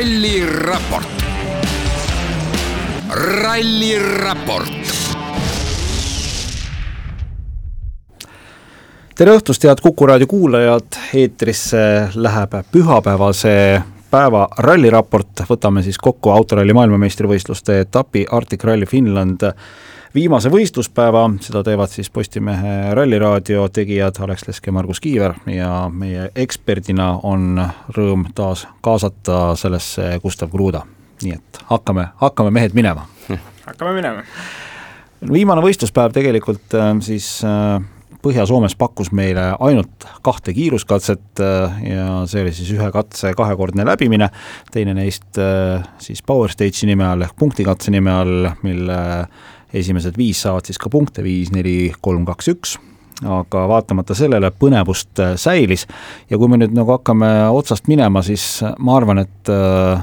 ralliraport. 0.00 1.08
ralliraport 3.10 4.92
tere 9.14 9.34
õhtust, 9.36 9.66
head 9.68 9.82
Kuku 9.84 10.08
raadio 10.08 10.24
kuulajad, 10.30 10.96
eetrisse 11.20 11.82
läheb 12.16 12.56
pühapäevase 12.72 13.52
päeva 14.10 14.46
ralliraport, 14.64 15.44
võtame 15.50 15.84
siis 15.84 16.00
kokku 16.00 16.32
autoralli 16.32 16.72
maailmameistrivõistluste 16.80 17.82
etapi 17.84 18.24
Arctic 18.32 18.64
Rally 18.64 18.88
Finland 18.88 19.44
viimase 20.14 20.50
võistluspäeva, 20.50 21.24
seda 21.42 21.62
teevad 21.66 21.92
siis 21.92 22.10
Postimehe 22.10 22.94
Ralliraadio 22.94 23.68
tegijad 23.72 24.18
Alex 24.24 24.46
Lesk 24.48 24.66
ja 24.66 24.74
Margus 24.74 25.00
Kiiver 25.00 25.36
ja 25.50 25.70
meie 25.92 26.30
eksperdina 26.34 27.12
on 27.26 27.60
rõõm 27.96 28.26
taas 28.34 28.66
kaasata 28.84 29.54
sellesse 29.60 30.12
Gustav 30.22 30.50
Kruda. 30.50 30.82
nii 31.22 31.36
et 31.36 31.62
hakkame, 31.68 32.08
hakkame 32.16 32.50
mehed 32.50 32.74
minema. 32.74 33.06
hakkame 33.68 33.94
minema. 33.94 34.22
viimane 35.32 35.62
võistluspäev 35.62 36.12
tegelikult 36.16 36.74
äh, 36.74 36.92
siis 37.00 37.44
äh, 37.44 37.78
Põhja-Soomes 38.20 38.74
pakkus 38.76 39.12
meile 39.16 39.54
ainult 39.60 40.04
kahte 40.22 40.52
kiiruskatset 40.52 41.40
äh, 41.40 41.78
ja 41.86 42.08
see 42.26 42.42
oli 42.42 42.52
siis 42.52 42.72
ühe 42.74 42.90
katse 42.92 43.32
kahekordne 43.36 43.86
läbimine, 43.86 44.28
teine 44.72 44.94
neist 44.94 45.38
siis 45.98 46.22
Power 46.26 46.50
Stage'i 46.50 46.90
nime 46.90 47.06
all 47.06 47.22
ehk 47.22 47.38
punktikatse 47.38 47.94
nime 47.94 48.12
all, 48.12 48.50
mille 48.62 48.98
esimesed 49.76 50.18
viis 50.18 50.42
saavad 50.44 50.68
siis 50.68 50.78
ka 50.80 50.90
punkte, 50.92 51.24
viis, 51.26 51.52
neli, 51.54 51.92
kolm, 52.00 52.24
kaks, 52.28 52.52
üks. 52.54 52.76
Aga 53.20 53.66
vaatamata 53.68 54.14
sellele 54.16 54.48
põnevust 54.56 55.20
äh, 55.20 55.34
säilis. 55.36 55.84
Ja 56.30 56.38
kui 56.40 56.48
me 56.48 56.56
nüüd 56.60 56.72
nagu 56.76 56.94
hakkame 56.94 57.28
otsast 57.52 57.90
minema, 57.90 58.22
siis 58.24 58.62
ma 58.80 58.96
arvan, 58.96 59.20
et 59.26 59.50
äh, 59.52 60.00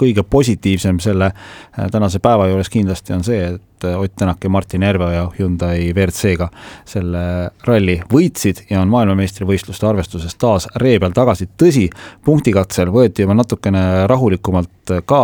kõige 0.00 0.24
positiivsem 0.26 1.00
selle 1.02 1.30
äh, 1.32 1.90
tänase 1.92 2.22
päeva 2.22 2.48
juures 2.50 2.72
kindlasti 2.72 3.16
on 3.16 3.26
see, 3.26 3.50
et 3.54 3.66
Ott 3.80 4.12
Tänak 4.16 4.44
ja 4.44 4.50
Martin 4.52 4.82
Järveoja 4.84 5.22
Hyundai 5.38 5.86
WRC-ga 5.94 6.50
selle 6.84 7.22
ralli 7.64 7.94
võitsid 8.12 8.66
ja 8.68 8.82
on 8.82 8.90
maailmameistrivõistluste 8.92 9.88
arvestuses 9.88 10.36
taas 10.36 10.66
ree 10.82 10.98
peal 11.00 11.14
tagasi, 11.16 11.48
tõsi, 11.56 11.86
punktikatsel 12.24 12.92
võeti 12.92 13.24
juba 13.24 13.38
natukene 13.38 14.04
rahulikumalt 14.10 14.92
ka 15.08 15.22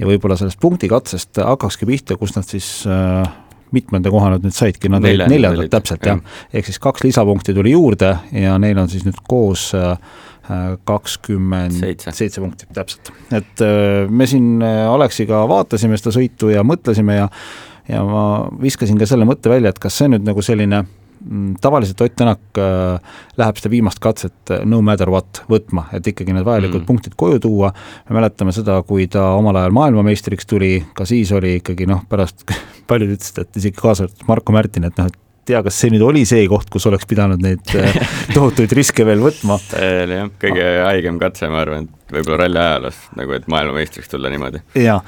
ja 0.00 0.08
võib-olla 0.08 0.34
sellest 0.40 0.58
punktikatsest 0.58 1.44
hakkakski 1.46 1.86
pihta, 1.86 2.18
kus 2.18 2.34
nad 2.34 2.48
siis 2.48 2.72
äh, 2.90 3.22
mitmenda 3.72 4.10
koha 4.12 4.34
nad 4.34 4.44
nüüd 4.44 4.56
saidki, 4.56 4.90
nad 4.92 5.04
olid 5.06 5.28
neljandad 5.30 5.70
täpselt 5.72 6.04
jah, 6.06 6.20
ehk 6.52 6.68
siis 6.68 6.82
kaks 6.82 7.06
lisapunkti 7.06 7.54
tuli 7.56 7.72
juurde 7.76 8.16
ja 8.36 8.58
neil 8.60 8.82
on 8.82 8.90
siis 8.92 9.06
nüüd 9.06 9.22
koos 9.28 9.70
äh, 9.78 9.94
kakskümmend 10.88 11.76
seitse 12.02 12.40
punkti, 12.42 12.66
täpselt. 12.74 13.12
et 13.30 13.62
äh, 13.62 14.08
me 14.10 14.26
siin 14.26 14.62
äh, 14.62 14.86
Aleksiga 14.90 15.44
vaatasime 15.50 15.98
seda 16.00 16.14
sõitu 16.16 16.50
ja 16.52 16.64
mõtlesime 16.66 17.20
ja 17.20 17.28
ja 17.90 18.02
ma 18.06 18.24
viskasin 18.62 18.98
ka 18.98 19.06
selle 19.10 19.26
mõtte 19.26 19.50
välja, 19.50 19.72
et 19.72 19.80
kas 19.82 19.96
see 19.98 20.10
nüüd 20.10 20.26
nagu 20.26 20.42
selline 20.44 20.84
mm, 20.84 21.56
tavaliselt 21.62 22.00
Ott 22.04 22.14
Tänak 22.18 22.60
äh, 22.62 23.16
läheb 23.38 23.58
seda 23.58 23.72
viimast 23.72 24.02
katset 24.02 24.54
no 24.66 24.82
matter 24.82 25.10
what 25.10 25.42
võtma, 25.50 25.88
et 25.94 26.06
ikkagi 26.10 26.34
need 26.34 26.46
vajalikud 26.46 26.82
mm. 26.82 26.88
punktid 26.90 27.16
koju 27.18 27.42
tuua, 27.42 27.72
me 28.08 28.18
mäletame 28.20 28.54
seda, 28.54 28.78
kui 28.86 29.08
ta 29.10 29.32
omal 29.38 29.58
ajal 29.62 29.74
maailmameistriks 29.78 30.46
tuli, 30.50 30.76
ka 30.98 31.06
siis 31.08 31.32
oli 31.34 31.56
ikkagi 31.60 31.90
noh, 31.90 32.02
pärast 32.10 32.46
paljud 32.90 33.14
ütlesid, 33.16 33.42
et 33.42 33.62
isegi 33.62 33.78
kaasa 33.78 34.06
arvatud 34.06 34.30
Marko 34.30 34.58
Märtin, 34.58 34.90
et 34.90 34.98
noh, 34.98 35.10
et 35.10 35.20
tea, 35.48 35.62
kas 35.64 35.78
see 35.82 35.90
nüüd 35.92 36.04
oli 36.06 36.22
see 36.28 36.44
koht, 36.50 36.68
kus 36.72 36.86
oleks 36.90 37.08
pidanud 37.10 37.42
neid 37.42 37.74
äh, 37.78 37.96
tohutuid 38.36 38.72
riske 38.76 39.06
veel 39.06 39.22
võtma. 39.24 39.58
see 39.70 40.04
oli 40.04 40.18
jah, 40.20 40.30
kõige 40.42 40.66
haigem 40.86 41.18
katse, 41.22 41.48
ma 41.52 41.62
arvan, 41.64 41.88
võib-olla 42.12 42.44
ralli 42.44 42.60
ajaloos, 42.62 43.00
nagu 43.18 43.34
et 43.36 43.48
maailmameistriks 43.50 44.12
tulla 44.12 44.30
niimoodi. 44.32 44.62
jaa, 44.78 44.98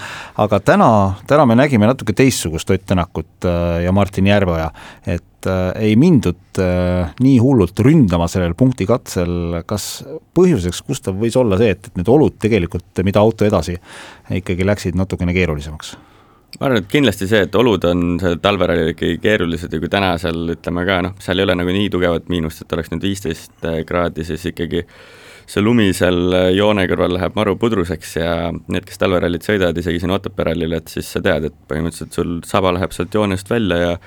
aga 0.45 0.61
täna, 0.65 0.89
täna 1.31 1.47
me 1.49 1.59
nägime 1.59 1.89
natuke 1.91 2.17
teistsugust 2.17 2.70
Ott 2.75 2.86
Tänakut 2.91 3.47
äh, 3.48 3.85
ja 3.85 3.92
Martin 3.95 4.27
Järveoja, 4.27 4.70
et 5.07 5.51
äh, 5.51 5.69
ei 5.91 5.95
mindud 6.01 6.63
äh, 6.63 7.13
nii 7.23 7.37
hullult 7.42 7.79
ründama 7.87 8.27
sellel 8.31 8.57
punktikatsel, 8.58 9.61
kas 9.70 10.03
põhjuseks, 10.37 10.83
Gustav, 10.89 11.20
võis 11.20 11.39
olla 11.39 11.61
see, 11.61 11.77
et, 11.77 11.92
et 11.92 12.03
need 12.03 12.11
olud 12.11 12.41
tegelikult, 12.42 12.91
mida 13.07 13.23
auto 13.23 13.47
edasi, 13.47 13.79
ikkagi 14.41 14.67
läksid 14.67 14.98
natukene 14.98 15.37
keerulisemaks? 15.37 15.95
Ma 16.61 16.69
arvan, 16.69 16.83
et 16.83 16.91
kindlasti 16.91 17.29
see, 17.31 17.42
et 17.47 17.59
olud 17.59 17.85
on 17.89 18.05
sellel 18.23 18.41
talverallil 18.42 18.92
ikkagi 18.95 19.19
keerulised 19.23 19.73
ja 19.75 19.83
kui 19.83 19.91
täna 19.92 20.15
seal 20.23 20.55
ütleme 20.55 20.87
ka 20.89 21.01
noh, 21.09 21.19
seal 21.23 21.41
ei 21.41 21.48
ole 21.48 21.59
nagu 21.59 21.75
nii 21.75 21.91
tugevat 21.92 22.31
miinust, 22.33 22.65
et 22.65 22.75
oleks 22.77 22.92
nüüd 22.92 23.07
viisteist 23.09 23.69
kraadi, 23.89 24.27
siis 24.29 24.45
ikkagi 24.53 24.85
see 25.45 25.61
lumi 25.61 25.91
seal 25.97 26.37
joone 26.57 26.87
kõrval 26.89 27.19
läheb 27.19 27.35
maru 27.37 27.57
pudruseks 27.61 28.14
ja 28.17 28.37
need, 28.53 28.87
kes 28.89 29.01
talverallit 29.01 29.45
sõidavad, 29.45 29.77
isegi 29.81 30.01
siin 30.01 30.14
Otepää 30.14 30.48
rallil, 30.51 30.77
et 30.79 30.89
siis 30.93 31.11
sa 31.11 31.20
tead, 31.25 31.51
et 31.51 31.59
põhimõtteliselt 31.69 32.17
sul 32.17 32.39
saba 32.48 32.73
läheb 32.77 32.95
sealt 32.97 33.14
joonest 33.14 33.51
välja 33.53 33.83
ja 33.83 33.98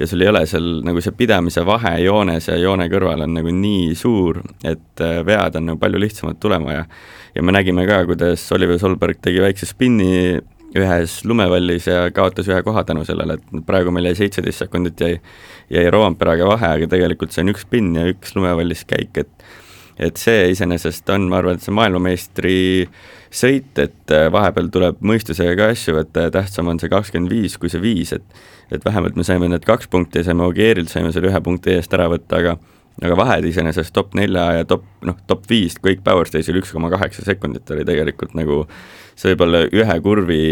ja 0.00 0.06
sul 0.06 0.22
ei 0.24 0.30
ole 0.30 0.40
seal 0.48 0.68
nagu 0.86 1.02
see 1.04 1.12
pidamise 1.12 1.60
vahe 1.66 1.90
joones 2.00 2.46
ja 2.48 2.54
joone 2.56 2.86
kõrval 2.88 3.26
on 3.26 3.34
nagu 3.36 3.52
nii 3.52 3.90
suur, 3.98 4.38
et 4.64 5.02
äh, 5.04 5.18
vead 5.26 5.58
on 5.58 5.66
nagu 5.68 5.80
palju 5.82 6.00
lihtsamad 6.00 6.38
tulema 6.40 6.72
ja 6.78 6.84
ja 7.34 7.42
me 7.46 7.52
nägime 7.52 7.84
ka, 7.86 8.00
kuidas 8.08 8.46
Oliver 8.56 8.78
Solberg 8.80 9.20
tegi 9.22 9.42
väikse 9.42 9.68
spinni 9.68 10.40
ühes 10.78 11.16
lumevallis 11.26 11.88
ja 11.90 12.02
kaotas 12.14 12.48
ühe 12.50 12.60
koha 12.62 12.84
tänu 12.86 13.04
sellele, 13.06 13.38
et 13.38 13.64
praegu 13.66 13.90
meil 13.94 14.10
jäi 14.10 14.20
seitseteist 14.22 14.64
sekundit 14.64 15.00
jäi, 15.00 15.16
jäi 15.72 15.90
Roamperaga 15.90 16.46
vahe, 16.52 16.74
aga 16.76 16.90
tegelikult 16.90 17.34
see 17.34 17.42
on 17.44 17.54
üks 17.54 17.66
spinn 17.66 17.96
ja 17.98 18.06
üks 18.10 18.36
lumevallis 18.38 18.86
käik, 18.88 19.24
et 19.24 19.50
et 20.00 20.16
see 20.16 20.46
iseenesest 20.54 21.10
on, 21.12 21.26
ma 21.28 21.40
arvan, 21.42 21.58
et 21.58 21.64
see 21.64 21.74
maailmameistri 21.76 22.60
sõit, 23.28 23.74
et 23.82 24.14
äh, 24.16 24.30
vahepeal 24.32 24.70
tuleb 24.72 25.02
mõistusega 25.04 25.52
ka 25.58 25.66
asju 25.74 25.98
võtta 25.98 26.24
ja 26.24 26.32
tähtsam 26.34 26.70
on 26.72 26.80
see 26.80 26.88
kakskümmend 26.88 27.30
viis 27.30 27.58
kui 27.60 27.72
see 27.72 27.82
viis, 27.82 28.14
et 28.16 28.40
et 28.70 28.84
vähemalt 28.86 29.16
me 29.18 29.26
saime 29.26 29.48
need 29.50 29.66
kaks 29.66 29.90
punkti 29.90 30.22
saime 30.24 30.46
Ogierilt 30.46 30.88
saime 30.92 31.10
selle 31.12 31.28
ühe 31.32 31.40
punkti 31.42 31.74
eest 31.74 31.94
ära 31.96 32.06
võtta, 32.08 32.38
aga 32.38 32.56
aga 33.00 33.16
vahed 33.16 33.46
iseenesest 33.48 33.94
top 33.96 34.12
nelja 34.18 34.44
ja 34.58 34.66
top, 34.68 34.84
noh, 35.06 35.16
top 35.30 35.46
viis, 35.50 35.76
kõik 35.80 36.02
Power 36.06 36.28
Stage'il 36.28 36.60
üks 36.60 36.74
koma 36.74 36.90
kaheksa 36.92 37.24
sekundit 37.26 37.70
oli 37.72 37.86
tegelikult 37.88 38.36
nagu 38.38 38.64
see 39.18 39.32
võib 39.32 39.44
olla 39.46 39.62
ühe 39.66 39.96
kurvi, 40.04 40.42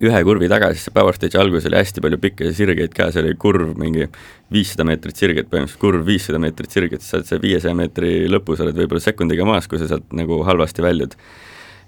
ühe 0.00 0.22
kurvi 0.26 0.50
taga, 0.52 0.70
siis 0.74 0.86
see 0.88 0.94
Power 0.94 1.16
Stage'i 1.16 1.40
alguses 1.42 1.68
oli 1.70 1.80
hästi 1.80 2.04
palju 2.04 2.20
pikki 2.22 2.52
sirgeid 2.56 2.94
ka, 2.96 3.10
see 3.10 3.24
oli 3.24 3.34
kurv 3.40 3.74
mingi 3.80 4.06
viissada 4.54 4.86
meetrit 4.86 5.18
sirget, 5.18 5.50
põhimõtteliselt 5.50 5.82
kurv 5.82 6.06
viissada 6.06 6.42
meetrit 6.42 6.76
sirget, 6.76 7.04
sa 7.06 7.18
oled 7.18 7.30
see 7.30 7.42
viiesaja 7.42 7.76
meetri 7.78 8.14
lõpus 8.30 8.62
oled 8.62 8.78
võib-olla 8.78 9.02
sekundiga 9.02 9.46
maas, 9.48 9.70
kui 9.70 9.82
sa 9.82 9.90
sealt 9.90 10.10
nagu 10.16 10.42
halvasti 10.46 10.86
väljud. 10.86 11.18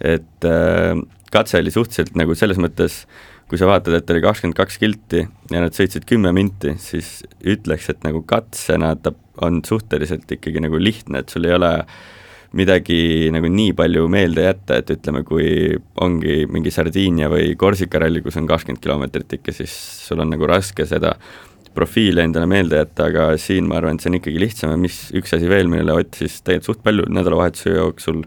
et 0.03 0.49
äh, 0.49 0.97
katse 1.31 1.63
oli 1.63 1.71
suhteliselt 1.71 2.17
nagu 2.19 2.35
selles 2.35 2.59
mõttes 2.59 3.05
kui 3.53 3.61
sa 3.61 3.69
vaatad, 3.69 3.93
et 3.93 4.11
oli 4.11 4.23
kakskümmend 4.25 4.57
kaks 4.57 4.79
kilti 4.81 5.27
ja 5.53 5.61
nad 5.61 5.75
sõitsid 5.77 6.07
kümme 6.09 6.31
minti, 6.33 6.73
siis 6.81 7.19
ütleks, 7.45 7.91
et 7.93 8.01
nagu 8.07 8.23
katsena 8.25 8.95
ta 8.97 9.13
on 9.41 9.63
suhteliselt 9.65 10.31
ikkagi 10.37 10.61
nagu 10.61 10.81
lihtne, 10.81 11.23
et 11.23 11.33
sul 11.33 11.47
ei 11.49 11.55
ole 11.57 11.73
midagi 12.59 13.31
nagu 13.33 13.49
nii 13.49 13.73
palju 13.77 14.09
meelde 14.13 14.45
jätta, 14.45 14.81
et 14.83 14.91
ütleme, 14.93 15.23
kui 15.25 15.73
ongi 16.05 16.43
mingi 16.53 16.73
Sardiinia 16.75 17.31
või 17.33 17.55
Korsika 17.57 18.03
ralli, 18.03 18.21
kus 18.25 18.37
on 18.37 18.49
kakskümmend 18.51 18.83
kilomeetrit 18.85 19.39
ikka, 19.39 19.55
siis 19.57 19.73
sul 20.07 20.21
on 20.21 20.35
nagu 20.35 20.49
raske 20.51 20.85
seda 20.89 21.15
profiili 21.73 22.21
endale 22.21 22.47
meelde 22.51 22.83
jätta, 22.83 23.09
aga 23.09 23.31
siin 23.41 23.69
ma 23.69 23.79
arvan, 23.79 23.97
et 23.97 24.05
see 24.05 24.13
on 24.13 24.19
ikkagi 24.19 24.41
lihtsam 24.43 24.75
ja 24.75 24.81
mis 24.81 25.07
üks 25.17 25.33
asi 25.37 25.49
veel, 25.49 25.71
millele 25.73 25.97
Ott 26.03 26.19
siis 26.21 26.43
tegelikult 26.45 26.69
suht 26.69 26.83
palju 26.85 27.09
nädalavahetuse 27.09 27.73
jooksul 27.73 28.21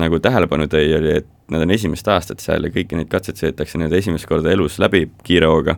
nagu 0.00 0.20
tähelepanu 0.24 0.68
tõi, 0.72 0.86
oli, 0.96 1.18
et 1.20 1.28
nad 1.52 1.66
on 1.66 1.74
esimest 1.74 2.08
aastat 2.08 2.40
seal 2.40 2.64
ja 2.64 2.72
kõiki 2.72 2.96
neid 2.96 3.10
katseid 3.12 3.40
sõidetakse 3.40 3.80
nüüd 3.80 3.92
esimest 3.98 4.28
korda 4.28 4.52
elus 4.54 4.78
läbi 4.80 5.04
kiire 5.26 5.50
hooga, 5.52 5.76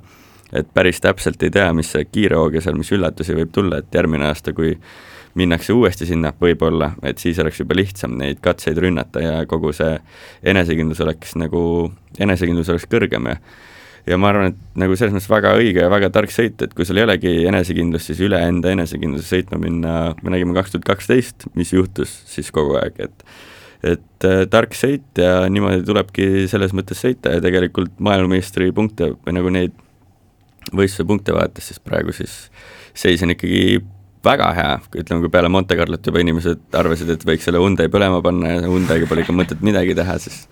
et 0.55 0.71
päris 0.75 1.03
täpselt 1.03 1.43
ei 1.43 1.53
tea, 1.55 1.73
mis 1.77 1.91
see 1.95 2.07
kiire 2.07 2.39
hoog 2.39 2.55
ja 2.59 2.63
seal, 2.65 2.79
mis 2.79 2.93
üllatusi 2.95 3.37
võib 3.37 3.53
tulla, 3.55 3.83
et 3.83 3.95
järgmine 3.95 4.29
aasta, 4.31 4.55
kui 4.57 4.77
minnakse 5.35 5.75
uuesti 5.75 6.07
sinna 6.07 6.31
võib-olla, 6.41 6.93
et 7.03 7.19
siis 7.19 7.39
oleks 7.43 7.59
juba 7.61 7.75
lihtsam 7.75 8.15
neid 8.21 8.41
katseid 8.43 8.79
rünnata 8.79 9.23
ja 9.23 9.37
kogu 9.51 9.73
see 9.75 9.97
enesekindlus 10.47 11.03
oleks 11.03 11.35
nagu, 11.41 11.63
enesekindlus 12.23 12.71
oleks 12.75 12.91
kõrgem 12.91 13.33
ja 13.33 13.39
ja 14.05 14.19
ma 14.21 14.29
arvan, 14.29 14.53
et 14.53 14.79
nagu 14.81 14.97
selles 14.99 15.15
mõttes 15.15 15.31
väga 15.33 15.55
õige 15.57 15.81
ja 15.81 15.89
väga 15.93 16.11
tark 16.13 16.33
sõit, 16.33 16.61
et 16.61 16.75
kui 16.77 16.85
sul 16.85 17.01
ei 17.01 17.07
olegi 17.07 17.33
enesekindlust, 17.49 18.11
siis 18.11 18.21
üle 18.27 18.41
enda 18.45 18.75
enesekindluse 18.75 19.25
sõitma 19.31 19.61
minna, 19.63 19.95
me 20.21 20.35
nägime 20.35 20.57
kaks 20.57 20.75
tuhat 20.75 20.85
kaksteist, 20.91 21.49
mis 21.57 21.73
juhtus 21.73 22.13
siis 22.29 22.53
kogu 22.55 22.79
aeg, 22.81 23.01
et 23.09 23.27
et 23.85 24.25
äh, 24.25 24.47
tark 24.49 24.73
sõit 24.73 25.21
ja 25.21 25.43
niimoodi 25.53 25.83
tulebki 25.85 26.47
selles 26.49 26.73
mõttes 26.73 27.03
sõita 27.05 27.35
ja 27.35 27.43
tegelikult 27.45 27.99
maailmameistri 28.01 28.71
punkte 28.73 29.11
või 29.27 29.35
nagu 29.37 29.51
neid 29.53 29.75
võistluse 30.73 31.07
punkte 31.09 31.35
vaadates, 31.37 31.71
siis 31.71 31.83
praegu 31.83 32.15
siis 32.17 32.37
seis 32.95 33.23
on 33.27 33.35
ikkagi 33.35 33.83
väga 34.25 34.51
hea, 34.57 34.71
ütleme, 34.97 35.25
kui 35.25 35.33
peale 35.33 35.51
Monte 35.53 35.77
Carlot 35.77 36.07
juba 36.07 36.23
inimesed 36.23 36.79
arvasid, 36.79 37.11
et 37.13 37.27
võiks 37.29 37.45
selle 37.45 37.61
Hyundai 37.61 37.91
põlema 37.93 38.23
panna 38.25 38.55
ja 38.55 38.65
Hyundai'ga 38.65 39.09
pole 39.11 39.25
ikka 39.25 39.37
mõtet 39.37 39.65
midagi 39.67 39.97
teha, 39.99 40.17
siis 40.23 40.45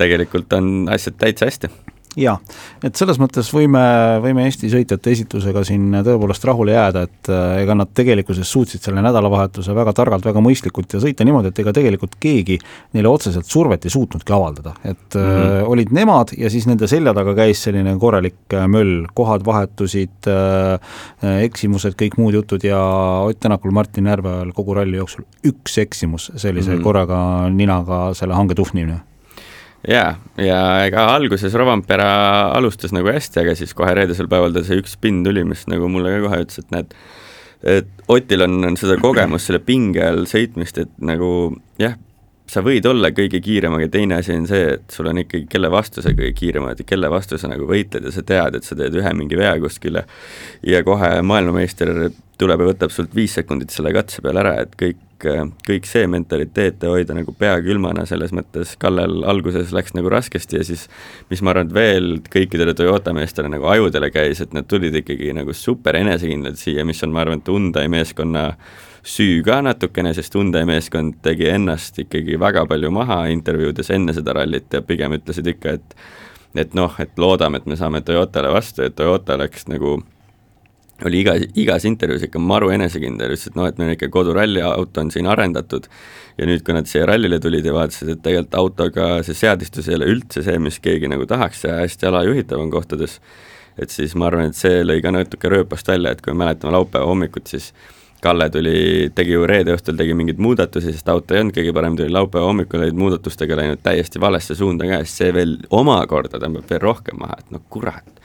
tegelikult 0.00 0.52
on 0.56 0.88
asjad 0.90 1.18
täitsa 1.20 1.46
hästi. 1.46 1.70
Jaa, 2.18 2.36
et 2.82 2.98
selles 2.98 3.18
mõttes 3.22 3.48
võime, 3.54 3.80
võime 4.24 4.42
Eesti 4.48 4.70
sõitjate 4.72 5.12
esitusega 5.14 5.62
siin 5.66 5.92
tõepoolest 6.02 6.44
rahule 6.48 6.74
jääda, 6.74 7.04
et 7.06 7.30
äh, 7.30 7.60
ega 7.62 7.76
nad 7.78 7.92
tegelikkuses 7.94 8.50
suutsid 8.50 8.82
selle 8.82 9.02
nädalavahetuse 9.04 9.74
väga 9.76 9.94
targalt, 9.96 10.26
väga 10.26 10.42
mõistlikult 10.42 10.96
ja 10.96 11.02
sõita 11.02 11.26
niimoodi, 11.26 11.52
et 11.52 11.60
ega 11.62 11.74
tegelikult 11.76 12.16
keegi 12.22 12.58
neile 12.96 13.12
otseselt 13.12 13.46
survet 13.46 13.86
ei 13.86 13.94
suutnudki 13.94 14.34
avaldada, 14.34 14.74
et 14.82 15.14
mm 15.14 15.20
-hmm. 15.20 15.60
äh, 15.60 15.68
olid 15.70 15.92
nemad 15.94 16.34
ja 16.38 16.50
siis 16.50 16.66
nende 16.66 16.88
selja 16.90 17.14
taga 17.14 17.34
käis 17.34 17.62
selline 17.62 17.94
korralik 17.98 18.54
äh, 18.54 18.66
möll, 18.66 19.06
kohad 19.14 19.44
vahetusid 19.46 20.26
äh,, 20.26 20.80
eksimused, 21.44 21.94
kõik 21.94 22.18
muud 22.18 22.34
jutud 22.34 22.64
ja 22.64 22.80
Ott 23.20 23.40
Tänakul, 23.40 23.70
Martin 23.70 24.06
Järveojal 24.06 24.52
kogu 24.52 24.74
ralli 24.74 24.96
jooksul 24.96 25.24
üks 25.46 25.78
eksimus 25.78 26.32
sellise 26.36 26.70
mm 26.70 26.78
-hmm. 26.78 26.82
korraga 26.82 27.50
ninaga 27.50 28.14
selle 28.14 28.34
hange 28.34 28.54
tuhvnimine 28.54 29.00
jaa, 29.88 30.12
ja 30.40 30.60
ega 30.86 31.06
alguses 31.14 31.54
Rovanpera 31.56 32.10
alustas 32.56 32.92
nagu 32.96 33.08
hästi, 33.12 33.42
aga 33.44 33.56
siis 33.58 33.72
kohe 33.76 33.94
reedesel 33.96 34.28
päeval 34.30 34.54
tal 34.56 34.66
see 34.66 34.80
üks 34.82 34.96
spinn 34.98 35.24
tuli, 35.26 35.44
mis 35.48 35.66
nagu 35.70 35.88
mulle 35.92 36.12
ka 36.16 36.22
kohe 36.26 36.42
ütles, 36.44 36.60
et 36.60 36.74
näed, 36.74 36.94
et 37.78 37.90
Otil 38.10 38.44
on, 38.44 38.60
on 38.66 38.76
seda 38.80 38.96
kogemust 39.00 39.48
selle 39.48 39.62
pinge 39.64 40.04
all 40.04 40.24
sõitmist, 40.28 40.80
et 40.82 40.92
nagu 41.04 41.30
jah, 41.80 41.96
sa 42.50 42.62
võid 42.66 42.86
olla 42.90 43.12
kõige 43.14 43.38
kiirem, 43.44 43.76
aga 43.78 43.86
teine 43.92 44.18
asi 44.18 44.34
on 44.34 44.46
see, 44.50 44.74
et 44.74 44.94
sul 44.94 45.08
on 45.10 45.20
ikkagi, 45.22 45.46
kelle 45.50 45.70
vastu 45.72 46.02
sa 46.02 46.10
kõige 46.10 46.32
kiirem 46.38 46.66
oled 46.66 46.80
ja 46.82 46.86
kelle 46.88 47.10
vastu 47.12 47.38
sa 47.38 47.50
nagu 47.50 47.68
võitled 47.68 48.08
ja 48.08 48.14
sa 48.14 48.24
tead, 48.26 48.58
et 48.58 48.66
sa 48.66 48.76
teed 48.78 48.96
ühe 48.98 49.12
mingi 49.16 49.38
vea 49.38 49.52
kuskile 49.62 50.02
ja 50.66 50.82
kohe 50.86 51.12
maailmameister 51.26 51.92
tuleb 52.40 52.64
ja 52.64 52.72
võtab 52.72 52.94
sult 52.94 53.14
viis 53.14 53.36
sekundit 53.38 53.70
selle 53.74 53.94
katse 53.94 54.24
peale 54.24 54.42
ära, 54.42 54.56
et 54.64 54.74
kõik, 54.80 54.98
kõik 55.66 55.88
see 55.88 56.06
mentaliteet 56.10 56.82
ja 56.84 56.92
hoida 56.92 57.14
nagu 57.16 57.34
pea 57.36 57.56
külmana, 57.64 58.06
selles 58.08 58.34
mõttes 58.36 58.76
Kallel 58.80 59.24
alguses 59.28 59.72
läks 59.76 59.94
nagu 59.96 60.10
raskesti 60.12 60.60
ja 60.60 60.66
siis 60.66 60.86
mis 61.30 61.42
ma 61.42 61.54
arvan, 61.54 61.70
et 61.70 61.74
veel 61.76 62.12
kõikidele 62.32 62.74
Toyota 62.76 63.14
meestele 63.16 63.50
nagu 63.52 63.68
ajudele 63.70 64.10
käis, 64.14 64.42
et 64.42 64.54
nad 64.56 64.68
tulid 64.70 64.96
ikkagi 65.02 65.32
nagu 65.36 65.54
super 65.56 65.98
enesekindlad 66.00 66.58
siia, 66.60 66.84
mis 66.88 67.02
on, 67.06 67.14
ma 67.14 67.24
arvan, 67.24 67.42
et 67.42 67.50
Hyundai 67.50 67.88
meeskonna 67.92 68.50
süü 69.06 69.42
ka 69.46 69.60
natukene, 69.64 70.14
sest 70.16 70.34
Hyundai 70.36 70.66
meeskond 70.68 71.20
tegi 71.24 71.48
ennast 71.50 71.98
ikkagi 72.02 72.38
väga 72.40 72.66
palju 72.68 72.92
maha 72.94 73.24
intervjuudes 73.32 73.90
enne 73.96 74.14
seda 74.16 74.36
rallit 74.40 74.72
ja 74.72 74.82
pigem 74.84 75.16
ütlesid 75.18 75.48
ikka, 75.54 75.78
et 75.78 75.96
et 76.58 76.72
noh, 76.74 76.90
et 76.98 77.12
loodame, 77.18 77.60
et 77.60 77.66
me 77.70 77.76
saame 77.78 78.00
Toyotale 78.02 78.50
vastu, 78.50 78.82
et 78.82 78.96
Toyota 78.98 79.36
läks 79.38 79.68
nagu 79.70 80.00
oli 81.06 81.20
iga, 81.24 81.34
igas 81.58 81.84
intervjuus 81.88 82.26
ikka 82.26 82.40
maru 82.42 82.70
enesekindel, 82.74 83.34
ütles, 83.34 83.50
et 83.50 83.58
noh, 83.58 83.68
et 83.70 83.78
meil 83.80 83.94
ikka 83.94 84.10
koduralli 84.12 84.62
auto 84.64 85.04
on 85.04 85.12
siin 85.14 85.28
arendatud. 85.30 85.86
Ja 86.38 86.48
nüüd, 86.48 86.64
kui 86.64 86.76
nad 86.76 86.88
siia 86.88 87.06
rallile 87.08 87.40
tulid 87.42 87.66
ja 87.66 87.74
vaatasid, 87.76 88.14
et 88.14 88.24
tegelikult 88.24 88.58
autoga 88.58 89.06
see 89.26 89.36
seadistus 89.36 89.88
ei 89.90 89.98
ole 89.98 90.10
üldse 90.14 90.44
see, 90.46 90.58
mis 90.62 90.80
keegi 90.82 91.10
nagu 91.10 91.26
tahaks 91.28 91.64
ja 91.66 91.80
hästi 91.82 92.10
alajuhitav 92.10 92.60
on 92.62 92.72
kohtades, 92.72 93.18
et 93.80 93.92
siis 93.92 94.16
ma 94.18 94.30
arvan, 94.30 94.50
et 94.50 94.58
see 94.58 94.82
lõi 94.84 95.00
ka 95.04 95.12
natuke 95.14 95.52
rööpast 95.52 95.88
välja, 95.88 96.14
et 96.14 96.22
kui 96.24 96.34
me 96.34 96.44
mäletame 96.44 96.76
laupäeva 96.76 97.08
hommikut, 97.10 97.50
siis 97.50 97.72
Kalle 98.20 98.50
tuli, 98.52 99.08
tegi 99.16 99.32
ju 99.32 99.46
reede 99.48 99.72
õhtul 99.72 99.96
tegi 99.96 100.12
mingeid 100.12 100.40
muudatusi, 100.44 100.92
sest 100.92 101.08
auto 101.08 101.32
ei 101.32 101.40
olnud 101.40 101.54
kõige 101.56 101.72
parem, 101.72 101.94
tuli 101.96 102.12
laupäeva 102.12 102.50
hommikul 102.50 102.82
olid 102.84 102.98
muudatustega 103.00 103.56
läinud 103.56 103.80
täiesti 103.80 104.20
valesse 104.20 104.52
suunda 104.58 104.84
ka 104.84 104.98
ja 104.98 105.06
siis 105.06 105.22
see 105.22 105.30
veel 105.32 105.54
omakorda 105.72 106.36
tõmbab 106.42 106.68
veel 106.68 106.82
rohkem 106.84 107.16
maha, 107.22 107.38
et 107.40 107.54
no 107.54 107.62
kurat 107.72 108.20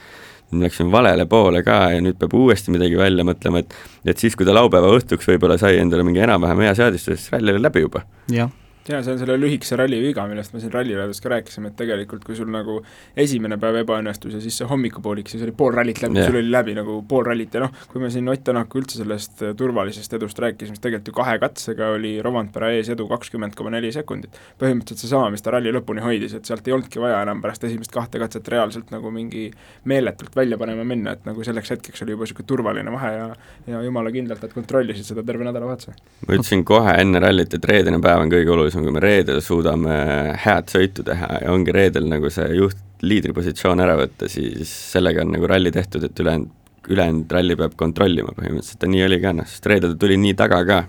me 0.52 0.66
läksime 0.66 0.92
valele 0.92 1.26
poole 1.26 1.62
ka 1.66 1.78
ja 1.94 2.02
nüüd 2.04 2.18
peab 2.20 2.34
uuesti 2.38 2.74
midagi 2.74 2.98
välja 2.98 3.24
mõtlema, 3.26 3.64
et 3.64 3.74
et 4.06 4.18
siis, 4.18 4.36
kui 4.36 4.46
ta 4.46 4.54
laupäeva 4.54 4.92
õhtuks 4.94 5.26
võib-olla 5.32 5.58
sai 5.58 5.80
endale 5.82 6.06
mingi 6.06 6.22
enam-vähem 6.22 6.66
hea 6.68 6.76
seadistus, 6.78 7.18
siis 7.18 7.34
ralli 7.34 7.56
oli 7.56 7.66
läbi 7.66 7.82
juba. 7.86 8.06
jah 8.30 8.52
jaa, 8.92 9.02
see 9.04 9.14
on 9.14 9.20
selle 9.20 9.36
lühikese 9.40 9.78
ralli 9.78 9.98
viga, 10.02 10.26
millest 10.30 10.54
me 10.54 10.60
siin 10.62 10.72
rallileves 10.74 11.20
ka 11.22 11.32
rääkisime, 11.32 11.72
et 11.72 11.78
tegelikult 11.78 12.24
kui 12.26 12.36
sul 12.38 12.50
nagu 12.52 12.78
esimene 13.18 13.58
päev 13.62 13.80
ebaõnnestus 13.82 14.36
ja 14.36 14.42
siis 14.42 14.58
see 14.60 14.68
hommikupoolik, 14.70 15.30
siis 15.32 15.44
oli 15.46 15.54
pool 15.56 15.74
rallit 15.76 16.02
läbi 16.04 16.20
yeah., 16.20 16.30
sul 16.30 16.40
oli 16.40 16.52
läbi 16.52 16.76
nagu 16.78 16.98
pool 17.08 17.26
rallit 17.28 17.54
ja 17.54 17.64
noh, 17.66 17.74
kui 17.92 18.02
me 18.02 18.10
siin 18.12 18.28
Ott 18.32 18.44
Tänaku 18.46 18.78
üldse 18.78 19.00
sellest 19.00 19.42
äh, 19.42 19.54
turvalisest 19.58 20.12
edust 20.18 20.38
rääkisime, 20.42 20.76
siis 20.76 20.82
tegelikult 20.84 21.10
ju 21.10 21.16
kahe 21.16 21.38
katsega 21.42 21.90
oli 21.96 22.16
Rovanpera 22.22 22.70
ees 22.76 22.90
edu 22.94 23.08
kakskümmend 23.10 23.56
koma 23.58 23.72
neli 23.74 23.90
sekundit. 23.94 24.38
põhimõtteliselt 24.60 25.02
seesama, 25.06 25.30
mis 25.34 25.42
ta 25.42 25.54
ralli 25.54 25.72
lõpuni 25.74 26.04
hoidis, 26.04 26.36
et 26.36 26.46
sealt 26.46 26.68
ei 26.68 26.76
olnudki 26.76 27.02
vaja 27.02 27.22
enam 27.24 27.42
pärast 27.42 27.64
esimest 27.66 27.94
kahte 27.94 28.20
katset 28.22 28.48
reaalselt 28.52 28.92
nagu 28.94 29.10
mingi 29.10 29.48
meeletult 29.84 30.36
välja 30.36 30.58
panema 30.58 30.84
minna, 30.84 31.16
et 31.16 31.26
nagu 31.26 31.44
selleks 31.44 31.74
hetkeks 31.74 32.04
oli 32.06 32.14
juba 32.14 32.26
niisugune 32.26 32.50
turvaline 32.52 32.92
vahe 32.92 33.12
ja 33.16 33.26
ja 33.66 33.82
jumala 33.82 34.10
kindlalt 34.12 34.42
nad 34.42 34.52
kontrollisid 34.54 35.06
seda 35.06 35.22
terve 35.26 35.44
nädalavahetuse. 35.46 35.94
ma 36.26 36.34
ütlesin 36.36 36.64
kohe 36.64 36.94
enne 37.00 37.20
rallit, 37.22 37.54
et 37.54 37.64
reedene 37.70 38.00
päev 38.02 38.22
on 38.24 38.32
kõige 38.32 38.52
olulisem, 38.54 38.75
kui 38.84 38.94
me 38.94 39.02
reedel 39.02 39.40
suudame 39.44 39.94
head 40.42 40.68
sõitu 40.72 41.04
teha 41.06 41.40
ja 41.42 41.52
ongi 41.52 41.74
reedel 41.74 42.08
nagu 42.10 42.30
see 42.32 42.48
juht, 42.58 42.82
liidripositsioon 43.06 43.82
ära 43.84 43.96
võtta, 43.98 44.28
siis 44.32 44.70
sellega 44.92 45.24
on 45.24 45.34
nagu 45.36 45.48
ralli 45.50 45.72
tehtud, 45.72 46.04
et 46.06 46.20
ülejäänud, 46.22 46.52
ülejäänud 46.88 47.32
ralli 47.36 47.56
peab 47.58 47.74
kontrollima 47.76 48.32
põhimõtteliselt 48.36 48.86
ja 48.86 48.92
nii 48.92 49.06
oli 49.06 49.20
ka 49.22 49.32
noh, 49.36 49.48
sest 49.48 49.66
reedel 49.68 49.94
ta 49.94 50.00
tuli 50.04 50.16
nii 50.22 50.36
taga 50.38 50.62
ka, 50.68 50.82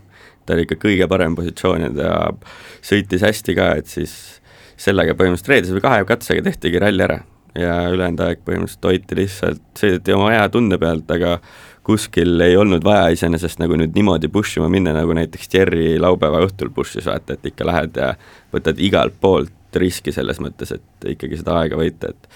ta 0.47 0.55
oli 0.55 0.67
ikka 0.67 0.79
kõige 0.83 1.07
parem 1.11 1.35
positsioon 1.35 1.87
ja 1.87 1.93
ta 1.97 2.11
sõitis 2.85 3.25
hästi 3.27 3.57
ka, 3.57 3.71
et 3.81 3.91
siis 3.91 4.13
sellega 4.79 5.17
põhimõtteliselt 5.17 5.51
reedese 5.53 5.75
või 5.75 5.83
kahe 5.87 6.05
katsega 6.07 6.45
tehtigi 6.47 6.79
ralli 6.81 7.03
ära. 7.07 7.21
Ja 7.57 7.87
ülejäänud 7.89 8.21
aeg 8.21 8.43
põhimõtteliselt 8.45 8.85
hoiti 8.85 9.17
lihtsalt, 9.17 9.63
sõideti 9.79 10.13
oma 10.13 10.29
hea 10.35 10.45
tunde 10.53 10.77
pealt, 10.77 11.09
aga 11.11 11.39
kuskil 11.87 12.41
ei 12.43 12.57
olnud 12.59 12.83
vaja 12.83 13.13
iseenesest 13.15 13.61
nagu 13.63 13.77
nüüd 13.79 13.95
niimoodi 13.95 14.27
push 14.31 14.59
ima 14.59 14.67
minna, 14.71 14.91
nagu 14.95 15.15
näiteks 15.15 15.47
Jerry 15.53 15.95
laupäeva 16.03 16.41
õhtul 16.43 16.73
push'is 16.75 17.07
vaata, 17.07 17.37
et 17.37 17.47
ikka 17.53 17.67
lähed 17.67 17.95
ja 17.99 18.13
võtad 18.53 18.81
igalt 18.83 19.15
poolt 19.23 19.79
riski 19.79 20.11
selles 20.15 20.41
mõttes, 20.43 20.73
et 20.75 21.07
ikkagi 21.13 21.39
seda 21.39 21.61
aega 21.61 21.79
võita, 21.79 22.11
et 22.11 22.29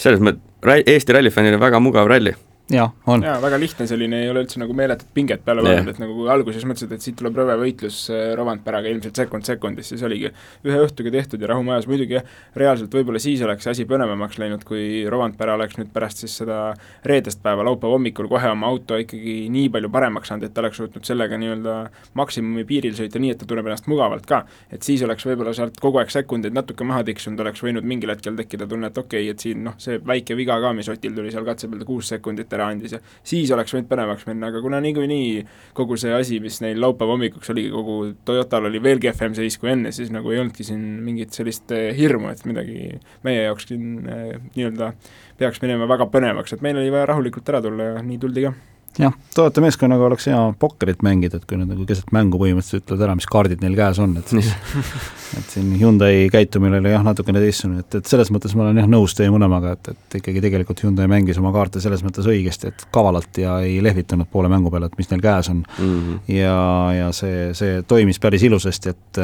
selles 0.00 0.22
mõttes 0.22 0.46
Eesti 0.60 1.16
rallifännil 1.16 1.56
on 1.56 1.62
väga 1.62 1.80
mugav 1.82 2.08
ralli 2.10 2.34
jaa, 2.70 2.86
on. 3.06 3.22
jaa, 3.24 3.36
väga 3.42 3.58
lihtne 3.60 3.86
selline, 3.90 4.22
ei 4.24 4.30
ole 4.30 4.44
üldse 4.44 4.60
nagu 4.62 4.74
meeletut 4.76 5.10
pinget 5.14 5.42
peale 5.44 5.64
pannud 5.64 5.88
yeah., 5.88 5.94
et 5.94 6.00
nagu 6.02 6.26
alguses 6.32 6.64
mõtlesid, 6.68 6.92
et 6.94 7.04
siit 7.04 7.16
tuleb 7.18 7.38
rõve 7.40 7.56
võitlus 7.60 7.98
äh, 8.12 8.30
Rovanperaga 8.38 8.90
ilmselt 8.92 9.18
sekund 9.18 9.46
sekundis, 9.48 9.90
siis 9.92 10.04
oligi 10.06 10.30
ühe 10.66 10.78
õhtuga 10.84 11.12
tehtud 11.14 11.42
ja 11.42 11.50
rahumajas, 11.50 11.88
muidugi 11.90 12.18
jah, 12.18 12.28
reaalselt 12.58 12.94
võib-olla 12.94 13.22
siis 13.22 13.42
oleks 13.46 13.66
asi 13.70 13.86
põnevamaks 13.90 14.38
läinud, 14.42 14.64
kui 14.68 15.04
Rovanpera 15.10 15.56
oleks 15.58 15.78
nüüd 15.80 15.90
pärast 15.94 16.22
siis 16.24 16.36
seda 16.42 16.60
reedest 17.06 17.42
päeva, 17.42 17.64
laupäeva 17.66 17.96
hommikul 17.96 18.30
kohe 18.30 18.52
oma 18.52 18.70
auto 18.70 18.98
ikkagi 19.00 19.48
nii 19.52 19.70
palju 19.74 19.90
paremaks 19.92 20.30
saanud, 20.30 20.46
et 20.46 20.54
ta 20.54 20.64
oleks 20.64 20.80
suutnud 20.80 21.06
sellega 21.06 21.38
nii-öelda 21.40 21.76
maksimumi 22.18 22.66
piiril 22.68 22.96
sõita 22.98 23.22
nii, 23.22 23.34
et 23.34 23.42
ta 23.42 23.48
tunneb 23.50 23.70
ennast 23.70 23.90
mugavalt 23.90 24.28
ka. 24.30 24.44
et 24.70 24.86
siis 24.86 25.02
oleks 25.06 25.26
võib-olla 25.26 25.54
sealt 25.56 25.80
kogu 25.82 26.00
aeg 26.02 26.12
sekundeid 26.12 26.54
natuke 26.54 26.86
maha 26.86 27.02
tiksunud, 27.08 27.40
oleks 27.42 27.62
võinud 27.64 27.86
mingil 27.86 28.12
hetkel 28.14 28.36
tekkida 28.38 28.68
tunne, 28.70 28.92
et 28.92 28.98
okei 28.98 29.26
okay,, 29.26 29.34
et 29.34 29.46
siin 29.46 29.64
noh, 29.66 29.76
see 29.80 29.98
väike 30.06 30.36
viga 30.38 30.60
ka, 30.62 30.72
mis 30.76 30.88
Otil 30.90 31.14
tuli 31.16 31.30
seal 31.32 31.46
katse 31.46 31.68
peal, 31.70 31.84
kuus 31.86 32.10
sekundit 32.10 32.52
ära 32.52 32.59
andis 32.66 32.96
ja 32.96 33.00
siis 33.26 33.50
oleks 33.54 33.74
võinud 33.74 33.88
põnevaks 33.90 34.26
minna, 34.28 34.50
aga 34.50 34.62
kuna 34.64 34.80
niikuinii 34.84 35.44
kogu 35.76 35.98
see 36.00 36.12
asi, 36.14 36.40
mis 36.42 36.60
neil 36.64 36.80
laupäeva 36.82 37.16
hommikuks 37.16 37.52
oligi, 37.54 37.72
kogu 37.74 37.98
Toyotal 38.28 38.68
oli 38.70 38.82
veel 38.82 39.02
kehvem 39.02 39.36
seis 39.38 39.58
kui 39.60 39.72
enne, 39.74 39.94
siis 39.96 40.12
nagu 40.14 40.32
ei 40.32 40.42
olnudki 40.42 40.66
siin 40.66 40.82
mingit 41.04 41.36
sellist 41.36 41.72
eh, 41.76 41.90
hirmu, 41.96 42.32
et 42.32 42.44
midagi 42.48 42.96
meie 43.26 43.46
jaoks 43.46 43.70
siin 43.70 43.86
eh, 44.04 44.34
nii-öelda 44.56 44.92
peaks 45.40 45.62
minema 45.64 45.88
väga 45.90 46.10
põnevaks, 46.12 46.56
et 46.56 46.64
meil 46.64 46.80
oli 46.80 46.92
vaja 46.92 47.12
rahulikult 47.14 47.48
ära 47.52 47.62
tulla 47.64 47.94
ja 47.94 48.04
nii 48.04 48.20
tuldi 48.20 48.48
ka 48.48 48.54
jah, 48.98 49.14
Toyota 49.34 49.62
meeskonnaga 49.62 50.08
oleks 50.08 50.26
hea 50.26 50.38
pokkerit 50.58 51.04
mängida, 51.06 51.38
et 51.38 51.46
kui 51.48 51.58
nad 51.58 51.70
nagu 51.70 51.84
keset 51.86 52.10
mängu 52.14 52.40
põhimõtteliselt 52.40 52.82
ütlevad 52.82 53.06
ära, 53.06 53.16
mis 53.20 53.28
kaardid 53.30 53.62
neil 53.62 53.76
käes 53.78 54.00
on, 54.02 54.16
et 54.18 54.32
siis 54.32 54.50
et 55.38 55.52
siin 55.52 55.68
Hyundai 55.78 56.26
käitumine 56.32 56.80
oli 56.80 56.90
jah, 56.90 57.04
natukene 57.06 57.42
teistsugune, 57.42 57.84
et, 57.84 57.98
et 58.00 58.10
selles 58.10 58.32
mõttes 58.34 58.56
ma 58.58 58.66
olen 58.66 58.80
jah 58.82 58.88
nõus 58.90 59.14
teie 59.14 59.30
mõlemaga, 59.30 59.76
et, 59.76 59.92
et 59.94 60.18
ikkagi 60.18 60.42
tegelikult 60.42 60.82
Hyundai 60.82 61.06
mängis 61.10 61.38
oma 61.38 61.52
kaarte 61.54 61.82
selles 61.82 62.02
mõttes 62.06 62.26
õigesti, 62.30 62.72
et 62.72 62.86
kavalalt 62.94 63.38
ja 63.38 63.60
ei 63.62 63.78
lehvitanud 63.84 64.30
poole 64.32 64.50
mängu 64.50 64.72
peale, 64.74 64.90
et 64.90 64.98
mis 64.98 65.10
neil 65.12 65.22
käes 65.22 65.52
on 65.52 65.62
mm. 65.62 65.94
-hmm. 65.94 66.18
ja, 66.34 66.58
ja 66.96 67.12
see, 67.16 67.52
see 67.54 67.84
toimis 67.86 68.18
päris 68.18 68.42
ilusasti, 68.48 68.96
et 68.96 69.22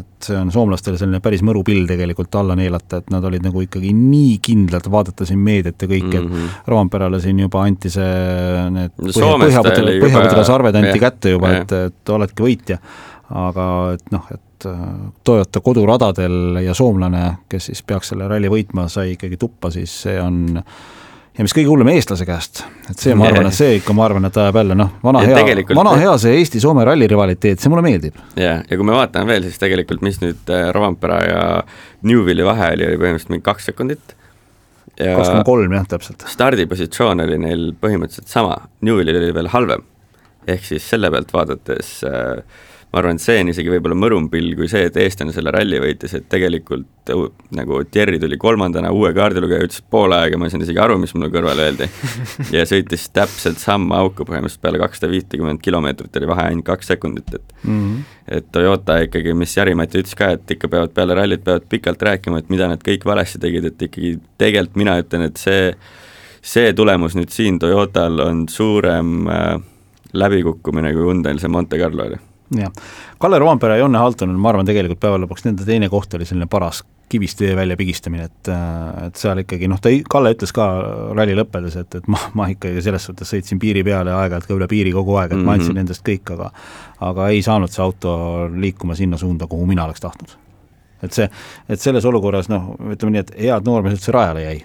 et 0.00 0.26
see 0.26 0.36
on 0.38 0.50
soomlastele 0.52 0.98
selline 0.98 1.20
päris 1.22 1.42
mõru 1.46 1.62
pill 1.66 1.86
tegelikult 1.86 2.34
alla 2.40 2.56
neelata, 2.58 3.00
et 3.00 3.10
nad 3.14 3.24
olid 3.24 3.46
nagu 3.46 3.62
ikkagi 3.62 3.92
nii 3.94 4.38
kindlad, 4.42 4.90
vaadata 4.90 5.26
siin 5.28 5.38
meediat 5.38 5.82
ja 5.82 5.88
kõike 5.88 6.20
mm, 6.20 6.26
-hmm. 6.26 6.50
et. 6.50 6.66
Roomperale 6.66 7.20
siin 7.20 7.38
juba 7.40 7.62
anti 7.62 7.90
see 7.90 8.79
need 8.80 8.94
põhjapõdra, 9.00 9.96
põhjapõdras 10.04 10.52
arved 10.56 10.78
anti 10.80 10.94
jah, 10.94 11.02
kätte 11.06 11.34
juba, 11.34 11.56
et, 11.60 11.74
et 11.90 12.14
oledki 12.16 12.46
võitja. 12.46 12.78
aga 13.40 13.66
et 13.96 14.14
noh, 14.14 14.30
et 14.34 14.68
äh, 14.68 14.86
Toyota 15.24 15.62
koduradadel 15.64 16.62
ja 16.64 16.74
soomlane, 16.76 17.26
kes 17.50 17.70
siis 17.70 17.84
peaks 17.86 18.14
selle 18.14 18.28
ralli 18.30 18.50
võitma, 18.50 18.88
sai 18.90 19.14
ikkagi 19.16 19.38
tuppa, 19.40 19.70
siis 19.74 19.94
see 20.06 20.16
on 20.20 20.40
ja 21.40 21.46
mis 21.46 21.54
kõige 21.56 21.70
hullem, 21.70 21.88
eestlase 21.94 22.26
käest. 22.28 22.62
et 22.90 22.98
see, 22.98 23.14
ma 23.16 23.28
arvan, 23.30 23.48
et 23.48 23.56
see 23.56 23.78
ikka, 23.78 23.94
ma 23.96 24.04
arvan, 24.08 24.26
et 24.28 24.38
ajab 24.42 24.60
jälle 24.60 24.76
noh, 24.76 24.92
vana 25.04 25.22
ja 25.24 25.40
hea, 25.40 25.64
vana 25.76 25.94
hea 26.00 26.14
see 26.20 26.36
Eesti-Soome 26.40 26.84
ralli 26.86 27.08
rivaliteet, 27.10 27.62
see 27.62 27.72
mulle 27.72 27.84
meeldib. 27.86 28.18
jah, 28.36 28.64
ja 28.66 28.80
kui 28.80 28.86
me 28.86 28.96
vaatame 28.96 29.30
veel, 29.30 29.46
siis 29.48 29.62
tegelikult 29.62 30.04
mis 30.04 30.20
nüüd 30.22 30.50
äh, 30.52 30.68
Rovanpera 30.74 31.20
ja 31.24 31.44
Newville'i 32.06 32.46
vahe 32.46 32.72
oli, 32.74 32.88
oli 32.90 33.00
põhimõtteliselt 33.00 33.36
mingi 33.36 33.46
kaks 33.46 33.70
sekundit 33.70 34.16
kaks 35.00 35.30
koma 35.32 35.44
kolm 35.46 35.76
jah, 35.76 35.86
täpselt. 35.90 36.26
stardipositsioon 36.30 37.24
oli 37.26 37.38
neil 37.40 37.70
põhimõtteliselt 37.80 38.30
sama, 38.30 38.58
Newellil 38.86 39.20
oli 39.22 39.32
veel 39.36 39.50
halvem. 39.54 39.86
ehk 40.50 40.64
siis 40.64 40.86
selle 40.88 41.10
pealt 41.12 41.32
vaadates 41.36 41.92
äh, 42.08 42.42
ma 42.90 42.98
arvan, 42.98 43.18
et 43.20 43.22
see 43.22 43.38
on 43.38 43.50
isegi 43.52 43.70
võib-olla 43.70 43.94
mõrum 43.94 44.26
pill 44.30 44.56
kui 44.58 44.66
see, 44.70 44.88
et 44.88 44.96
eestlane 44.98 45.30
selle 45.34 45.52
ralli 45.54 45.78
võitis, 45.82 46.14
et 46.16 46.24
tegelikult 46.30 47.12
nagu 47.54 47.80
Thierry 47.90 48.18
tuli 48.22 48.38
kolmandana, 48.40 48.90
uue 48.94 49.12
kaardilugeja 49.14 49.66
ütles 49.66 49.82
pool 49.90 50.14
aega, 50.14 50.38
ma 50.38 50.46
ei 50.46 50.54
saanud 50.54 50.66
isegi 50.66 50.80
aru, 50.82 50.96
mis 51.02 51.14
mulle 51.14 51.30
kõrvale 51.30 51.68
öeldi. 51.68 51.86
ja 52.56 52.64
sõitis 52.66 53.06
täpselt 53.14 53.62
sama 53.62 54.00
auku 54.02 54.26
põhimõtteliselt 54.26 54.62
peale 54.64 54.80
kakssada 54.82 55.10
viitekümmet 55.12 55.62
kilomeetrit 55.62 56.18
oli 56.20 56.30
vahe 56.30 56.46
ainult 56.50 56.66
kaks 56.66 56.90
sekundit, 56.92 57.34
et 57.34 57.54
mm 57.62 57.80
-hmm. 57.80 58.04
et 58.38 58.50
Toyota 58.52 58.98
ikkagi, 59.06 59.34
mis 59.34 59.56
Jari-Mati 59.56 60.02
ütles 60.02 60.18
ka, 60.18 60.32
et 60.34 60.56
ikka 60.56 60.68
peavad 60.68 60.94
peale 60.94 61.14
rallit 61.14 61.44
peavad 61.44 61.66
pikalt 61.68 62.02
rääkima, 62.02 62.38
et 62.38 62.50
mida 62.50 62.68
nad 62.68 62.82
kõik 62.82 63.06
valesti 63.06 63.38
tegid, 63.38 63.64
et 63.70 63.82
ikkagi 63.82 64.18
tegelikult 64.38 64.76
mina 64.76 64.98
ütlen, 64.98 65.28
et 65.30 65.36
see 65.36 65.74
see 66.42 66.72
tulemus 66.72 67.14
nüüd 67.14 67.30
siin 67.30 67.58
Toyotal 67.58 68.18
on 68.24 68.48
suurem 68.48 69.28
äh, 69.28 69.60
läbikukkumine, 70.12 70.92
kui 70.92 71.04
Hyundai'l 71.04 71.38
see 71.38 71.48
Monte 71.52 71.78
Carlo 71.78 72.06
oli 72.06 72.29
jah, 72.58 72.72
Kalle 73.18 73.38
Roompere 73.38 73.76
ja 73.76 73.84
Jonne 73.84 73.98
Haltonen, 73.98 74.38
ma 74.38 74.50
arvan, 74.50 74.66
tegelikult 74.66 75.00
päeva 75.02 75.20
lõpuks 75.22 75.44
nende 75.46 75.66
teine 75.68 75.88
koht 75.92 76.14
oli 76.14 76.26
selline 76.26 76.48
paras 76.50 76.82
kivist 77.10 77.40
vee 77.42 77.56
välja 77.56 77.76
pigistamine, 77.76 78.24
et 78.28 78.50
et 79.06 79.18
seal 79.18 79.42
ikkagi 79.42 79.68
noh, 79.70 79.80
ta, 79.82 79.90
Kalle 80.10 80.34
ütles 80.34 80.52
ka 80.54 80.66
ralli 81.16 81.34
lõppedes, 81.38 81.76
et, 81.80 81.96
et 81.98 82.10
ma, 82.10 82.20
ma 82.38 82.46
ikkagi 82.52 82.82
selles 82.84 83.06
suhtes 83.08 83.32
sõitsin 83.34 83.58
piiri 83.62 83.82
peale 83.86 84.14
ja 84.14 84.20
aeg-ajalt 84.22 84.46
ka 84.46 84.54
üle 84.54 84.68
piiri 84.70 84.92
kogu 84.94 85.16
aeg, 85.18 85.32
et 85.32 85.36
mm 85.36 85.42
-hmm. 85.42 85.46
ma 85.46 85.56
andsin 85.58 85.74
mhm. 85.74 85.80
endast 85.86 86.06
kõik, 86.06 86.34
aga 86.36 86.50
aga 87.10 87.28
ei 87.34 87.42
saanud 87.42 87.72
see 87.72 87.82
auto 87.82 88.12
liikuma 88.54 88.94
sinna 88.94 89.18
suunda, 89.18 89.46
kuhu 89.46 89.66
mina 89.66 89.84
oleks 89.84 90.00
tahtnud. 90.00 90.36
et 91.02 91.12
see, 91.12 91.30
et 91.68 91.80
selles 91.80 92.04
olukorras 92.04 92.48
noh, 92.48 92.74
ütleme 92.92 93.12
nii, 93.12 93.20
et 93.20 93.34
head 93.38 93.64
noormees 93.64 93.94
üldse 93.98 94.12
rajale 94.12 94.42
jäi. 94.42 94.62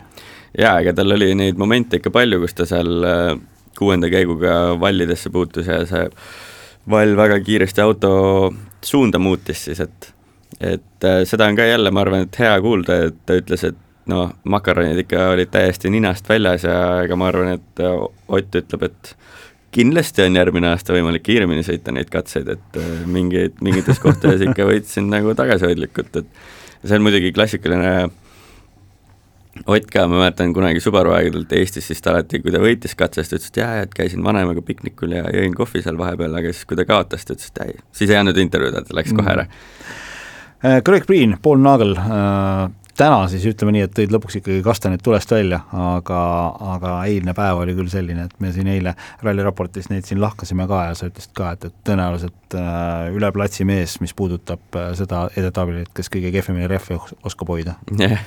jaa, 0.57 0.79
ega 0.79 0.93
tal 0.93 1.11
oli 1.11 1.35
neid 1.35 1.57
momente 1.57 1.97
ikka 1.97 2.11
palju, 2.11 2.39
kus 2.39 2.53
ta 2.53 2.65
seal 2.65 3.03
äh, 3.03 3.39
kuuenda 3.77 4.09
käiguga 4.09 4.79
vallidesse 4.79 5.29
puutus 5.29 5.67
ja 5.67 5.85
see 5.85 6.09
Val 6.89 7.15
väga 7.17 7.39
kiiresti 7.41 7.81
auto 7.81 8.11
suunda 8.85 9.19
muutis 9.19 9.63
siis, 9.65 9.79
et 9.81 10.11
et 10.61 11.03
äh, 11.03 11.23
seda 11.27 11.49
on 11.49 11.57
ka 11.57 11.65
jälle, 11.67 11.91
ma 11.91 12.03
arvan, 12.05 12.27
et 12.27 12.39
hea 12.39 12.53
kuulda, 12.63 12.99
et 13.09 13.17
ta 13.27 13.35
ütles, 13.39 13.63
et 13.67 13.79
no 14.11 14.27
makaronid 14.47 15.01
ikka 15.01 15.31
olid 15.33 15.49
täiesti 15.51 15.89
ninast 15.91 16.29
väljas 16.29 16.63
ja 16.67 16.77
ega 17.03 17.17
ma 17.19 17.29
arvan, 17.31 17.55
et 17.57 17.83
äh, 17.83 17.95
Ott 18.35 18.55
ütleb, 18.57 18.85
et 18.87 19.15
kindlasti 19.75 20.23
on 20.23 20.37
järgmine 20.39 20.71
aasta 20.71 20.95
võimalik 20.95 21.25
kiiremini 21.25 21.65
sõita 21.65 21.93
neid 21.93 22.09
katseid, 22.13 22.47
et 22.55 22.79
äh, 22.79 22.93
mingeid, 23.11 23.57
mingites 23.65 23.99
kohtades 24.03 24.45
ikka 24.45 24.69
võitsin 24.69 25.09
nagu 25.11 25.35
tagasihoidlikult, 25.37 26.21
et 26.21 26.85
see 26.85 26.95
on 26.97 27.05
muidugi 27.05 27.33
klassikaline 27.35 28.07
Ott 29.65 29.87
ka, 29.91 30.03
ma 30.11 30.19
mäletan 30.19 30.51
kunagi 30.53 30.81
Subaru 30.83 31.13
aegadelt 31.15 31.53
Eestis, 31.55 31.87
siis 31.87 32.03
ta 32.03 32.11
alati, 32.11 32.41
kui 32.43 32.51
ta 32.53 32.59
võitis 32.61 32.95
katsest, 32.99 33.33
ütles, 33.33 33.51
et 33.53 33.59
jaa, 33.61 33.83
et 33.85 33.93
käisin 33.95 34.23
vanemaga 34.23 34.61
piknikul 34.65 35.15
ja 35.15 35.23
jõin 35.31 35.55
kohvi 35.55 35.81
seal 35.85 35.97
vahepeal, 35.97 36.35
aga 36.37 36.51
siis, 36.51 36.67
kui 36.67 36.77
ta 36.77 36.85
kaotas, 36.87 37.23
ta 37.25 37.37
ütles, 37.37 37.53
et 37.53 37.61
ei, 37.63 37.77
siis 37.95 38.11
ei 38.11 38.19
andnud 38.19 38.41
intervjuud, 38.43 38.81
et 38.81 38.91
läks 38.99 39.15
kohe 39.15 39.31
ära. 39.31 39.47
Mm.. 39.47 40.81
Greg 40.85 41.05
Green, 41.07 41.37
Paul 41.41 41.63
Nagel 41.63 41.95
äh,, 41.95 42.67
täna 42.97 43.25
siis 43.31 43.43
ütleme 43.49 43.75
nii, 43.75 43.87
et 43.87 43.95
tõid 43.95 44.13
lõpuks 44.13 44.39
ikkagi 44.39 44.61
kastanid 44.65 45.03
tulest 45.05 45.31
välja, 45.31 45.59
aga, 45.71 46.21
aga 46.75 46.93
eilne 47.09 47.35
päev 47.37 47.63
oli 47.63 47.75
küll 47.77 47.91
selline, 47.91 48.27
et 48.27 48.39
me 48.43 48.51
siin 48.55 48.69
eile 48.71 48.95
ralliraportis 49.23 49.91
neid 49.91 50.07
siin 50.07 50.21
lahkasime 50.23 50.67
ka 50.69 50.87
ja 50.89 50.95
sa 50.97 51.09
ütlesid 51.11 51.35
ka, 51.37 51.51
et, 51.55 51.67
et 51.69 51.77
tõenäoliselt 51.87 52.57
äh, 52.59 53.11
üle 53.15 53.31
platsi 53.35 53.67
mees, 53.67 53.99
mis 54.03 54.15
puudutab 54.17 54.79
äh, 54.79 54.91
seda 54.99 55.27
edetabelit, 55.37 55.91
kes 55.95 56.11
kõige 56.11 56.33
kehvemini 56.35 56.71
rehve 56.71 56.99
oskab 57.23 57.55
hoida. 57.55 57.79
Yeah 57.95 58.19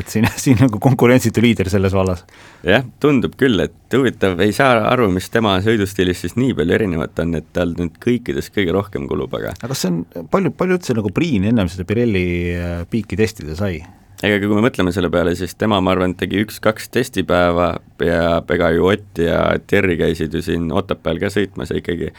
et 0.00 0.12
siin, 0.12 0.28
siin 0.44 0.60
nagu 0.62 0.80
konkurentsitu 0.82 1.42
liider 1.44 1.70
selles 1.72 1.94
vallas. 1.96 2.24
jah, 2.66 2.86
tundub 3.02 3.36
küll, 3.40 3.60
et 3.64 3.96
huvitav, 3.96 4.38
ei 4.44 4.54
saa 4.56 4.80
aru, 4.92 5.10
mis 5.14 5.28
tema 5.32 5.58
sõidustiilis 5.64 6.24
siis 6.24 6.38
nii 6.38 6.56
palju 6.58 6.78
erinevat 6.78 7.22
on, 7.24 7.36
et 7.40 7.52
tal 7.56 7.74
nüüd 7.78 8.00
kõikides 8.02 8.52
kõige 8.54 8.74
rohkem 8.76 9.08
kulub, 9.10 9.34
aga 9.38 9.54
aga 9.58 9.72
kas 9.72 9.84
see 9.84 9.92
on, 9.92 10.02
palju, 10.32 10.54
palju 10.58 10.78
üldse 10.78 10.98
nagu 10.98 11.12
Priin 11.14 11.46
ennem 11.48 11.70
seda 11.72 11.86
Pirelli 11.88 12.26
äh, 12.54 12.82
piiki 12.90 13.18
testida 13.18 13.56
sai? 13.58 13.80
ega 14.24 14.40
kui 14.42 14.50
me 14.50 14.64
mõtleme 14.64 14.92
selle 14.94 15.10
peale, 15.14 15.34
siis 15.38 15.54
tema, 15.58 15.78
ma 15.84 15.92
arvan, 15.94 16.16
tegi 16.18 16.42
üks-kaks 16.42 16.90
testipäeva 16.94 17.70
ja 18.02 18.40
ega 18.54 18.72
ju 18.74 18.88
Ott 18.90 19.22
ja 19.22 19.42
Terri 19.70 19.98
käisid 20.00 20.34
ju 20.34 20.42
siin 20.42 20.72
Otepääl 20.74 21.20
ka 21.22 21.30
sõitmas 21.32 21.70
ja 21.72 21.78
ikkagi 21.78 22.10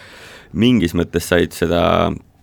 mingis 0.59 0.95
mõttes 0.97 1.27
said 1.29 1.53
seda 1.55 1.81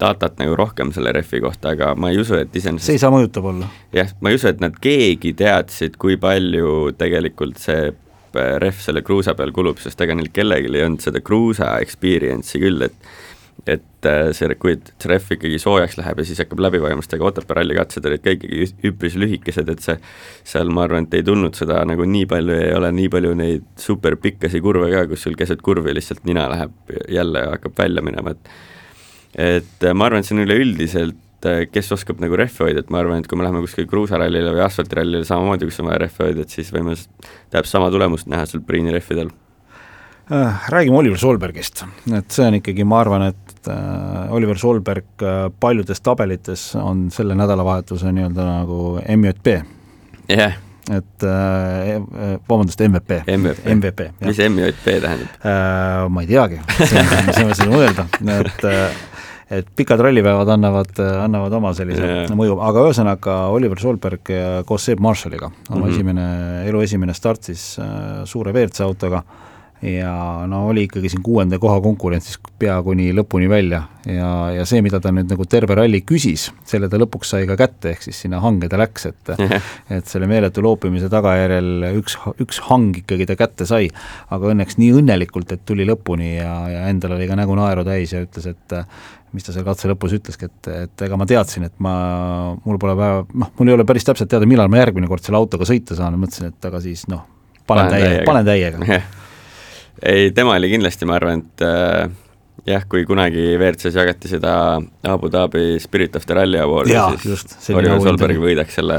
datat 0.01 0.41
nagu 0.41 0.57
rohkem 0.59 0.93
selle 0.93 1.13
rehvi 1.17 1.41
kohta, 1.45 1.73
aga 1.77 1.95
ma 1.99 2.11
ei 2.13 2.21
usu, 2.21 2.37
et 2.41 2.57
iseenesest 2.57 2.91
see 2.91 2.99
ei 2.99 3.03
saa 3.03 3.13
mõjutav 3.15 3.51
olla? 3.53 3.69
jah, 3.97 4.11
ma 4.21 4.33
ei 4.33 4.41
usu, 4.41 4.51
et 4.51 4.61
nad 4.65 4.77
keegi 4.83 5.33
teadsid, 5.39 5.97
kui 6.01 6.19
palju 6.21 6.93
tegelikult 6.99 7.61
see 7.63 7.95
rehv 8.37 8.83
selle 8.83 9.01
kruusa 9.05 9.33
peal 9.37 9.53
kulub, 9.57 9.81
sest 9.81 10.01
ega 10.05 10.17
neil 10.17 10.29
kellelgi 10.35 10.69
ei 10.73 10.85
olnud 10.85 11.05
seda 11.05 11.23
kruusa 11.25 11.77
experience'i 11.85 12.61
küll, 12.67 12.85
et 12.89 13.09
et 13.67 14.07
äh, 14.07 14.29
see, 14.37 14.53
kui 14.61 14.77
see 14.77 15.09
rehv 15.11 15.31
ikkagi 15.33 15.59
soojaks 15.59 15.97
läheb 15.99 16.21
ja 16.21 16.27
siis 16.29 16.39
hakkab 16.43 16.61
läbi 16.61 16.79
vajumast, 16.83 17.15
aga 17.17 17.25
Otepää 17.31 17.57
ralli 17.59 17.75
katsed 17.75 18.05
olid 18.07 18.23
ka 18.23 18.35
ikkagi 18.37 18.69
üpris 18.91 19.17
lühikesed, 19.19 19.71
et 19.73 19.83
see 19.83 19.97
seal 20.47 20.71
ma 20.77 20.85
arvan, 20.85 21.09
et 21.09 21.17
ei 21.19 21.25
tulnud 21.27 21.57
seda 21.59 21.81
nagu 21.89 22.07
nii 22.07 22.29
palju 22.31 22.55
ja 22.55 22.69
ei 22.69 22.77
ole 22.77 22.93
nii 22.95 23.11
palju 23.17 23.33
neid 23.41 23.67
super 23.81 24.19
pikkasi 24.23 24.61
kurve 24.63 24.93
ka, 24.93 25.07
kus 25.11 25.25
sul 25.27 25.39
keset 25.41 25.65
kurvi 25.67 25.97
lihtsalt 25.97 26.23
nina 26.29 26.47
läheb 26.53 26.95
jälle 27.17 27.47
ja 27.47 27.57
hakkab 27.57 27.81
välja 27.81 28.05
minema, 28.07 28.37
et 28.37 28.53
et 29.37 29.85
äh, 29.85 29.95
ma 29.95 30.09
arvan, 30.09 30.25
et 30.25 30.29
see 30.29 30.37
on 30.37 30.45
üleüldiselt, 30.47 31.49
äh, 31.49 31.65
kes 31.69 31.93
oskab 31.97 32.21
nagu 32.25 32.39
rehve 32.41 32.65
hoida, 32.65 32.83
et 32.83 32.93
ma 32.93 33.03
arvan, 33.03 33.21
et 33.21 33.29
kui 33.29 33.39
me 33.39 33.45
läheme 33.45 33.63
kuskile 33.65 33.89
kruusarallile 33.91 34.55
või 34.57 34.65
asfaltirallile 34.65 35.27
samamoodi, 35.29 35.69
kus 35.69 35.83
on 35.83 35.91
vaja 35.91 36.05
rehve 36.07 36.25
hoida, 36.25 36.47
et 36.47 36.57
siis 36.57 36.73
võime 36.75 36.97
täpselt 36.97 37.75
sama 37.75 37.91
tulemust 37.95 38.31
näha 38.33 38.49
seal 38.49 38.65
Priini 38.67 38.95
rehvidel. 38.97 39.31
Äh, 40.33 40.69
räägime 40.73 40.99
Oliver 40.99 41.21
Solbergist, 41.21 41.85
et 42.09 42.35
see 42.35 42.49
on 42.49 42.59
ikkagi, 42.59 42.87
ma 42.89 43.03
arvan, 43.05 43.29
et 43.31 43.43
Oliver 44.35 44.59
Solberg 44.59 45.23
paljudes 45.59 45.99
tabelites 46.07 46.69
on 46.79 47.09
selle 47.11 47.35
nädalavahetuse 47.35 48.13
nii-öelda 48.15 48.45
nagu 48.47 48.79
MJP. 49.03 49.59
jah. 50.31 50.39
Yeah 50.39 50.63
et 50.91 51.23
äh, 51.27 52.39
vabandust, 52.49 52.81
MVP. 52.81 53.23
MVP, 53.27 53.75
MVP, 53.75 54.11
mis 54.21 54.39
MJP 54.39 54.85
tähendab? 55.03 55.33
Äh,? 55.43 56.09
Ma 56.09 56.23
ei 56.23 56.31
teagi, 56.31 56.61
see 56.79 57.01
on, 57.01 57.31
see 57.35 57.47
on 57.47 57.55
seda 57.59 57.71
mõelda, 57.73 58.07
et 58.37 58.67
äh, 58.71 59.01
et 59.51 59.67
pikad 59.79 60.01
rallipäevad 60.03 60.49
annavad, 60.57 60.99
annavad 61.23 61.53
oma 61.59 61.75
sellise 61.79 62.03
yeah. 62.03 62.33
mõju, 62.35 62.59
aga 62.67 62.87
ühesõnaga 62.89 63.37
Oliver 63.55 63.79
Solberg 63.79 64.33
koos 64.67 64.89
Seb 64.89 65.01
Marshalliga, 65.01 65.53
oma 65.71 65.79
mm 65.79 65.83
-hmm. 65.83 65.93
esimene, 65.95 66.29
elu 66.71 66.81
esimene 66.83 67.15
start 67.15 67.43
siis 67.53 67.79
äh, 67.79 68.25
suure 68.25 68.53
WRC 68.53 68.81
autoga 68.81 69.23
äh,, 69.23 69.56
ja 69.83 70.47
no 70.49 70.63
oli 70.71 70.87
ikkagi 70.87 71.11
siin 71.13 71.23
kuuenda 71.23 71.59
koha 71.61 71.81
konkurentsis 71.85 72.39
pea 72.59 72.77
kuni 72.83 73.11
lõpuni 73.17 73.49
välja. 73.51 73.83
Ja, 74.09 74.29
ja 74.55 74.65
see, 74.69 74.81
mida 74.87 75.01
ta 75.03 75.11
nüüd 75.13 75.29
nagu 75.29 75.45
terve 75.51 75.75
ralli 75.77 76.01
küsis, 76.07 76.47
selle 76.65 76.89
ta 76.89 76.99
lõpuks 77.01 77.33
sai 77.35 77.49
ka 77.49 77.57
kätte, 77.59 77.93
ehk 77.93 78.07
siis 78.07 78.21
sinna 78.25 78.41
hange 78.45 78.71
ta 78.73 78.79
läks, 78.81 79.09
et 79.11 79.33
et 79.99 80.09
selle 80.09 80.29
meeletu 80.31 80.65
loopimise 80.65 81.11
tagajärjel 81.13 81.91
üks, 81.99 82.17
üks 82.43 82.63
hang 82.71 82.97
ikkagi 83.03 83.27
ta 83.29 83.37
kätte 83.39 83.67
sai, 83.69 83.91
aga 84.33 84.55
õnneks 84.55 84.79
nii 84.81 84.95
õnnelikult, 85.03 85.53
et 85.53 85.67
tuli 85.69 85.87
lõpuni 85.89 86.37
ja, 86.37 86.55
ja 86.73 86.87
endal 86.93 87.19
oli 87.19 87.29
ka 87.29 87.39
nägu 87.39 87.59
naeru 87.59 87.85
täis 87.87 88.15
ja 88.15 88.23
ütles, 88.25 88.49
et 88.55 88.79
mis 89.37 89.45
ta 89.45 89.53
seal 89.53 89.67
katse 89.67 89.91
lõpus 89.91 90.15
ütleski, 90.17 90.49
et, 90.49 90.73
et 90.87 91.05
ega 91.05 91.19
ma 91.21 91.27
teadsin, 91.29 91.67
et 91.69 91.77
ma, 91.83 91.93
mul 92.65 92.81
pole 92.81 92.97
päeva, 92.97 93.27
noh, 93.27 93.53
mul 93.59 93.73
ei 93.73 93.77
ole 93.77 93.85
päris 93.89 94.07
täpselt 94.07 94.31
teada, 94.33 94.49
millal 94.49 94.71
ma 94.73 94.81
järgmine 94.81 95.11
kord 95.11 95.27
selle 95.27 95.43
autoga 95.43 95.69
sõita 95.69 95.99
saan, 95.99 96.17
mõtlesin, 96.23 96.55
et 96.55 96.71
aga 96.71 96.81
siis 96.81 97.05
noh, 97.13 97.27
panen 97.69 97.91
täiega, 97.93 98.25
panen 98.29 98.49
täiega 98.49 98.81
ei, 100.03 100.31
tema 100.37 100.57
oli 100.57 100.71
kindlasti, 100.73 101.09
ma 101.09 101.17
arvan, 101.21 101.43
et 101.45 101.65
äh, 101.65 102.11
jah, 102.67 102.85
kui 102.91 103.07
kunagi 103.09 103.55
WRC-s 103.57 103.97
jagati 103.97 104.31
seda 104.31 104.53
Abu 105.07 105.31
Dhabi 105.33 105.81
Spirit 105.83 106.17
of 106.19 106.27
the 106.27 106.37
Rally 106.37 106.61
Awardi, 106.61 106.97
siis 107.23 107.71
Oliver 107.75 108.03
Solberg 108.05 108.41
võidaks 108.43 108.79
selle 108.81 108.99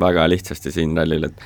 väga 0.00 0.26
lihtsasti 0.30 0.72
siin 0.74 0.94
rallil, 0.98 1.30
et 1.30 1.42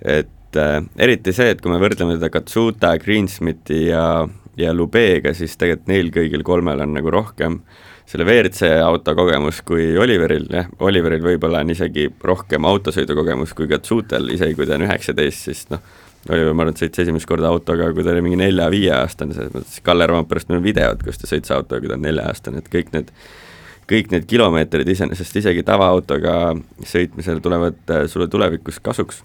et 0.00 0.56
äh, 0.56 0.80
eriti 0.98 1.32
see, 1.36 1.52
et 1.52 1.60
kui 1.60 1.72
me 1.72 1.78
võrdleme 1.80 2.16
teda 2.16 2.30
Katsuta, 2.32 2.94
Greensmiti 2.98 3.84
ja, 3.90 4.24
ja 4.58 4.72
Lubeega, 4.74 5.34
siis 5.36 5.58
tegelikult 5.60 5.90
neil 5.92 6.10
kõigil 6.14 6.44
kolmel 6.46 6.80
on 6.86 6.94
nagu 6.96 7.12
rohkem 7.12 7.60
selle 8.10 8.24
WRC 8.26 8.72
auto 8.82 9.14
kogemus 9.14 9.60
kui 9.62 9.92
Oliveril, 10.00 10.48
jah, 10.50 10.70
Oliveril 10.82 11.22
võib-olla 11.22 11.60
on 11.62 11.70
isegi 11.70 12.08
rohkem 12.24 12.66
autosõidukogemus 12.66 13.52
kui 13.54 13.68
Katsutal, 13.70 14.32
isegi 14.34 14.56
kui 14.58 14.66
ta 14.66 14.78
on 14.80 14.86
üheksateist, 14.88 15.46
siis 15.46 15.68
noh, 15.70 15.84
oli, 16.28 16.42
ma 16.52 16.64
arvan, 16.64 16.74
et 16.74 16.82
sõitis 16.82 17.06
esimest 17.06 17.28
korda 17.28 17.48
autoga, 17.48 17.88
kui 17.96 18.04
ta 18.04 18.12
oli 18.12 18.24
mingi 18.24 18.40
nelja-viieaastane, 18.42 19.36
selles 19.36 19.54
mõttes 19.54 19.78
Kalle 19.84 20.08
Roomperest 20.10 20.50
meil 20.52 20.60
videod, 20.64 21.00
kus 21.04 21.20
ta 21.20 21.30
sõitis 21.30 21.54
autoga, 21.56 21.80
kui 21.80 21.92
ta 21.92 21.96
on 21.96 22.04
nelja-aastane, 22.04 22.60
et 22.60 22.68
kõik 22.72 22.92
need 22.96 23.14
kõik 23.90 24.12
need 24.12 24.26
kilomeetrid 24.30 24.88
iseenesest 24.92 25.40
isegi 25.40 25.64
tavaautoga 25.66 26.34
sõitmisel 26.86 27.40
tulevad 27.42 27.90
äh, 27.90 28.04
sulle 28.06 28.28
tulevikus 28.30 28.78
kasuks. 28.78 29.24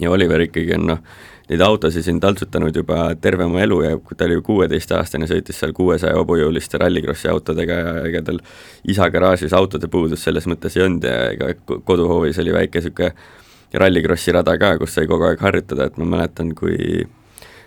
ja 0.00 0.10
Oliver 0.10 0.44
ikkagi 0.44 0.74
on 0.76 0.86
noh, 0.86 1.00
neid 1.48 1.62
autosid 1.64 2.04
siin 2.04 2.20
taltsutanud 2.20 2.76
juba 2.76 3.14
terve 3.20 3.46
oma 3.46 3.62
elu 3.64 3.80
ja 3.82 3.96
kui 3.96 4.18
ta 4.18 4.26
oli 4.26 4.36
ju 4.36 4.42
kuueteistaastane, 4.46 5.26
sõitis 5.30 5.58
seal 5.58 5.72
kuuesaja 5.72 6.14
hobujõuliste 6.18 6.78
rallikrossi 6.82 7.30
autodega 7.32 7.78
ja 7.80 7.94
ega 8.10 8.22
tal 8.26 8.38
isa 8.84 9.08
garaažis 9.10 9.56
autode 9.56 9.88
puudus 9.88 10.22
selles 10.26 10.46
mõttes 10.46 10.76
ei 10.76 10.84
olnud 10.86 11.08
ja 11.08 11.16
ega 11.32 11.80
koduhoovis 11.84 12.38
oli 12.44 12.54
väike 12.54 12.82
niisugune 12.82 13.14
rallikrossi 13.74 14.34
rada 14.36 14.56
ka, 14.60 14.76
kus 14.78 14.94
sai 14.96 15.08
kogu 15.10 15.26
aeg 15.28 15.42
harjutada, 15.42 15.88
et 15.90 15.98
ma 16.00 16.08
mäletan, 16.16 16.54
kui 16.58 17.06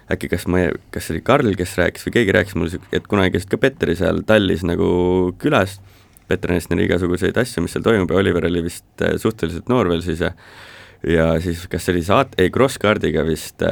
äkki 0.09 0.29
kas 0.31 0.47
ma, 0.49 0.65
kas 0.93 1.07
see 1.07 1.17
oli 1.17 1.25
Karl, 1.25 1.53
kes 1.57 1.75
rääkis 1.77 2.07
või 2.07 2.15
keegi 2.17 2.35
rääkis 2.39 2.57
mulle, 2.57 2.81
et 2.95 3.05
kunagi 3.09 3.35
käisid 3.35 3.51
ka 3.51 3.61
Petteri 3.61 3.95
seal 3.99 4.23
tallis 4.27 4.65
nagu 4.65 4.89
külas, 5.41 5.77
Petter 6.29 6.53
näitas 6.53 6.69
neile 6.69 6.85
igasuguseid 6.85 7.37
asju, 7.41 7.63
mis 7.65 7.73
seal 7.73 7.85
toimub 7.85 8.11
ja 8.13 8.19
Oliver 8.21 8.45
oli 8.45 8.61
vist 8.67 9.01
äh, 9.01 9.15
suhteliselt 9.21 9.69
noor 9.69 9.89
veel 9.89 10.03
siis 10.05 10.21
ja 10.21 10.33
ja 11.07 11.31
siis 11.41 11.63
kas 11.71 11.85
see 11.85 11.95
oli 11.95 12.03
saat-, 12.05 12.35
ei, 12.37 12.51
Crosscardiga 12.51 13.23
vist 13.27 13.63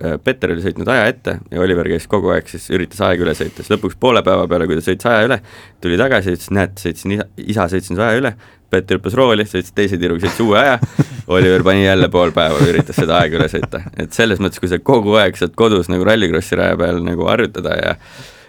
äh, 0.00 0.16
Petter 0.22 0.54
oli 0.54 0.64
sõitnud 0.64 0.88
aja 0.92 1.06
ette 1.10 1.36
ja 1.52 1.62
Oliver 1.62 1.88
käis 1.92 2.08
kogu 2.10 2.32
aeg 2.34 2.48
siis, 2.50 2.68
üritas 2.72 3.02
aega 3.04 3.26
üle 3.26 3.34
sõita, 3.38 3.60
siis 3.60 3.72
lõpuks 3.74 3.98
poole 4.00 4.24
päeva 4.26 4.48
peale, 4.50 4.66
kui 4.70 4.78
ta 4.78 4.84
sõitis 4.86 5.08
aja 5.10 5.28
üle, 5.28 5.38
tuli 5.84 6.00
tagasi, 6.00 6.36
ütles, 6.36 6.50
näed, 6.54 6.74
sõitsin 6.80 7.16
isa, 7.18 7.28
isa 7.54 7.68
sõitsin 7.72 8.00
aja 8.00 8.18
üle, 8.20 8.34
Peeter 8.72 8.96
hüppas 8.96 9.16
rooli, 9.18 9.44
sõitis 9.48 9.74
teise 9.76 10.00
tiiruga, 10.00 10.24
sõitis 10.24 10.44
uue 10.44 10.58
aja, 10.60 10.78
Oliver 11.36 11.64
pani 11.66 11.84
jälle 11.84 12.08
pool 12.12 12.34
päeva, 12.36 12.60
üritas 12.68 12.96
seda 12.98 13.20
aega 13.20 13.40
üle 13.40 13.48
sõita, 13.52 13.82
et 14.00 14.16
selles 14.16 14.40
mõttes, 14.40 14.62
kui 14.62 14.70
sa 14.72 14.80
kogu 14.80 15.18
aeg 15.20 15.36
saad 15.40 15.56
kodus 15.58 15.92
nagu 15.92 16.06
rallikrossi 16.08 16.58
raja 16.60 16.78
peal 16.80 17.02
nagu 17.04 17.28
harjutada 17.28 17.76
ja 17.80 17.96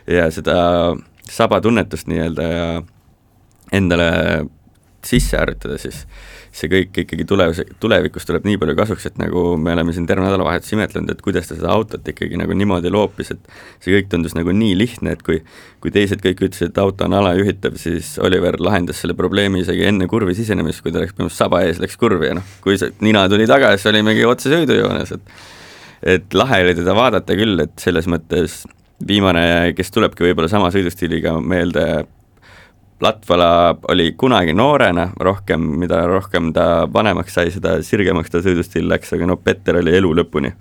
ja 0.07 0.27
seda 0.31 0.55
sabatunnetust 1.31 2.09
nii-öelda 2.11 2.47
ja 2.47 2.65
endale 3.71 4.09
sisse 5.05 5.37
harjutada, 5.37 5.77
siis 5.81 6.03
see 6.53 6.69
kõik 6.69 6.97
ikkagi 7.03 7.25
tulev, 7.25 7.55
tulevikus 7.81 8.27
tuleb 8.29 8.45
nii 8.45 8.59
palju 8.61 8.75
kasuks, 8.77 9.07
et 9.09 9.15
nagu 9.17 9.55
me 9.57 9.73
oleme 9.73 9.93
siin 9.95 10.05
terve 10.09 10.25
nädalavahetus 10.25 10.75
imetlenud, 10.75 11.09
et 11.09 11.23
kuidas 11.25 11.49
ta 11.49 11.57
seda 11.57 11.71
autot 11.73 12.05
ikkagi 12.13 12.37
nagu 12.37 12.53
niimoodi 12.57 12.91
loopis, 12.93 13.31
et 13.33 13.49
see 13.81 13.95
kõik 13.95 14.11
tundus 14.11 14.35
nagu 14.37 14.53
nii 14.53 14.75
lihtne, 14.77 15.15
et 15.17 15.25
kui 15.25 15.41
kui 15.83 15.91
teised 15.91 16.21
kõik 16.23 16.45
ütlesid, 16.45 16.69
et 16.69 16.77
auto 16.79 17.07
on 17.09 17.17
alajuhitav, 17.17 17.73
siis 17.81 18.13
Oliver 18.23 18.55
lahendas 18.61 19.01
selle 19.03 19.17
probleemi 19.17 19.65
isegi 19.65 19.83
enne 19.89 20.07
kurvi 20.07 20.37
sisenemist, 20.37 20.79
kui 20.85 20.93
ta 20.93 21.01
läks 21.01 21.17
põhimõtteliselt 21.17 21.41
saba 21.41 21.63
ees, 21.65 21.81
läks 21.83 21.97
kurvi 21.99 22.29
ja 22.29 22.37
noh, 22.37 22.53
kui 22.63 22.77
see 22.79 22.93
nina 23.03 23.25
tuli 23.31 23.49
tagasi, 23.49 23.89
olimegi 23.91 24.23
otse 24.29 24.53
sõidujoones, 24.53 25.17
et 25.17 25.35
et 26.13 26.35
lahe 26.35 26.61
oli 26.65 26.75
teda 26.75 26.93
vaadata 26.95 27.35
küll, 27.39 27.59
et 27.63 27.73
selles 27.79 28.07
mõttes 28.11 28.61
viimane, 29.07 29.73
kes 29.75 29.91
tulebki 29.91 30.25
võib-olla 30.27 30.49
sama 30.51 30.69
sõidustiiliga 30.73 31.37
meelde, 31.39 32.03
Latvala 33.03 33.75
oli 33.91 34.13
kunagi 34.17 34.53
noorena 34.55 35.09
rohkem, 35.19 35.65
mida 35.81 36.05
rohkem 36.07 36.53
ta 36.55 36.85
vanemaks 36.93 37.35
sai, 37.35 37.51
seda 37.51 37.75
sirgemaks 37.83 38.31
ta 38.31 38.39
sõidustiil 38.45 38.87
läks, 38.87 39.11
aga 39.17 39.27
no 39.27 39.35
Petter 39.43 39.81
oli 39.81 39.91
elu 39.97 40.13
lõpuni 40.21 40.53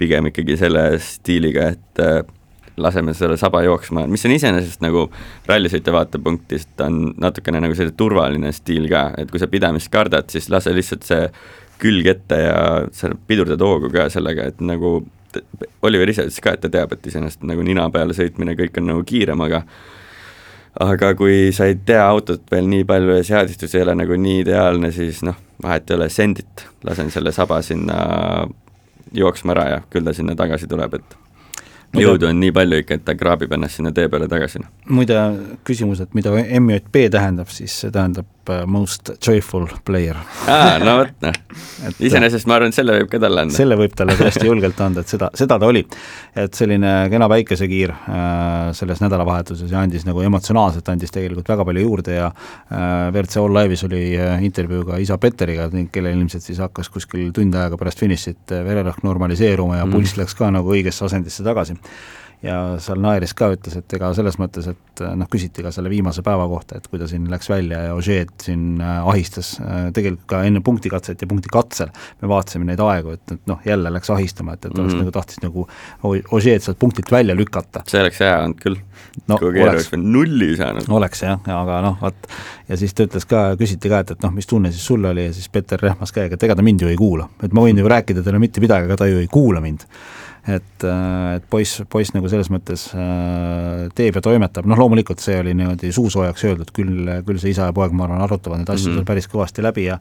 pigem 0.00 0.30
ikkagi 0.30 0.56
selle 0.58 0.84
stiiliga, 1.02 1.68
et 1.74 2.00
äh, 2.02 2.22
laseme 2.80 3.14
selle 3.14 3.36
saba 3.38 3.62
jooksma, 3.62 4.06
mis 4.10 4.24
on 4.26 4.34
iseenesest 4.34 4.82
nagu 4.82 5.06
rallisõitja 5.48 5.92
vaatepunktist 5.94 6.80
on 6.82 7.02
natukene 7.20 7.60
nagu 7.62 7.76
selline 7.76 7.96
turvaline 7.98 8.52
stiil 8.54 8.88
ka, 8.90 9.06
et 9.20 9.30
kui 9.30 9.42
sa 9.42 9.50
pidamist 9.50 9.92
kardad, 9.92 10.30
siis 10.32 10.48
lase 10.50 10.72
lihtsalt 10.74 11.04
see 11.06 11.28
külg 11.82 12.08
ette 12.10 12.38
ja 12.38 12.56
sa 12.94 13.12
pidurdad 13.28 13.62
hoogu 13.62 13.92
ka 13.94 14.08
sellega, 14.12 14.48
et 14.50 14.64
nagu 14.64 15.02
Oliver 15.82 16.10
ise 16.10 16.26
ütles 16.26 16.40
ka, 16.42 16.54
et 16.54 16.62
ta 16.62 16.70
teab, 16.70 16.94
et 16.94 17.06
iseenesest 17.10 17.44
nagu 17.46 17.62
nina 17.66 17.86
peale 17.94 18.14
sõitmine, 18.16 18.56
kõik 18.58 18.80
on 18.80 18.90
nagu 18.92 19.04
kiirem, 19.06 19.40
aga 19.46 19.64
aga 20.80 21.14
kui 21.14 21.52
sa 21.54 21.68
ei 21.70 21.76
tea 21.86 22.02
autot 22.06 22.42
veel 22.50 22.68
nii 22.70 22.84
palju 22.88 23.18
ja 23.18 23.24
seadistus 23.24 23.74
ei 23.74 23.82
ole 23.84 23.94
nagu 23.98 24.16
nii 24.18 24.40
ideaalne, 24.42 24.90
siis 24.94 25.22
noh, 25.26 25.36
vahet 25.62 25.90
ei 25.90 25.98
ole, 25.98 26.08
sendit, 26.10 26.66
lasen 26.84 27.10
selle 27.14 27.32
saba 27.32 27.60
sinna 27.62 27.98
jooksma 29.14 29.54
ära 29.54 29.68
ja 29.70 29.82
küll 29.90 30.06
ta 30.06 30.14
sinna 30.16 30.34
tagasi 30.38 30.66
tuleb, 30.70 30.98
et 30.98 31.18
jõudu 32.00 32.26
on 32.30 32.40
nii 32.42 32.52
palju 32.54 32.82
ikka, 32.82 32.98
et 32.98 33.04
ta 33.06 33.14
kraabib 33.18 33.52
ennast 33.54 33.78
sinna 33.78 33.92
tee 33.94 34.08
peale 34.10 34.28
tagasi. 34.30 34.64
Noh. 34.64 34.72
muide, 34.98 35.20
küsimus, 35.66 36.02
et 36.02 36.14
mida 36.18 36.34
MJP 36.34 37.08
tähendab, 37.14 37.52
siis 37.54 37.76
see 37.84 37.94
tähendab 37.94 38.26
most 38.66 39.10
joyful 39.26 39.66
player. 39.84 40.16
aa, 40.48 40.78
no 40.82 40.96
vot 41.00 41.24
noh, 41.24 41.38
iseenesest 42.08 42.48
ma 42.50 42.58
arvan, 42.58 42.72
et 42.72 42.78
selle 42.78 42.96
võib 42.98 43.10
ka 43.12 43.20
talle 43.22 43.44
anda. 43.44 43.56
selle 43.56 43.78
võib 43.78 43.94
talle 43.96 44.16
tõesti 44.18 44.48
julgelt 44.48 44.80
anda, 44.84 45.04
et 45.04 45.12
seda, 45.14 45.30
seda 45.38 45.58
ta 45.60 45.68
oli. 45.70 45.84
et 46.44 46.58
selline 46.58 46.94
kena 47.12 47.28
päikesekiir 47.30 47.94
äh, 47.94 48.72
selles 48.76 49.02
nädalavahetuses 49.04 49.70
ja 49.72 49.82
andis 49.84 50.06
nagu 50.08 50.24
emotsionaalselt, 50.24 50.88
andis 50.92 51.14
tegelikult 51.14 51.48
väga 51.54 51.68
palju 51.68 51.86
juurde 51.86 52.18
ja 52.18 52.30
äh, 52.30 53.12
WRC 53.12 53.40
All 53.42 53.58
Live'is 53.58 53.84
oli 53.88 54.02
äh, 54.18 54.36
intervjuu 54.46 54.84
ka 54.90 55.00
isa 55.02 55.18
Petteriga, 55.20 55.68
kellel 55.92 56.18
ilmselt 56.18 56.46
siis 56.46 56.60
hakkas 56.62 56.90
kuskil 56.92 57.30
tund 57.34 57.56
aega 57.58 57.78
pärast 57.80 58.02
finišit 58.02 58.54
äh, 58.54 58.66
vererõhk 58.66 59.04
normaliseeruma 59.06 59.80
ja 59.80 59.88
mm. 59.88 59.96
pulss 59.96 60.18
läks 60.20 60.36
ka 60.38 60.50
nagu 60.54 60.74
õigesse 60.74 61.06
asendisse 61.08 61.46
tagasi 61.46 61.78
ja 62.44 62.56
seal 62.82 63.00
naeris 63.00 63.32
ka, 63.36 63.48
ütles, 63.54 63.76
et 63.78 63.96
ega 63.96 64.10
selles 64.16 64.36
mõttes, 64.40 64.66
et 64.68 65.02
noh, 65.16 65.28
küsiti 65.30 65.64
ka 65.64 65.72
selle 65.74 65.90
viimase 65.92 66.22
päeva 66.24 66.44
kohta, 66.50 66.78
et 66.78 66.88
kui 66.90 67.00
ta 67.00 67.08
siin 67.10 67.26
läks 67.32 67.48
välja 67.50 67.80
ja 67.86 67.94
Ožeed 67.96 68.34
siin 68.44 68.82
äh, 68.82 68.98
ahistas, 69.10 69.54
äh, 69.64 69.88
tegelikult 69.96 70.26
ka 70.30 70.42
enne 70.46 70.60
punktikatset 70.64 71.24
ja 71.24 71.28
punktikatsel 71.30 71.92
me 72.22 72.30
vaatasime 72.30 72.68
neid 72.68 72.82
aegu, 72.84 73.14
et, 73.16 73.24
et 73.32 73.50
noh, 73.50 73.62
jälle 73.66 73.92
läks 73.94 74.12
ahistama, 74.12 74.58
et, 74.58 74.64
et 74.64 74.72
oleks 74.72 74.92
mm 74.92 75.00
-hmm. 75.00 75.04
nagu 75.04 75.14
tahtis 75.14 75.40
nagu 75.42 75.68
Ožeed 76.36 76.62
sealt 76.62 76.78
punktilt 76.78 77.12
välja 77.12 77.36
lükata. 77.36 77.82
see 77.88 78.00
oleks 78.00 78.20
hea 78.20 78.36
olnud 78.42 78.60
küll 78.60 78.76
no,. 79.28 79.38
kui 79.38 79.52
keegi 79.52 79.68
oleks 79.68 79.92
veel 79.92 80.02
nulli 80.02 80.56
saanud. 80.56 80.88
oleks 80.88 81.22
jah, 81.22 81.40
aga 81.60 81.80
noh, 81.80 81.96
vot 82.00 82.28
ja 82.68 82.76
siis 82.76 82.94
ta 82.94 83.08
ütles 83.08 83.26
ka, 83.28 83.44
küsiti 83.60 83.88
ka, 83.88 84.02
et, 84.04 84.10
et 84.10 84.22
noh, 84.22 84.34
mis 84.34 84.46
tunne 84.46 84.72
siis 84.72 84.86
sul 84.86 85.04
oli 85.04 85.26
ja 85.26 85.32
siis 85.32 85.48
Peeter 85.48 85.80
rehmas 85.80 86.12
käega, 86.12 86.34
et 86.34 86.42
ega 86.42 86.56
ta 86.56 86.62
mind 86.62 86.84
ju 86.84 86.92
ei 86.92 86.96
kuula, 86.96 87.28
et 87.42 87.52
ma 87.52 87.64
võin 87.64 87.78
ju 87.78 87.88
rääkida 87.88 88.22
talle 88.22 88.38
mitte 88.38 88.60
midagi, 88.60 88.90
aga 88.90 88.96
ta 88.96 89.08
ju 89.08 89.18
ei 89.22 89.30
kuula 89.32 89.64
mind 89.64 89.88
et, 90.44 90.84
äh, 90.84 91.36
et 91.38 91.44
poiss, 91.50 91.82
poiss 91.90 92.12
nagu 92.12 92.28
selles 92.28 92.50
mõttes 92.52 92.86
äh, 92.92 93.86
teeb 93.96 94.18
ja 94.18 94.22
toimetab, 94.24 94.68
noh 94.68 94.78
loomulikult 94.80 95.22
see 95.24 95.38
oli 95.40 95.54
niimoodi 95.56 95.92
suusoojaks 95.94 96.44
öeldud, 96.50 96.72
küll, 96.76 97.08
küll 97.24 97.40
see 97.40 97.54
isa 97.54 97.70
ja 97.70 97.76
poeg, 97.76 97.94
ma 97.96 98.04
arvan, 98.08 98.24
arutavad 98.26 98.60
neid 98.60 98.72
asju 98.74 98.90
mm 98.90 98.98
-hmm. 98.98 99.08
päris 99.08 99.30
kõvasti 99.32 99.64
läbi 99.64 99.88
ja 99.88 99.98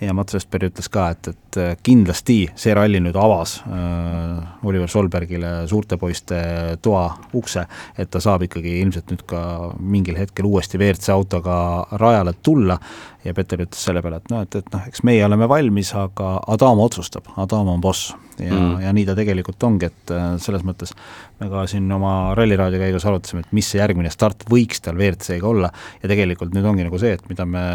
ja 0.00 0.14
Mats 0.16 0.34
Vestberg 0.34 0.70
ütles 0.70 0.88
ka, 0.92 1.10
et, 1.14 1.30
et 1.32 1.58
äh, 1.60 1.74
kindlasti 1.84 2.38
see 2.58 2.74
ralli 2.76 3.02
nüüd 3.02 3.16
avas 3.20 3.58
äh, 3.66 4.66
Oliver 4.66 4.88
Solbergile 4.90 5.52
suurte 5.70 5.98
poiste 6.00 6.40
toa 6.82 7.06
ukse, 7.36 7.66
et 8.00 8.10
ta 8.12 8.22
saab 8.22 8.46
ikkagi 8.48 8.78
ilmselt 8.80 9.12
nüüd 9.12 9.26
ka 9.28 9.42
mingil 9.80 10.18
hetkel 10.20 10.48
uuesti 10.48 10.80
WRC 10.80 11.12
autoga 11.14 11.60
rajale 12.00 12.36
tulla. 12.42 12.78
Ja 13.20 13.34
Peter 13.36 13.60
ütles 13.60 13.82
selle 13.84 14.00
peale, 14.00 14.16
et 14.22 14.30
noh, 14.32 14.40
et, 14.46 14.54
et 14.56 14.68
noh, 14.72 14.84
eks 14.88 15.02
meie 15.04 15.20
oleme 15.26 15.44
valmis, 15.50 15.90
aga 15.92 16.38
Adam 16.48 16.80
otsustab, 16.80 17.26
Adam 17.36 17.68
on 17.68 17.82
boss. 17.84 18.14
Ja 18.40 18.54
mm., 18.54 18.78
ja 18.80 18.92
nii 18.96 19.04
ta 19.04 19.12
tegelikult 19.18 19.60
ongi, 19.68 19.90
et 19.90 20.12
äh, 20.16 20.30
selles 20.40 20.64
mõttes 20.64 20.94
me 21.40 21.50
ka 21.52 21.66
siin 21.68 21.90
oma 21.92 22.32
Ralliraadio 22.38 22.80
käigus 22.80 23.04
arutasime, 23.08 23.42
et 23.44 23.52
mis 23.56 23.68
see 23.68 23.82
järgmine 23.82 24.08
start 24.12 24.46
võiks 24.48 24.80
tal 24.80 24.96
WRC-ga 24.96 25.50
olla. 25.50 25.68
Ja 26.00 26.08
tegelikult 26.08 26.56
nüüd 26.56 26.64
ongi 26.70 26.86
nagu 26.86 27.00
see, 27.02 27.12
et 27.18 27.28
mida 27.28 27.44
me 27.44 27.66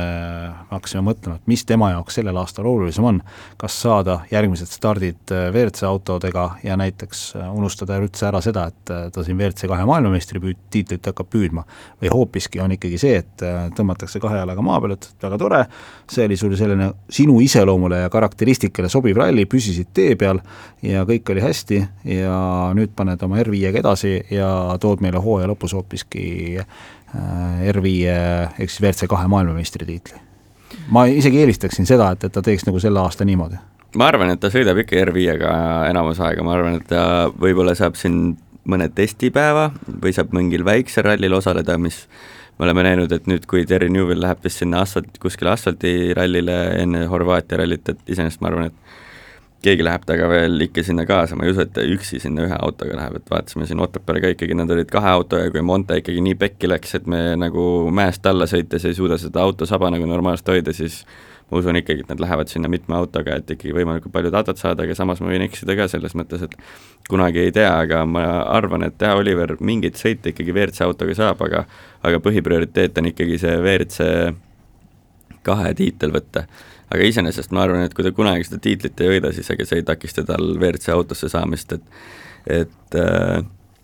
hakkasime 0.72 1.06
mõtlema, 1.06 1.38
et 1.38 1.54
mis 1.54 1.66
tema 1.70 1.92
jaoks 1.94 2.15
sellel 2.16 2.38
aastal 2.42 2.68
olulisem 2.70 3.06
on, 3.08 3.22
kas 3.62 3.78
saada 3.86 4.20
järgmised 4.32 4.72
stardid 4.72 5.34
äh, 5.34 5.48
WRC 5.52 5.86
autodega 5.90 6.48
ja 6.64 6.78
näiteks 6.80 7.26
äh, 7.40 7.50
unustada 7.54 8.00
üldse 8.02 8.30
ära 8.30 8.42
seda, 8.44 8.68
et 8.72 8.94
ta 9.14 9.24
siin 9.26 9.38
WRC 9.40 9.70
kahe 9.72 9.86
maailmameistri 9.88 10.42
püüd-, 10.44 10.64
tiitlit 10.74 11.12
hakkab 11.12 11.30
püüdma, 11.34 11.66
või 12.02 12.12
hoopiski 12.14 12.62
on 12.64 12.76
ikkagi 12.76 13.00
see, 13.02 13.20
et 13.24 13.46
tõmmatakse 13.76 14.20
kahe 14.24 14.40
jalaga 14.42 14.64
maa 14.66 14.80
peale, 14.84 14.98
et 15.00 15.26
väga 15.26 15.40
tore, 15.42 15.62
see 16.12 16.26
oli 16.28 16.38
sul 16.40 16.56
selline 16.58 16.92
sinu 17.12 17.38
iseloomule 17.44 18.04
ja 18.06 18.12
karakteristikale 18.14 18.90
sobiv 18.92 19.20
ralli, 19.20 19.46
püsisid 19.50 19.92
tee 19.96 20.16
peal 20.20 20.42
ja 20.86 21.06
kõik 21.08 21.32
oli 21.34 21.44
hästi 21.44 21.82
ja 22.16 22.36
nüüd 22.78 22.94
paned 22.98 23.22
oma 23.26 23.42
R5-ga 23.44 23.82
edasi 23.82 24.16
ja 24.34 24.50
tood 24.82 25.04
meile 25.06 25.22
hooaja 25.24 25.50
lõpus 25.52 25.76
hoopiski 25.78 26.28
äh, 26.62 27.68
R5 27.74 27.92
ehk 28.60 28.70
siis 28.70 28.82
WRC 28.82 29.12
kahe 29.12 29.28
maailmameistritiitli. 29.32 30.22
Ma 30.92 31.06
isegi 31.10 31.42
eelistaksin 31.44 31.88
seda, 31.90 32.12
et, 32.16 32.28
et 32.28 32.34
ta 32.34 32.44
teeks 32.46 32.68
nagu 32.68 32.82
selle 32.82 33.02
aasta 33.02 33.26
niimoodi. 33.26 33.60
ma 33.96 34.10
arvan, 34.12 34.34
et 34.34 34.42
ta 34.44 34.52
sõidab 34.52 34.82
ikka 34.84 35.00
R5-ga 35.06 35.52
enamus 35.90 36.20
aega, 36.20 36.44
ma 36.44 36.56
arvan, 36.58 36.80
et 36.82 36.88
ta 36.90 37.30
võib-olla 37.32 37.76
saab 37.78 37.96
siin 38.00 38.36
mõne 38.66 38.90
testipäeva 38.94 39.70
või 39.88 40.14
saab 40.16 40.34
mingil 40.36 40.66
väiksel 40.66 41.06
rallil 41.06 41.38
osaleda, 41.38 41.78
mis 41.78 42.04
me 42.58 42.68
oleme 42.68 42.86
näinud, 42.88 43.12
et 43.12 43.28
nüüd, 43.30 43.46
kui 43.50 43.66
Terry 43.68 43.90
Newell 43.92 44.22
läheb 44.24 44.44
vist 44.44 44.62
sinna 44.62 44.82
asfalt, 44.86 45.18
kuskile 45.22 45.54
asfaldirallile 45.54 46.58
enne 46.82 47.06
Horvaatia 47.12 47.60
rallit, 47.62 47.92
et 47.92 48.16
iseenesest 48.16 48.44
ma 48.44 48.52
arvan, 48.52 48.72
et 48.72 48.96
keegi 49.66 49.86
läheb 49.86 50.06
temaga 50.08 50.30
veel 50.32 50.66
ikka 50.68 50.84
sinna 50.86 51.06
kaasa, 51.10 51.38
ma 51.38 51.46
ei 51.46 51.54
usu, 51.54 51.66
et 51.66 51.74
ta 51.76 51.84
üksi 51.86 52.20
sinna 52.22 52.46
ühe 52.48 52.58
autoga 52.68 52.98
läheb, 53.00 53.20
et 53.20 53.32
vaatasime 53.32 53.68
siin 53.70 53.82
Otepääle 53.84 54.24
ka 54.24 54.34
ikkagi, 54.36 54.58
nad 54.58 54.72
olid 54.72 54.90
kahe 54.92 55.14
autoga, 55.18 55.50
kui 55.54 55.64
Monte 55.66 56.00
ikkagi 56.02 56.24
nii 56.26 56.38
pekki 56.42 56.70
läks, 56.72 56.98
et 57.00 57.08
me 57.12 57.22
nagu 57.40 57.64
mäest 57.96 58.26
alla 58.30 58.48
sõites 58.50 58.86
ei 58.88 58.98
suuda 58.98 59.18
seda 59.22 59.44
autosaba 59.46 59.92
nagu 59.94 60.08
normaalselt 60.10 60.54
hoida, 60.54 60.74
siis 60.76 61.04
ma 61.52 61.60
usun 61.62 61.78
ikkagi, 61.78 62.06
et 62.06 62.14
nad 62.14 62.22
lähevad 62.22 62.50
sinna 62.50 62.70
mitme 62.72 62.98
autoga, 62.98 63.38
et 63.38 63.52
ikkagi 63.54 63.74
võimalikult 63.76 64.14
palju 64.14 64.32
datat 64.34 64.62
saada, 64.62 64.86
aga 64.86 64.98
samas 64.98 65.22
ma 65.22 65.30
võin 65.30 65.46
eksida 65.46 65.76
ka 65.78 65.90
selles 65.92 66.16
mõttes, 66.18 66.46
et 66.46 66.56
kunagi 67.10 67.44
ei 67.44 67.54
tea, 67.54 67.70
aga 67.86 68.02
ma 68.10 68.26
arvan, 68.56 68.88
et 68.88 69.02
jah, 69.02 69.18
Oliver 69.20 69.58
mingeid 69.62 70.00
sõite 70.00 70.34
ikkagi 70.34 70.56
WRC 70.56 70.88
autoga 70.88 71.18
saab, 71.18 71.44
aga 71.46 71.66
aga 72.06 72.22
põhiprioriteet 72.22 72.98
on 73.02 73.12
ikkagi 73.12 73.38
see 73.42 73.58
WRC 73.62 74.10
kahe 75.46 75.74
tiitel 75.78 76.14
võtta 76.16 76.48
aga 76.92 77.10
iseenesest 77.10 77.54
ma 77.56 77.66
arvan, 77.66 77.86
et 77.86 77.94
kui 77.96 78.06
ta 78.06 78.14
kunagi 78.16 78.48
seda 78.48 78.62
tiitlit 78.62 79.02
ei 79.02 79.16
võida, 79.16 79.32
siis 79.36 79.50
ega 79.54 79.68
see 79.68 79.82
ei 79.82 79.88
takista 79.88 80.26
tal 80.28 80.54
WRC 80.58 80.94
autosse 80.96 81.32
saamist, 81.32 81.78
et 81.78 82.62
et 82.62 82.98
äh, 83.02 83.40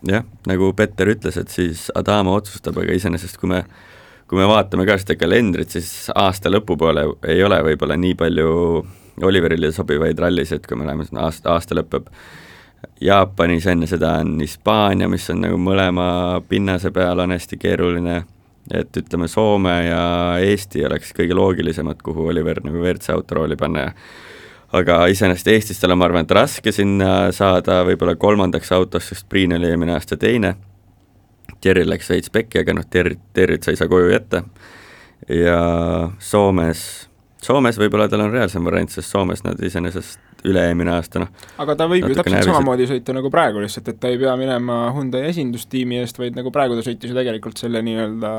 jah, 0.06 0.26
nagu 0.46 0.70
Petter 0.78 1.10
ütles, 1.14 1.38
et 1.40 1.50
siis 1.50 1.88
Adamo 1.98 2.36
otsustab, 2.38 2.78
aga 2.78 2.94
iseenesest 2.94 3.40
kui 3.40 3.50
me 3.50 3.64
kui 4.30 4.38
me 4.38 4.46
vaatame 4.48 4.86
ka 4.88 4.96
seda 4.96 5.18
kalendrit, 5.20 5.74
siis 5.74 6.08
aasta 6.14 6.48
lõpupoole 6.48 7.02
ei 7.28 7.42
ole 7.44 7.58
võib-olla 7.66 7.98
nii 8.00 8.14
palju 8.16 8.52
Oliverile 9.28 9.68
sobivaid 9.76 10.16
rallisid, 10.18 10.64
kui 10.64 10.78
me 10.80 10.86
läheme, 10.88 11.04
aasta, 11.20 11.52
aasta 11.52 11.76
lõpeb 11.76 12.08
Jaapanis 13.02 13.66
enne 13.66 13.86
seda 13.90 14.14
on 14.22 14.38
Hispaania, 14.40 15.08
mis 15.10 15.28
on 15.30 15.42
nagu 15.44 15.58
mõlema 15.60 16.40
pinnase 16.48 16.90
peal 16.94 17.20
on 17.22 17.34
hästi 17.34 17.58
keeruline, 17.60 18.22
et 18.70 18.96
ütleme, 18.96 19.28
Soome 19.28 19.74
ja 19.86 20.02
Eesti 20.42 20.84
oleks 20.86 21.14
kõige 21.16 21.34
loogilisemad, 21.34 22.02
kuhu 22.04 22.28
Oliver 22.30 22.60
nagu 22.62 22.78
WRC 22.78 23.10
autorooli 23.14 23.56
panna 23.58 23.88
ja 23.88 23.94
aga 24.72 25.06
iseenesest 25.12 25.48
Eestis 25.52 25.80
tal 25.80 25.92
on, 25.92 26.00
ma 26.00 26.08
arvan, 26.08 26.26
et 26.26 26.36
raske 26.36 26.72
sinna 26.72 27.32
saada 27.34 27.82
võib-olla 27.88 28.14
kolmandaks 28.20 28.72
autoks, 28.72 29.10
sest 29.12 29.28
Priin 29.28 29.52
oli 29.56 29.68
eelmine 29.68 29.96
aasta 29.96 30.16
teine, 30.16 30.54
Terri 31.62 31.84
läks 31.86 32.08
veits 32.10 32.32
pekki, 32.32 32.62
aga 32.62 32.74
noh, 32.74 32.86
Territ, 32.90 33.20
Territ 33.36 33.62
sa 33.62 33.70
ei 33.70 33.78
saa 33.78 33.90
koju 33.90 34.08
jätta. 34.10 34.42
Ja 35.30 35.58
Soomes, 36.18 36.80
Soomes 37.42 37.78
võib-olla 37.78 38.08
tal 38.10 38.24
on 38.24 38.32
reaalsem 38.34 38.64
variant, 38.66 38.90
sest 38.90 39.12
Soomes 39.12 39.44
nad 39.46 39.60
iseenesest 39.62 40.18
üle-eelmine 40.48 40.92
aasta, 40.94 41.22
noh. 41.22 41.30
aga 41.62 41.76
ta 41.78 41.86
võib 41.90 42.08
ju 42.08 42.16
täpselt 42.16 42.34
närviselt. 42.34 42.56
samamoodi 42.56 42.88
sõita 42.90 43.14
nagu 43.16 43.30
praegu 43.32 43.62
lihtsalt, 43.62 43.90
et 43.92 44.00
ta 44.02 44.10
ei 44.10 44.18
pea 44.20 44.34
minema 44.40 44.78
Hyundai 44.96 45.28
esindustiimi 45.30 46.00
eest, 46.02 46.18
vaid 46.18 46.38
nagu 46.38 46.52
praegu 46.54 46.78
ta 46.78 46.84
sõitis 46.86 47.12
ju 47.12 47.16
tegelikult 47.18 47.62
selle 47.62 47.82
nii-öelda 47.86 48.32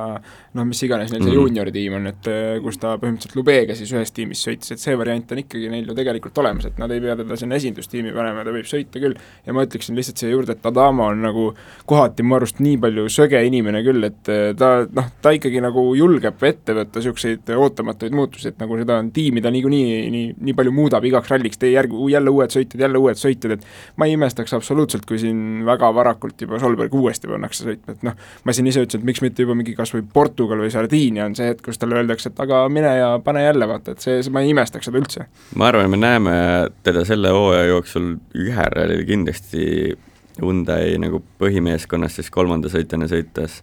noh, 0.58 0.68
mis 0.68 0.82
iganes 0.86 1.14
neil 1.14 1.24
see 1.24 1.32
mm. 1.32 1.38
juunior-tiim 1.40 1.98
on, 1.98 2.10
et 2.12 2.30
eh, 2.32 2.58
kus 2.64 2.80
ta 2.82 2.96
põhimõtteliselt 3.02 3.38
Lubega 3.40 3.78
siis 3.78 3.94
ühes 3.96 4.14
tiimis 4.16 4.44
sõitis, 4.46 4.74
et 4.76 4.84
see 4.84 4.98
variant 5.00 5.32
on 5.34 5.42
ikkagi 5.44 5.72
neil 5.72 5.88
ju 5.90 5.96
tegelikult 5.98 6.44
olemas, 6.44 6.68
et 6.70 6.82
nad 6.82 6.92
ei 6.94 7.02
pea 7.04 7.16
teda 7.20 7.38
sinna 7.40 7.58
esindustiimi 7.60 8.14
panema, 8.16 8.44
ta 8.46 8.54
võib 8.56 8.68
sõita 8.70 9.02
küll, 9.02 9.16
ja 9.46 9.56
ma 9.56 9.66
ütleksin 9.68 9.98
lihtsalt 9.98 10.22
siia 10.22 10.34
juurde, 10.34 10.58
et 10.58 10.68
Adama 10.70 11.10
on 11.14 11.24
nagu 11.24 11.48
kohati 11.90 12.26
mu 12.26 12.38
arust 12.38 12.60
nii 12.64 12.78
palju 12.84 13.08
söge 13.14 13.42
inimene 13.48 13.84
küll, 13.86 14.10
et 14.10 14.34
eh, 14.34 14.52
ta 14.60 14.74
noh, 14.86 15.10
ta 15.24 15.34
ikkagi 15.36 15.64
nagu 15.64 15.86
julgeb 15.98 16.44
ette 16.50 16.76
võtta 16.78 17.00
niisuguseid 17.00 17.54
ootamatuid 17.56 18.16
muutusi, 18.16 18.52
et 18.52 18.62
nagu 18.62 18.78
seda 18.80 19.00
on 19.02 19.12
tiimi 19.16 19.44
ta 19.44 19.52
niikuinii 19.54 20.04
nii, 20.14 20.26
nii 20.44 20.58
palju 20.58 20.74
muudab 20.76 21.06
igaks 21.08 21.32
ralliks, 21.32 21.60
tee 21.62 21.74
järg, 21.74 21.93
jälle 22.12 22.34
uued 22.34 22.54
sõitjad, 22.54 22.80
jälle 22.86 23.02
uued 23.02 23.20
sõitjad, 23.20 23.58
et 23.58 23.66
ma 24.00 24.08
ei 24.10 24.16
imestaks 24.18 24.54
absoluutselt, 24.58 25.06
kui 25.10 25.20
siin 25.22 25.64
väga 25.68 25.90
varakult 25.96 26.42
juba 26.42 26.60
Solberg 26.62 26.94
uuesti 26.96 27.32
pannakse 27.32 27.68
sõitma, 27.68 27.98
et 27.98 28.08
noh, 28.08 28.18
ma 28.44 28.56
siin 28.56 28.70
ise 28.72 28.84
ütlesin, 28.86 29.04
et 29.04 29.10
miks 29.12 29.24
mitte 29.26 29.46
juba 29.46 29.58
mingi 29.58 29.76
kas 29.78 29.94
või 29.96 30.06
Portugal 30.14 30.64
või 30.64 30.72
Sardiinia 30.74 31.28
on 31.30 31.38
see 31.38 31.52
hetk, 31.52 31.66
kus 31.68 31.82
talle 31.82 32.00
öeldakse, 32.02 32.32
et 32.34 32.44
aga 32.44 32.64
mine 32.74 32.96
ja 33.00 33.12
pane 33.24 33.46
jälle, 33.46 33.68
vaata, 33.70 33.96
et 33.96 34.06
see, 34.06 34.20
ma 34.34 34.44
ei 34.44 34.54
imestaks 34.54 34.90
seda 34.90 35.02
üldse. 35.02 35.28
ma 35.60 35.70
arvan, 35.72 35.92
me 35.92 36.02
näeme 36.02 36.36
teda 36.84 37.06
selle 37.08 37.34
hooaja 37.34 37.70
jooksul 37.72 38.16
ühel 38.46 38.76
rallil 38.78 39.06
kindlasti 39.08 39.96
Hyundai 40.34 40.96
nagu 40.98 41.20
põhimeeskonnas 41.38 42.16
siis 42.18 42.32
kolmanda 42.34 42.72
sõitjana 42.74 43.06
sõites 43.06 43.60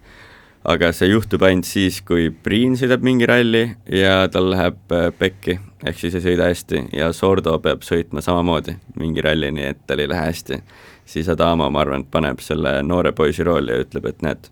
aga 0.63 0.91
see 0.93 1.09
juhtub 1.11 1.43
ainult 1.47 1.67
siis, 1.69 1.99
kui 2.05 2.29
Priin 2.43 2.77
sõidab 2.79 3.03
mingi 3.05 3.27
ralli 3.29 3.63
ja 3.89 4.27
tal 4.31 4.51
läheb 4.53 4.95
äh, 4.95 5.09
pekki, 5.17 5.57
ehk 5.85 5.99
siis 5.99 6.17
ei 6.17 6.25
sõida 6.29 6.49
hästi 6.51 6.85
ja 6.97 7.11
Sordo 7.17 7.57
peab 7.63 7.85
sõitma 7.87 8.23
samamoodi 8.25 8.77
mingi 9.01 9.25
ralli, 9.25 9.51
nii 9.57 9.69
et 9.73 9.83
tal 9.89 10.03
ei 10.03 10.09
lähe 10.11 10.29
hästi, 10.29 10.61
siis 11.09 11.29
Adamo, 11.33 11.69
ma 11.73 11.85
arvan, 11.85 12.05
paneb 12.05 12.41
selle 12.45 12.79
noore 12.85 13.15
poisi 13.17 13.45
rooli 13.47 13.73
ja 13.73 13.85
ütleb, 13.85 14.11
et 14.11 14.21
näed, 14.25 14.51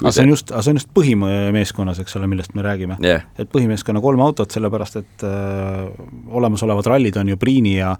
aga 0.00 0.12
see 0.12 0.26
on 0.26 0.32
just, 0.34 0.52
aga 0.52 0.62
see 0.64 0.74
on 0.74 0.80
just 0.80 0.92
põhimeeskonnas, 0.96 2.00
eks 2.04 2.16
ole, 2.20 2.28
millest 2.30 2.54
me 2.56 2.64
räägime. 2.64 2.98
Yeah.. 3.04 3.24
et 3.40 3.48
põhimeeskonna 3.52 4.02
kolm 4.04 4.20
autot, 4.24 4.52
sellepärast 4.52 5.00
et 5.00 5.24
äh, 5.24 5.88
olemasolevad 6.28 6.92
rallid 6.92 7.16
on 7.20 7.32
ju 7.32 7.40
Priini 7.40 7.78
ja 7.78 7.94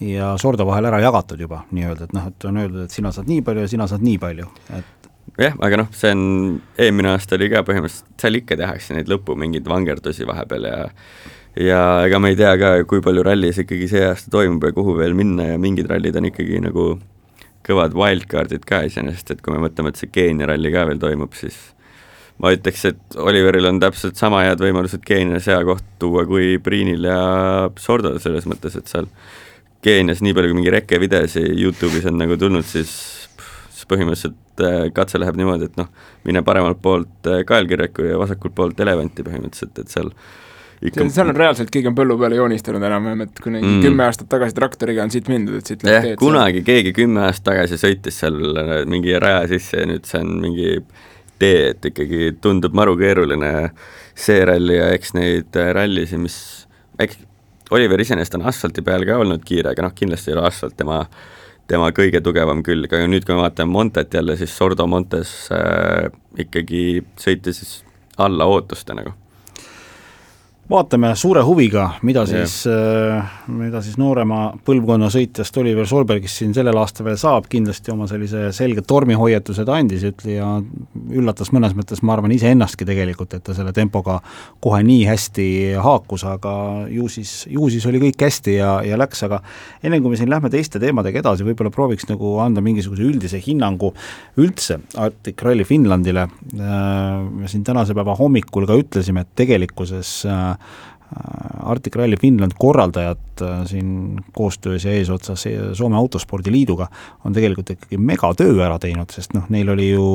ja 0.00 0.34
Sordo 0.40 0.66
vahel 0.68 0.88
ära 0.88 1.00
jagatud 1.04 1.40
juba 1.40 1.62
nii-öelda, 1.76 2.08
et 2.08 2.16
noh, 2.16 2.32
et 2.32 2.48
on 2.48 2.64
öeldud, 2.64 2.88
et 2.88 2.96
sina 2.96 3.12
saad 3.12 3.28
nii 3.28 3.44
palju 3.44 3.64
ja 3.64 3.72
sina 3.76 3.88
saad 3.88 4.04
nii 4.04 4.18
palju, 4.20 4.48
et 4.76 5.10
jah, 5.40 5.56
aga 5.60 5.82
noh, 5.82 5.88
see 5.96 6.12
on, 6.14 6.22
eelmine 6.80 7.12
aasta 7.12 7.36
oli 7.36 7.50
ka 7.52 7.64
põhimõtteliselt, 7.66 8.12
seal 8.20 8.40
ikka 8.40 8.58
tehakse 8.60 8.96
neid 8.96 9.10
lõpu 9.12 9.36
mingeid 9.38 9.68
vangerdusi 9.68 10.28
vahepeal 10.28 10.70
ja 10.70 10.78
ja 11.56 11.82
ega 12.04 12.20
me 12.20 12.32
ei 12.32 12.38
tea 12.38 12.52
ka, 12.60 12.72
kui 12.88 13.00
palju 13.04 13.24
rallis 13.24 13.60
ikkagi 13.62 13.88
see 13.88 14.04
aasta 14.04 14.32
toimub 14.32 14.64
ja 14.64 14.74
kuhu 14.76 14.96
veel 14.98 15.16
minna 15.16 15.52
ja 15.52 15.60
mingid 15.60 15.88
rallid 15.88 16.16
on 16.20 16.28
ikkagi 16.28 16.60
nagu 16.64 16.90
kõvad 17.66 17.96
wildcard'id 17.98 18.66
ka 18.68 18.84
iseenesest, 18.86 19.32
et 19.32 19.40
kui 19.42 19.54
me 19.54 19.64
mõtleme, 19.64 19.90
et 19.90 19.98
see 19.98 20.12
Keenia 20.12 20.46
ralli 20.52 20.70
ka 20.74 20.84
veel 20.86 21.00
toimub, 21.02 21.32
siis 21.34 21.56
ma 22.42 22.52
ütleks, 22.54 22.84
et 22.92 23.16
Oliveril 23.18 23.66
on 23.70 23.80
täpselt 23.82 24.20
sama 24.20 24.44
head 24.44 24.60
võimalused 24.62 25.02
Keenias 25.06 25.48
hea 25.50 25.58
koht 25.66 25.84
tuua 26.00 26.26
kui 26.28 26.56
Priinil 26.62 27.08
ja 27.08 27.20
Sordol, 27.80 28.20
selles 28.22 28.46
mõttes, 28.48 28.76
et 28.78 28.92
seal 28.92 29.08
Keenias 29.84 30.22
nii 30.22 30.36
palju, 30.36 30.52
kui 30.52 30.60
mingi 30.60 30.74
rekevideosi 30.76 31.46
Youtube'is 31.56 32.06
on 32.10 32.20
nagu 32.20 32.36
tulnud, 32.40 32.66
siis 32.68 32.92
põhimõtteliselt 33.90 34.64
äh, 34.64 34.88
katse 34.94 35.20
läheb 35.20 35.38
niimoodi, 35.38 35.70
et 35.70 35.78
noh, 35.78 35.90
mine 36.26 36.42
paremalt 36.46 36.80
poolt 36.82 37.30
äh, 37.30 37.42
kaelkirjaku 37.48 38.10
ja 38.10 38.18
vasakult 38.20 38.54
poolt 38.56 38.80
elevanti 38.82 39.24
põhimõtteliselt, 39.26 39.78
et 39.82 39.92
seal 39.92 40.12
ikka 40.84 41.06
seal 41.12 41.30
on 41.32 41.38
reaalselt, 41.38 41.70
keegi 41.72 41.88
on 41.88 41.96
põllu 41.96 42.18
peale 42.20 42.36
joonistanud 42.36 42.82
enam-vähem, 42.84 43.22
et 43.24 43.42
kunagi 43.42 43.66
mm. 43.66 43.84
kümme 43.86 44.04
aastat 44.04 44.28
tagasi 44.32 44.56
traktoriga 44.56 45.06
on 45.06 45.12
siit 45.14 45.30
mindud, 45.32 45.60
et 45.60 45.70
siit 45.70 45.84
läheb 45.86 46.10
teed. 46.10 46.18
kunagi 46.20 46.60
seal. 46.60 46.68
keegi 46.70 46.94
kümme 46.96 47.22
aastat 47.28 47.50
tagasi 47.52 47.78
sõitis 47.80 48.18
seal 48.22 48.40
äh, 48.62 48.74
mingi 48.90 49.14
raja 49.22 49.46
sisse 49.52 49.84
ja 49.84 49.88
nüüd 49.88 50.08
see 50.08 50.20
on 50.24 50.34
mingi 50.42 50.74
tee, 51.40 51.70
et 51.70 51.88
ikkagi 51.92 52.34
tundub 52.42 52.76
maru 52.76 52.96
keeruline 53.00 53.52
see 54.16 54.42
ralli 54.48 54.76
ja 54.80 54.90
eks 54.96 55.14
neid 55.16 55.56
rallisid, 55.76 56.20
mis, 56.20 56.36
eks 57.00 57.22
Oliver 57.74 58.00
iseenesest 58.00 58.36
on 58.38 58.44
asfalti 58.46 58.84
peal 58.86 59.02
ka 59.08 59.16
olnud 59.18 59.42
kiire, 59.44 59.72
aga 59.72 59.88
noh, 59.88 59.96
kindlasti 59.96 60.30
ei 60.30 60.36
ole 60.36 60.44
asfalt 60.48 60.76
tema 60.78 61.00
äh, 61.02 61.24
tema 61.70 61.90
kõige 61.94 62.22
tugevam 62.24 62.62
külg, 62.66 62.92
aga 62.92 63.08
nüüd, 63.10 63.26
kui 63.26 63.34
me 63.34 63.42
vaatame 63.44 63.72
Montet 63.72 64.14
jälle, 64.14 64.36
siis 64.38 64.54
Sordo 64.56 64.86
Montes 64.90 65.34
äh, 65.54 66.08
ikkagi 66.46 67.04
sõitis 67.20 67.80
alla 68.22 68.46
ootuste 68.48 68.94
nagu 68.96 69.14
vaatame 70.70 71.12
suure 71.14 71.42
huviga, 71.46 71.84
mida 72.06 72.24
siis 72.26 72.64
yeah., 72.66 73.34
mida 73.46 73.78
siis 73.84 73.94
noorema 74.00 74.48
põlvkonna 74.66 75.06
sõitjast 75.12 75.54
Oliver 75.60 75.86
Solbergist 75.86 76.40
siin 76.40 76.54
sellel 76.56 76.76
aastal 76.80 77.06
veel 77.06 77.18
saab, 77.20 77.46
kindlasti 77.50 77.92
oma 77.94 78.08
sellise 78.10 78.48
selge 78.56 78.82
tormihoiatuse 78.86 79.62
ta 79.66 79.76
andis, 79.78 80.02
ütle, 80.08 80.34
ja 80.34 80.48
üllatas 81.14 81.52
mõnes 81.54 81.76
mõttes, 81.78 82.02
ma 82.02 82.16
arvan, 82.16 82.34
iseennastki 82.34 82.88
tegelikult, 82.88 83.36
et 83.38 83.44
ta 83.46 83.54
selle 83.54 83.70
tempoga 83.76 84.18
kohe 84.64 84.80
nii 84.86 85.04
hästi 85.06 85.46
haakus, 85.84 86.26
aga 86.26 86.56
ju 86.90 87.06
siis, 87.12 87.36
ju 87.52 87.70
siis 87.70 87.86
oli 87.86 88.02
kõik 88.08 88.26
hästi 88.26 88.56
ja, 88.58 88.72
ja 88.86 88.98
läks, 88.98 89.22
aga 89.28 89.40
enne 89.86 90.02
kui 90.02 90.16
me 90.16 90.18
siin 90.18 90.32
lähme 90.32 90.50
teiste 90.50 90.82
teemadega 90.82 91.22
edasi, 91.22 91.46
võib-olla 91.46 91.70
prooviks 91.74 92.10
nagu 92.10 92.36
anda 92.42 92.64
mingisuguse 92.64 93.06
üldise 93.06 93.38
hinnangu 93.44 93.92
üldse 94.42 94.80
Arctic 94.98 95.46
Rally 95.46 95.68
Finlandile, 95.68 96.26
me 96.56 97.46
siin 97.50 97.62
tänase 97.66 97.94
päeva 97.94 98.18
hommikul 98.18 98.66
ka 98.66 98.74
ütlesime, 98.82 99.22
et 99.22 99.34
tegelikkuses 99.38 100.16
äh, 100.26 100.55
Arctic 101.62 101.94
Rally 101.96 102.16
Finland 102.20 102.56
korraldajad 102.58 103.42
äh, 103.42 103.60
siin 103.66 104.18
koostöös 104.34 104.84
ja 104.84 104.92
eesotsas 104.92 105.44
Soome 105.72 105.96
Autospordi 105.96 106.52
Liiduga 106.52 106.88
on 107.24 107.32
tegelikult 107.32 107.70
ikkagi 107.70 107.98
megatöö 107.98 108.58
ära 108.66 108.78
teinud, 108.82 109.14
sest 109.14 109.36
noh, 109.36 109.46
neil 109.48 109.70
oli 109.70 109.90
ju 109.92 110.06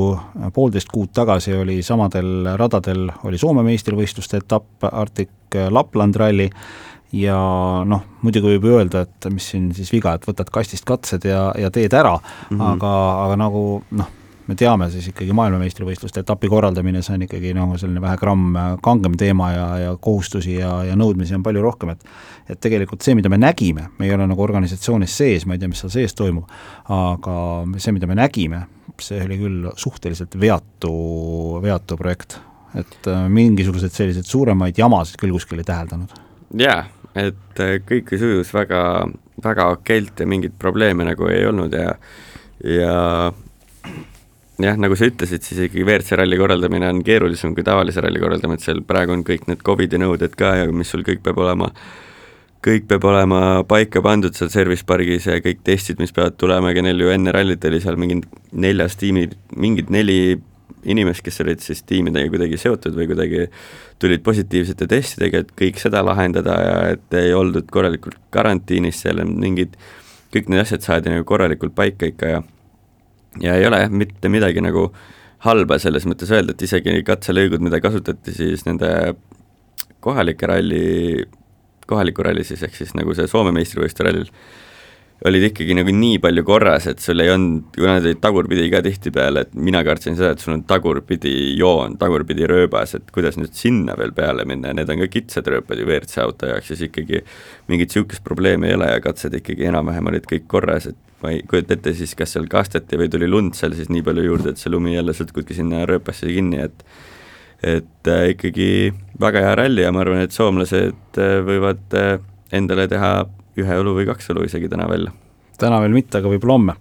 poolteist 0.53 0.91
kuud 0.91 1.13
tagasi 1.15 1.55
oli 1.55 1.79
samadel 1.83 2.51
radadel 2.59 3.07
oli 3.23 3.39
Soome 3.39 3.63
meistrivõistluste 3.63 4.43
etapp 4.43 4.83
Arctic 4.91 5.31
Lapland 5.69 6.19
Rally 6.19 6.49
ja 7.15 7.39
noh, 7.87 8.03
muidugi 8.21 8.55
võib 8.55 8.67
öelda, 8.73 9.05
et 9.07 9.31
mis 9.31 9.47
siin 9.53 9.71
siis 9.75 9.91
viga, 9.95 10.15
et 10.15 10.27
võtad 10.27 10.51
kastist 10.51 10.87
katsed 10.87 11.27
ja, 11.27 11.51
ja 11.59 11.71
teed 11.71 11.93
ära 11.93 12.17
mm, 12.19 12.57
-hmm. 12.57 12.67
aga, 12.73 12.95
aga 13.27 13.43
nagu 13.47 13.63
noh 13.91 14.17
me 14.51 14.57
teame 14.59 14.89
siis 14.91 15.07
ikkagi 15.11 15.31
maailmameistrivõistluste 15.37 16.25
etapi 16.25 16.49
korraldamine, 16.51 17.01
see 17.05 17.15
on 17.15 17.25
ikkagi 17.25 17.53
nagu 17.55 17.77
selline 17.79 18.03
vähe 18.03 18.19
gramm 18.19 18.57
kangem 18.83 19.15
teema 19.19 19.51
ja, 19.53 19.67
ja 19.79 19.93
kohustusi 20.01 20.57
ja, 20.57 20.73
ja 20.89 20.97
nõudmisi 20.99 21.37
on 21.37 21.45
palju 21.45 21.63
rohkem, 21.63 21.95
et 21.95 22.05
et 22.51 22.59
tegelikult 22.59 23.05
see, 23.05 23.15
mida 23.15 23.29
me 23.31 23.37
nägime, 23.39 23.87
me 23.99 24.07
ei 24.07 24.13
ole 24.15 24.25
nagu 24.27 24.43
organisatsioonis 24.43 25.13
sees, 25.21 25.45
ma 25.47 25.55
ei 25.55 25.61
tea, 25.61 25.69
mis 25.71 25.79
seal 25.83 25.93
sees 25.93 26.15
toimub, 26.17 26.49
aga 26.91 27.35
see, 27.77 27.93
mida 27.95 28.09
me 28.09 28.17
nägime, 28.19 28.65
see 28.99 29.21
oli 29.23 29.37
küll 29.39 29.69
suhteliselt 29.79 30.35
veatu, 30.41 30.95
veatu 31.63 31.99
projekt. 31.99 32.39
et 32.75 33.07
äh, 33.11 33.25
mingisuguseid 33.27 33.91
selliseid 33.91 34.27
suuremaid 34.27 34.77
jamasid 34.79 35.17
küll 35.19 35.33
kuskil 35.35 35.59
ei 35.59 35.67
täheldanud. 35.67 36.11
jaa, 36.59 36.83
et 37.15 37.63
äh, 37.63 37.77
kõik 37.87 38.11
sujus 38.17 38.51
väga, 38.55 39.07
väga 39.43 39.69
okeilt 39.77 40.19
ja 40.19 40.27
mingeid 40.27 40.59
probleeme 40.59 41.07
nagu 41.07 41.31
ei 41.31 41.45
olnud 41.47 41.75
ja 41.75 41.95
ja 42.63 43.31
jah, 44.65 44.77
nagu 44.79 44.95
sa 44.97 45.07
ütlesid, 45.09 45.43
siis 45.45 45.65
ikkagi 45.67 45.85
WRC 45.85 46.19
ralli 46.19 46.37
korraldamine 46.39 46.89
on 46.91 47.01
keerulisem 47.05 47.55
kui 47.57 47.65
tavalise 47.67 48.03
ralli 48.03 48.21
korraldamine, 48.21 48.59
et 48.59 48.65
seal 48.65 48.83
praegu 48.87 49.15
on 49.15 49.25
kõik 49.27 49.47
need 49.49 49.63
Covidi 49.65 49.99
nõuded 50.01 50.35
ka 50.37 50.55
ja 50.59 50.69
mis 50.71 50.91
sul 50.93 51.05
kõik 51.07 51.23
peab 51.25 51.41
olema, 51.43 51.71
kõik 52.65 52.87
peab 52.89 53.07
olema 53.09 53.41
paika 53.67 54.03
pandud 54.05 54.37
seal 54.37 54.51
service 54.53 54.85
pargis 54.87 55.27
ja 55.29 55.39
kõik 55.43 55.63
testid, 55.67 56.01
mis 56.03 56.13
peavad 56.15 56.37
tulema, 56.41 56.71
ega 56.73 56.85
neil 56.85 57.01
ju 57.01 57.11
enne 57.13 57.33
rallit 57.35 57.65
oli 57.69 57.81
seal 57.83 57.99
mingi 58.01 58.21
neljas 58.51 58.97
tiimi, 59.01 59.27
mingid 59.57 59.91
neli 59.93 60.21
inimest, 60.83 61.21
kes 61.25 61.41
olid 61.43 61.61
siis 61.61 61.83
tiimidega 61.87 62.29
kuidagi 62.33 62.57
seotud 62.57 62.95
või 62.97 63.07
kuidagi 63.11 63.47
tulid 64.01 64.23
positiivsete 64.25 64.87
testidega, 64.89 65.43
et 65.43 65.51
kõik 65.57 65.81
seda 65.81 66.01
lahendada 66.05 66.55
ja 66.61 66.77
et 66.95 67.19
ei 67.19 67.35
oldud 67.37 67.69
korralikult 67.71 68.17
karantiinis 68.33 69.03
seal 69.03 69.21
mingid, 69.27 69.77
kõik 70.33 70.49
need 70.49 70.63
asjad 70.63 70.85
saadi 70.85 71.13
nagu 71.13 71.27
korralikult 71.27 71.75
paika 71.77 72.09
ikka 72.09 72.33
ja 72.33 72.41
ja 73.39 73.55
ei 73.55 73.67
ole 73.67 73.83
jah, 73.83 73.91
mitte 73.93 74.29
midagi 74.29 74.63
nagu 74.63 74.89
halba 75.45 75.77
selles 75.81 76.05
mõttes 76.09 76.31
öelda, 76.33 76.53
et 76.53 76.65
isegi 76.67 76.97
katselõigud, 77.05 77.63
mida 77.63 77.79
kasutati 77.81 78.33
siis 78.35 78.65
nende 78.67 78.91
kohalike 80.01 80.49
ralli, 80.49 81.23
kohaliku 81.87 82.25
ralli 82.25 82.43
siis, 82.45 82.61
ehk 82.65 82.75
siis 82.77 82.93
nagu 82.97 83.13
see 83.17 83.29
Soome 83.29 83.53
meistrivõistluste 83.55 84.05
rallil, 84.05 84.29
olid 85.27 85.43
ikkagi 85.51 85.75
nagu 85.77 85.93
nii 85.93 86.17
palju 86.21 86.43
korras, 86.45 86.87
et 86.89 87.01
sul 87.03 87.21
ei 87.21 87.29
olnud, 87.29 87.67
kuna 87.75 87.99
nad 87.99 88.07
olid 88.07 88.21
tagurpidi 88.23 88.69
ka 88.73 88.81
tihtipeale, 88.85 89.43
et 89.45 89.51
mina 89.53 89.83
kartsin 89.85 90.17
seda, 90.17 90.31
et 90.33 90.41
sul 90.41 90.55
on 90.55 90.63
tagurpidi 90.69 91.33
joon, 91.59 91.97
tagurpidi 92.01 92.47
rööbas, 92.49 92.95
et 92.97 93.11
kuidas 93.13 93.37
nüüd 93.37 93.53
sinna 93.57 93.93
veel 93.99 94.15
peale 94.17 94.47
minna 94.49 94.71
ja 94.71 94.79
need 94.79 94.89
on 94.89 95.03
ka 95.03 95.09
kitsad 95.13 95.49
rööpad 95.53 95.77
ju 95.77 95.85
WRC 95.85 96.23
auto 96.23 96.49
jaoks, 96.49 96.71
siis 96.71 96.87
ikkagi 96.87 97.21
mingit 97.69 97.93
niisugust 97.93 98.25
probleemi 98.25 98.71
ei 98.71 98.77
ole 98.79 98.89
ja 98.89 99.03
katsed 99.03 99.35
ikkagi 99.37 99.69
enam-vähem 99.69 100.09
olid 100.09 100.25
kõik 100.31 100.47
korras, 100.49 100.89
et 100.89 100.97
ma 101.21 101.35
ei 101.35 101.43
kujuta 101.45 101.77
ette 101.77 101.93
siis, 101.97 102.15
kas 102.17 102.33
seal 102.33 102.47
kasteti 102.49 102.97
või 102.97 103.09
tuli 103.13 103.29
lund 103.29 103.53
seal 103.57 103.75
siis 103.77 103.91
nii 103.93 104.05
palju 104.07 104.25
juurde, 104.25 104.53
et 104.55 104.61
see 104.61 104.73
lumi 104.73 104.95
jälle 104.95 105.13
sõtkubki 105.13 105.57
sinna 105.57 105.85
rööpasse 105.89 106.29
kinni, 106.31 106.63
et 106.65 106.85
et 107.61 108.09
äh, 108.09 108.31
ikkagi 108.33 108.89
väga 109.21 109.43
hea 109.45 109.53
ralli 109.59 109.83
ja 109.83 109.91
ma 109.93 110.01
arvan, 110.01 110.23
et 110.25 110.33
soomlased 110.33 111.19
äh, 111.21 111.35
võivad 111.45 111.93
äh, 111.93 112.15
endale 112.57 112.87
teha 112.89 113.11
ühe 113.59 113.81
õlu 113.81 113.95
või 113.97 114.07
kaks 114.09 114.31
õlu 114.33 114.45
isegi 114.47 114.69
täna 114.71 114.87
välja. 114.89 115.11
täna 115.61 115.81
veel 115.83 115.93
mitte, 115.93 116.17
aga 116.21 116.31
võib-olla 116.31 116.57
homme 116.57 116.75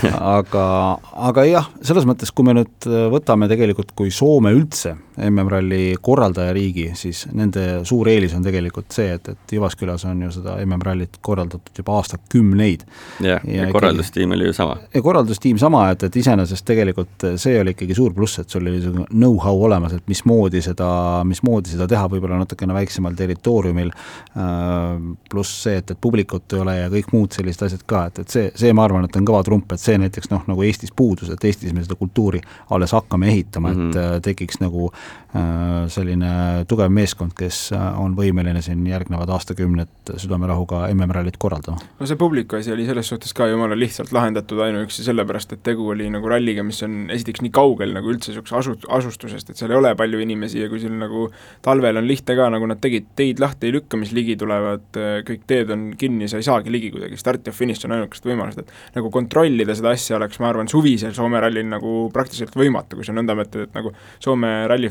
aga, 0.38 0.64
aga 1.30 1.46
jah, 1.48 1.70
selles 1.82 2.06
mõttes, 2.08 2.32
kui 2.34 2.46
me 2.46 2.56
nüüd 2.60 2.90
võtame 3.12 3.48
tegelikult, 3.50 3.94
kui 3.98 4.12
Soome 4.14 4.52
üldse 4.56 4.96
MM-ralli 5.28 5.94
korraldajariigi, 6.00 6.90
siis 6.94 7.24
nende 7.36 7.84
suur 7.88 8.08
eelis 8.08 8.34
on 8.36 8.44
tegelikult 8.44 8.92
see, 8.94 9.12
et, 9.16 9.28
et 9.32 9.54
Jyvaskylas 9.54 10.04
on 10.08 10.22
ju 10.24 10.30
seda 10.34 10.56
MM-rallit 10.64 11.18
korraldatud 11.24 11.76
juba 11.78 11.98
aastakümneid. 11.98 12.84
jah, 13.20 13.44
ja, 13.44 13.64
ja 13.64 13.72
korraldustiim 13.72 14.32
oli 14.36 14.48
ju 14.48 14.52
sama. 14.56 14.76
ja 14.94 15.02
korraldustiim 15.02 15.58
sama, 15.58 15.82
et, 15.94 16.02
et 16.08 16.16
iseenesest 16.16 16.64
tegelikult 16.66 17.26
see 17.40 17.60
oli 17.60 17.74
ikkagi 17.76 17.96
suur 17.96 18.14
pluss, 18.16 18.38
et 18.40 18.50
sul 18.50 18.62
oli 18.64 18.78
niisugune 18.78 19.06
know-how 19.10 19.64
olemas, 19.66 19.94
et 19.98 20.08
mismoodi 20.08 20.62
seda, 20.64 20.88
mismoodi 21.28 21.74
seda 21.74 21.88
teha, 21.90 22.08
võib-olla 22.12 22.40
natukene 22.40 22.76
väiksemal 22.76 23.18
territooriumil, 23.18 23.92
äh, 23.92 25.12
pluss 25.30 25.62
see, 25.66 25.76
et, 25.82 25.94
et 25.94 26.00
publikut 26.00 26.56
ei 26.56 26.64
ole 26.64 26.78
ja 26.78 26.88
kõik 26.92 27.12
muud 27.12 27.36
sellised 27.36 27.66
asjad 27.68 27.84
ka, 27.86 28.06
et, 28.10 28.22
et 28.24 28.36
see, 28.38 28.48
see 28.64 28.72
ma 28.76 28.86
arvan, 28.88 29.04
et 29.08 29.20
on 29.20 29.28
kõva 29.28 29.44
trump, 29.46 29.72
et 29.74 29.82
see 29.82 29.98
näiteks 30.00 30.32
noh, 30.32 30.46
nagu 30.48 30.64
Eestis 30.66 30.94
puudus, 30.96 31.28
et 31.32 31.44
Eestis 31.44 31.74
me 31.76 31.84
seda 31.84 31.98
kultuuri 32.00 32.40
alles 32.70 32.94
hakkame 32.96 33.28
ehitama 33.32 33.72
mm, 33.72 33.80
-hmm. 33.80 33.88
et 33.88 33.94
mhm. 33.94 34.14
äh, 34.16 34.20
tekiks 34.24 34.60
nagu 34.60 34.88
Äh, 34.90 35.09
selline 35.90 36.30
tugev 36.68 36.90
meeskond, 36.90 37.34
kes 37.38 37.70
äh, 37.76 37.82
on 38.02 38.16
võimeline 38.18 38.58
siin 38.64 38.82
järgnevad 38.86 39.30
aastakümned 39.30 40.10
südamerahuga 40.18 40.88
MM-rallit 40.90 41.36
korraldama. 41.38 41.78
no 42.00 42.08
see 42.08 42.18
publiku 42.18 42.58
asi 42.58 42.72
oli 42.74 42.86
selles 42.88 43.06
suhtes 43.12 43.34
ka 43.36 43.46
jumala 43.46 43.76
lihtsalt 43.78 44.10
lahendatud 44.14 44.58
ainuüksi 44.64 45.04
sellepärast, 45.06 45.54
et 45.54 45.62
tegu 45.66 45.86
oli 45.92 46.08
nagu 46.10 46.30
ralliga, 46.30 46.64
mis 46.66 46.82
on 46.86 47.04
esiteks 47.14 47.44
nii 47.46 47.52
kaugel 47.54 47.94
nagu 47.94 48.10
üldse 48.10 48.32
niisuguse 48.32 48.56
asu-, 48.58 48.90
asustusest, 48.98 49.52
et 49.52 49.60
seal 49.60 49.70
ei 49.70 49.78
ole 49.78 49.92
palju 49.98 50.18
inimesi 50.24 50.64
ja 50.64 50.70
kui 50.72 50.82
sul 50.82 50.96
nagu 50.98 51.28
talvel 51.62 52.02
on 52.02 52.08
lihtne 52.10 52.36
ka, 52.40 52.50
nagu 52.56 52.70
nad 52.70 52.82
tegid, 52.82 53.12
teid 53.18 53.42
lahti 53.42 53.70
ei 53.70 53.76
lükka, 53.78 54.00
mis 54.02 54.10
ligi 54.16 54.34
tulevad, 54.40 54.88
äh, 54.98 55.20
kõik 55.30 55.46
teed 55.50 55.70
on 55.74 55.86
kinni, 56.00 56.26
sa 56.30 56.42
ei 56.42 56.48
saagi 56.48 56.74
ligi 56.74 56.90
kuidagi, 56.96 57.20
start 57.20 57.46
ja 57.46 57.54
finiš 57.54 57.86
on 57.86 57.94
ainukesed 58.00 58.26
võimalused, 58.32 58.66
et 58.66 58.98
nagu 58.98 59.14
kontrollida 59.14 59.78
seda 59.78 59.94
asja 59.94 60.18
oleks, 60.18 60.42
ma 60.42 60.50
arvan, 60.50 60.70
suvisel 60.70 61.14
Soome 61.14 61.38
rallil 61.42 61.70
nagu 61.70 61.94
praktiliselt 62.14 62.58
võimatu, 62.58 62.98
kui 62.98 63.06
sa 63.06 63.14
nõnda 63.14 63.38
mõtled, 63.38 63.70
et 63.70 63.78
nagu 63.78 63.94
Soome 64.18 64.50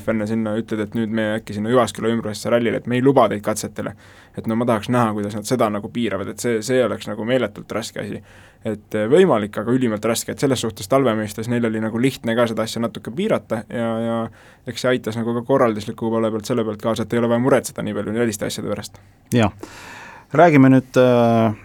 rallifänne 0.10 0.28
sinna, 0.28 0.56
ütled, 0.58 0.82
et 0.84 0.96
nüüd 0.98 1.12
me 1.14 1.26
äkki 1.38 1.54
sinna 1.54 1.70
Jyvaskyla 1.70 2.10
ümbrusesse 2.14 2.50
rallile, 2.50 2.80
et 2.82 2.88
me 2.88 2.98
ei 2.98 3.04
luba 3.04 3.28
teid 3.30 3.42
katsetele. 3.46 3.94
et 4.38 4.48
no 4.48 4.56
ma 4.56 4.66
tahaks 4.66 4.90
näha, 4.90 5.12
kuidas 5.14 5.36
nad 5.36 5.46
seda 5.46 5.70
nagu 5.70 5.90
piiravad, 5.92 6.30
et 6.32 6.40
see, 6.40 6.62
see 6.64 6.80
oleks 6.84 7.08
nagu 7.08 7.26
meeletult 7.26 7.72
raske 7.72 8.00
asi. 8.00 8.22
et 8.66 8.96
eh, 8.96 9.08
võimalik, 9.08 9.58
aga 9.60 9.72
ülimalt 9.72 10.06
raske, 10.06 10.32
et 10.32 10.40
selles 10.40 10.60
suhtes 10.62 10.88
talvemeistrus 10.88 11.48
neil 11.48 11.66
oli 11.66 11.80
nagu 11.80 12.00
lihtne 12.00 12.36
ka 12.36 12.48
seda 12.48 12.64
asja 12.64 12.82
natuke 12.82 13.12
piirata 13.12 13.64
ja, 13.70 13.92
ja 14.00 14.18
eks 14.68 14.82
see 14.82 14.90
aitas 14.90 15.18
nagu 15.20 15.34
ka 15.34 15.46
korraldusliku 15.48 16.10
poole 16.10 16.32
pealt 16.32 16.46
selle 16.46 16.66
pealt 16.66 16.82
kaasa, 16.82 17.04
et 17.04 17.14
ei 17.14 17.20
ole 17.20 17.30
vaja 17.30 17.44
muretseda 17.46 17.86
nii 17.86 17.96
palju 17.96 18.18
selliste 18.18 18.50
asjade 18.50 18.70
pärast. 18.74 19.00
jah 19.34 19.54
räägime 20.34 20.70
nüüd 20.70 20.98
äh, 21.02 21.56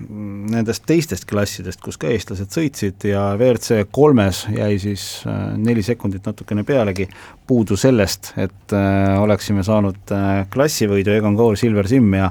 nendest 0.55 0.87
teistest 0.89 1.27
klassidest, 1.29 1.83
kus 1.85 1.99
ka 2.01 2.09
eestlased 2.09 2.53
sõitsid 2.55 3.07
ja 3.11 3.27
WRC 3.37 3.85
kolmes 3.93 4.45
jäi 4.55 4.79
siis 4.83 5.07
äh, 5.29 5.53
neli 5.61 5.85
sekundit 5.85 6.25
natukene 6.27 6.65
pealegi 6.65 7.09
puudu 7.47 7.77
sellest, 7.77 8.33
et 8.41 8.77
äh, 8.77 9.17
oleksime 9.21 9.65
saanud 9.67 10.15
äh, 10.17 10.45
klassivõidu 10.53 11.13
Egon 11.13 11.37
Kaur, 11.37 11.59
Silver 11.61 11.89
Simm 11.91 12.17
ja 12.17 12.31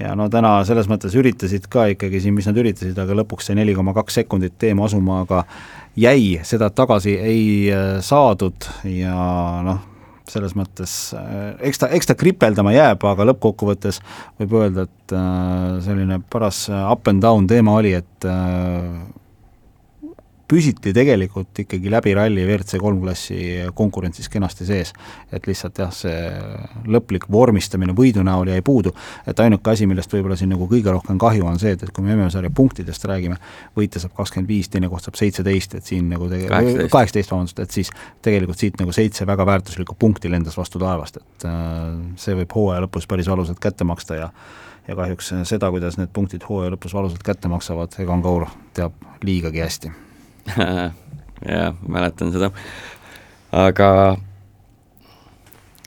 ja 0.00 0.14
no 0.16 0.28
täna 0.32 0.54
selles 0.66 0.88
mõttes 0.88 1.14
üritasid 1.18 1.68
ka 1.70 1.86
ikkagi 1.92 2.20
siin, 2.22 2.34
mis 2.34 2.48
nad 2.48 2.56
üritasid, 2.58 2.96
aga 2.98 3.16
lõpuks 3.20 3.50
see 3.50 3.56
neli 3.58 3.74
koma 3.76 3.92
kaks 3.96 4.22
sekundit 4.22 4.56
teema 4.60 4.86
asuma, 4.88 5.22
aga 5.26 5.44
jäi, 5.96 6.40
seda 6.48 6.70
tagasi 6.72 7.16
ei 7.20 7.46
äh, 7.72 7.96
saadud 8.04 8.68
ja 8.88 9.16
noh, 9.66 9.80
selles 10.30 10.54
mõttes 10.58 10.92
äh, 11.18 11.54
eks 11.68 11.82
ta, 11.82 11.88
eks 11.94 12.10
ta 12.10 12.16
kripeldama 12.18 12.74
jääb, 12.74 13.02
aga 13.08 13.26
lõppkokkuvõttes 13.30 14.00
võib 14.40 14.58
öelda, 14.60 14.86
et 14.86 15.16
äh, 15.16 15.80
selline 15.86 16.20
paras 16.32 16.64
up 16.70 17.10
and 17.10 17.24
down 17.24 17.48
teema 17.50 17.78
oli, 17.80 17.96
et 17.98 18.28
äh, 18.28 18.86
püsiti 20.52 20.92
tegelikult 20.92 21.62
ikkagi 21.64 21.90
läbi 21.92 22.12
ralli 22.16 22.44
WRC 22.44 22.80
kolm 22.82 23.00
klassi 23.02 23.38
konkurentsis 23.74 24.28
kenasti 24.32 24.66
sees. 24.68 24.92
et 25.32 25.46
lihtsalt 25.48 25.78
jah, 25.80 25.92
see 25.94 26.16
lõplik 26.92 27.24
vormistamine 27.32 27.94
võidu 27.96 28.24
näol 28.26 28.50
jäi 28.52 28.62
puudu, 28.64 28.92
et 29.26 29.40
ainuke 29.40 29.72
asi, 29.72 29.88
millest 29.88 30.12
võib-olla 30.12 30.36
siin 30.36 30.52
nagu 30.52 30.68
kõige 30.68 30.92
rohkem 30.92 31.20
kahju 31.20 31.46
on 31.48 31.60
see, 31.62 31.72
et, 31.76 31.86
et 31.86 31.92
kui 31.94 32.04
me 32.04 32.16
MM-sarja 32.16 32.52
punktidest 32.54 33.06
räägime, 33.08 33.38
võitja 33.78 34.02
saab 34.02 34.16
kakskümmend 34.18 34.52
viis, 34.52 34.68
teine 34.72 34.90
koht 34.92 35.08
saab 35.08 35.16
seitseteist, 35.20 35.78
et 35.78 35.88
siin 35.88 36.12
nagu 36.12 36.28
tege-, 36.30 36.50
kaheksateist, 36.92 37.32
vabandust, 37.32 37.64
et 37.64 37.78
siis 37.78 37.92
tegelikult 38.24 38.60
siit 38.60 38.76
nagu 38.82 38.92
seitse 38.92 39.26
väga 39.28 39.48
väärtuslikku 39.48 39.96
punkti 39.98 40.32
lendas 40.32 40.58
vastu 40.60 40.82
taevast, 40.82 41.22
et 41.22 41.48
äh, 41.48 41.80
see 42.20 42.36
võib 42.42 42.58
hooaja 42.58 42.84
lõpus 42.86 43.08
päris 43.08 43.30
valusalt 43.32 43.62
kätte 43.62 43.88
maksta 43.88 44.20
ja 44.20 44.30
ja 44.88 44.96
kahjuks 44.98 45.28
seda, 45.46 45.68
kuidas 45.70 45.94
need 45.94 46.10
punktid 46.12 46.42
hooaja 46.48 46.74
lõpus 46.74 46.94
valusalt 46.96 47.22
kätte 47.22 47.48
maksavad, 47.48 47.94
Egon 48.02 48.24
Kaur 48.24 48.48
teab 48.74 48.96
liigagi 49.22 49.62
hästi 49.62 49.92
jah, 51.54 51.74
mäletan 51.88 52.32
seda, 52.34 52.52
aga 53.52 53.88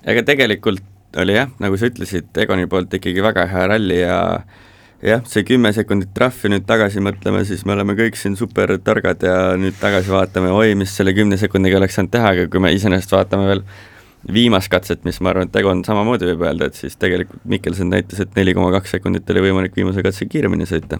ega 0.05 0.25
tegelikult 0.27 0.83
oli 1.19 1.35
jah, 1.37 1.49
nagu 1.63 1.77
sa 1.79 1.89
ütlesid, 1.89 2.29
Egoni 2.43 2.67
poolt 2.71 2.93
ikkagi 2.97 3.23
väga 3.23 3.47
hea 3.51 3.65
ralli 3.71 3.99
ja 4.01 4.19
jah, 5.05 5.23
see 5.29 5.45
kümme 5.47 5.71
sekundit 5.75 6.13
trahvi 6.15 6.51
nüüd 6.51 6.65
tagasi 6.67 7.03
mõtleme, 7.03 7.43
siis 7.47 7.65
me 7.67 7.75
oleme 7.75 7.95
kõik 7.97 8.17
siin 8.19 8.37
super 8.39 8.75
targad 8.83 9.23
ja 9.25 9.35
nüüd 9.59 9.77
tagasi 9.81 10.11
vaatame, 10.13 10.51
oi, 10.55 10.73
mis 10.79 10.93
selle 10.95 11.15
kümne 11.15 11.39
sekundiga 11.41 11.79
oleks 11.79 11.97
saanud 11.99 12.13
teha, 12.15 12.33
aga 12.35 12.47
kui 12.51 12.63
me 12.63 12.73
iseenesest 12.75 13.15
vaatame 13.15 13.47
veel 13.51 13.63
viimast 14.35 14.71
katset, 14.73 15.03
mis 15.05 15.19
ma 15.21 15.31
arvan, 15.31 15.49
et 15.49 15.59
Egon 15.61 15.83
samamoodi 15.85 16.27
võib 16.31 16.47
öelda, 16.47 16.69
et 16.69 16.79
siis 16.79 16.97
tegelikult 17.01 17.43
Mikkelson 17.49 17.91
näitas, 17.93 18.23
et 18.23 18.33
neli 18.37 18.55
koma 18.57 18.71
kaks 18.73 18.95
sekundit 18.97 19.29
oli 19.33 19.45
võimalik 19.45 19.77
viimase 19.77 20.03
katse 20.05 20.25
kiiremini 20.29 20.65
sõita. 20.69 20.99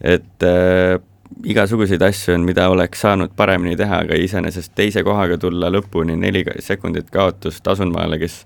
et 0.00 0.44
äh, 0.44 0.98
igasuguseid 1.44 2.02
asju 2.02 2.34
on, 2.34 2.44
mida 2.46 2.68
oleks 2.72 3.02
saanud 3.04 3.32
paremini 3.36 3.76
teha, 3.76 4.02
aga 4.04 4.18
iseenesest 4.20 4.74
teise 4.76 5.02
kohaga 5.06 5.38
tulla 5.40 5.70
lõpuni 5.72 6.16
neli 6.20 6.44
sekundit 6.62 7.10
kaotust 7.12 7.68
Asunmaale, 7.68 8.18
kes 8.22 8.44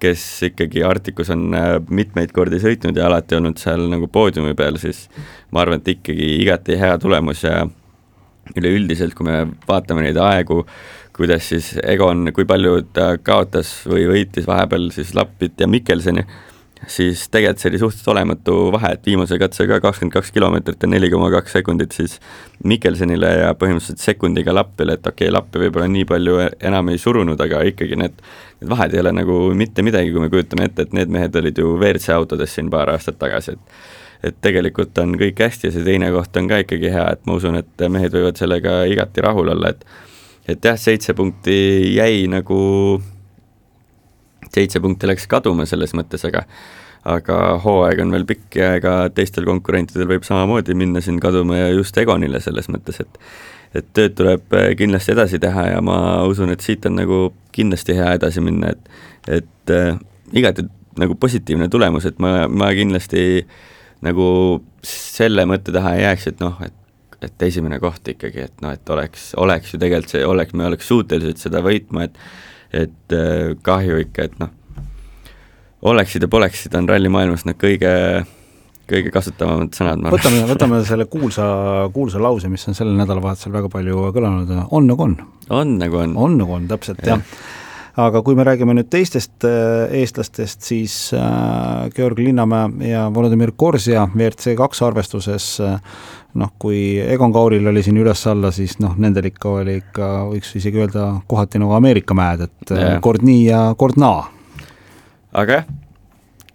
kes 0.00 0.22
ikkagi 0.50 0.82
Arktikus 0.84 1.30
on 1.32 1.54
äh, 1.56 1.70
mitmeid 1.88 2.32
kordi 2.36 2.58
sõitnud 2.60 2.98
ja 2.98 3.06
alati 3.08 3.38
olnud 3.38 3.56
seal 3.60 3.86
nagu 3.88 4.08
poodiumi 4.12 4.52
peal, 4.58 4.76
siis 4.80 5.06
ma 5.54 5.62
arvan, 5.62 5.80
et 5.80 5.88
ikkagi 5.96 6.34
igati 6.42 6.76
hea 6.80 6.98
tulemus 7.00 7.44
ja 7.46 7.62
üleüldiselt, 8.56 9.16
kui 9.16 9.26
me 9.26 9.38
vaatame 9.68 10.04
neid 10.04 10.18
aegu, 10.20 10.60
kuidas 11.16 11.48
siis 11.50 11.72
Egon, 11.80 12.28
kui 12.36 12.44
palju 12.48 12.82
ta 12.94 13.14
kaotas 13.18 13.72
või 13.88 14.04
võitis 14.10 14.46
vahepeal 14.46 14.90
siis 14.94 15.14
Lappit 15.16 15.56
ja 15.60 15.68
Mikkelsoni 15.70 16.26
siis 16.86 17.26
tegelikult 17.32 17.62
see 17.62 17.70
oli 17.70 17.80
suhteliselt 17.80 18.12
olematu 18.12 18.54
vahe, 18.74 18.92
et 18.94 19.06
viimase 19.06 19.38
katsega 19.42 19.80
kakskümmend 19.82 20.14
kaks 20.14 20.32
kilomeetrit 20.34 20.82
ja 20.82 20.88
neli 20.90 21.10
koma 21.10 21.30
kaks 21.34 21.56
sekundit 21.58 21.96
siis 21.96 22.18
Mikkelsonile 22.64 23.32
ja 23.40 23.52
põhimõtteliselt 23.58 24.02
sekundiga 24.02 24.54
Lappile, 24.54 24.96
et 24.96 25.06
okei 25.06 25.26
okay,, 25.26 25.34
Lappi 25.34 25.62
võib-olla 25.64 25.88
nii 25.90 26.06
palju 26.08 26.38
enam 26.70 26.92
ei 26.92 27.02
surunud, 27.02 27.40
aga 27.42 27.62
ikkagi 27.72 27.98
need, 28.00 28.22
need 28.60 28.70
vahed 28.70 28.94
ei 28.94 29.02
ole 29.02 29.12
nagu 29.18 29.38
mitte 29.58 29.84
midagi, 29.86 30.14
kui 30.14 30.24
me 30.24 30.30
kujutame 30.32 30.70
ette, 30.70 30.86
et 30.86 30.96
need 30.96 31.12
mehed 31.12 31.36
olid 31.42 31.58
ju 31.58 31.76
WRC 31.76 32.14
autodes 32.16 32.54
siin 32.54 32.70
paar 32.72 32.94
aastat 32.94 33.20
tagasi, 33.22 33.56
et 33.58 33.94
et 34.24 34.36
tegelikult 34.42 34.96
on 34.98 35.12
kõik 35.20 35.38
hästi 35.44 35.68
ja 35.68 35.72
see 35.74 35.84
teine 35.84 36.08
koht 36.10 36.36
on 36.40 36.48
ka 36.48 36.62
ikkagi 36.62 36.88
hea, 36.90 37.04
et 37.12 37.26
ma 37.28 37.36
usun, 37.36 37.58
et 37.60 37.82
mehed 37.92 38.14
võivad 38.16 38.38
sellega 38.40 38.78
igati 38.88 39.22
rahul 39.22 39.52
olla, 39.52 39.74
et 39.74 39.84
et 40.46 40.64
jah, 40.64 40.78
seitse 40.78 41.14
punkti 41.18 41.56
jäi 41.96 42.24
nagu 42.30 42.56
seitse 44.54 44.80
punkti 44.82 45.08
läks 45.08 45.26
kaduma 45.30 45.66
selles 45.68 45.94
mõttes, 45.96 46.24
aga 46.28 46.44
aga 47.06 47.36
hooaeg 47.62 48.00
on 48.02 48.14
veel 48.16 48.24
pikk 48.26 48.56
ja 48.58 48.72
ega 48.80 48.94
teistel 49.14 49.46
konkurentidel 49.46 50.08
võib 50.10 50.24
samamoodi 50.26 50.74
minna 50.74 51.02
siin 51.04 51.20
kaduma 51.22 51.60
ja 51.60 51.68
just 51.70 51.98
Egonile 52.02 52.40
selles 52.42 52.70
mõttes, 52.72 52.98
et 53.04 53.20
et 53.76 53.86
tööd 53.92 54.14
tuleb 54.16 54.54
äh, 54.56 54.70
kindlasti 54.78 55.12
edasi 55.12 55.38
teha 55.42 55.66
ja 55.74 55.82
ma 55.84 55.98
usun, 56.26 56.50
et 56.54 56.64
siit 56.64 56.86
on 56.88 56.96
nagu 56.96 57.20
kindlasti 57.54 57.96
hea 57.98 58.14
edasi 58.16 58.42
minna, 58.44 58.72
et 58.72 59.38
et 59.38 59.74
äh, 59.74 59.98
igati 60.32 60.66
nagu 60.98 61.14
positiivne 61.20 61.68
tulemus, 61.68 62.06
et 62.08 62.18
ma, 62.22 62.46
ma 62.48 62.70
kindlasti 62.74 63.44
nagu 64.06 64.26
selle 64.86 65.44
mõtte 65.48 65.74
taha 65.74 65.94
ei 65.96 66.04
jääks, 66.06 66.28
et 66.32 66.42
noh, 66.42 66.58
et 66.64 66.74
et 67.24 67.42
esimene 67.46 67.78
koht 67.80 68.08
ikkagi, 68.12 68.42
et 68.44 68.60
noh, 68.62 68.74
et 68.76 68.90
oleks, 68.92 69.30
oleks 69.40 69.72
ju 69.72 69.80
tegelikult 69.80 70.12
see, 70.12 70.24
oleks, 70.26 70.52
me 70.54 70.66
oleks 70.68 70.88
suutelised 70.90 71.40
seda 71.40 71.62
võitma, 71.64 72.04
et 72.06 72.18
et 72.76 73.16
äh, 73.16 73.56
kahju 73.66 74.00
ikka, 74.04 74.28
et 74.30 74.38
noh, 74.42 74.52
oleksid 75.86 76.26
ja 76.26 76.30
poleksid, 76.30 76.74
on 76.78 76.88
rallimaailmas 76.90 77.44
need 77.48 77.58
kõige, 77.60 77.92
kõige 78.90 79.12
kasutavamad 79.14 79.76
sõnad, 79.76 80.00
ma 80.00 80.10
arvan. 80.10 80.18
võtame, 80.18 80.46
võtame 80.50 80.80
selle 80.88 81.08
kuulsa, 81.10 81.46
kuulsa 81.94 82.22
lause, 82.22 82.50
mis 82.52 82.66
on 82.70 82.78
sellel 82.78 82.98
nädalavahetusel 82.98 83.54
väga 83.54 83.70
palju 83.72 84.08
kõlanud, 84.16 84.56
on 84.70 84.90
nagu 84.90 85.06
on. 85.08 85.20
on 85.50 85.78
nagu 85.82 86.02
on. 86.02 86.16
on 86.16 86.40
nagu 86.40 86.58
on, 86.58 86.66
täpselt, 86.72 87.04
jah 87.06 87.22
ja 87.22 87.65
aga 87.96 88.20
kui 88.24 88.36
me 88.36 88.44
räägime 88.44 88.74
nüüd 88.76 88.90
teistest 88.92 89.46
äh, 89.48 89.86
eestlastest, 90.02 90.64
siis 90.66 90.96
äh, 91.16 91.86
Georg 91.96 92.20
Linnamäe 92.20 92.90
ja 92.90 93.06
Volodõmõr 93.12 93.54
Korsja 93.56 94.04
WRC 94.12 94.56
kaks 94.58 94.82
arvestuses 94.84 95.48
äh, 95.64 95.78
noh, 96.36 96.52
kui 96.60 96.98
Egon 97.00 97.32
Kauril 97.32 97.66
oli 97.72 97.84
siin 97.84 97.96
üles-alla, 98.02 98.52
siis 98.52 98.76
noh, 98.84 98.98
nendel 99.00 99.30
ikka 99.30 99.54
oli 99.62 99.78
ikka, 99.80 100.10
võiks 100.34 100.52
isegi 100.60 100.84
öelda, 100.84 101.08
kohati 101.28 101.62
nagu 101.62 101.72
Ameerika 101.78 102.16
mäed, 102.16 102.44
et 102.50 102.76
yeah. 102.76 103.00
kord 103.04 103.24
nii 103.24 103.42
ja 103.46 103.64
kord 103.80 103.96
naa. 104.00 104.26
aga 105.32 105.60
jah, 105.60 105.72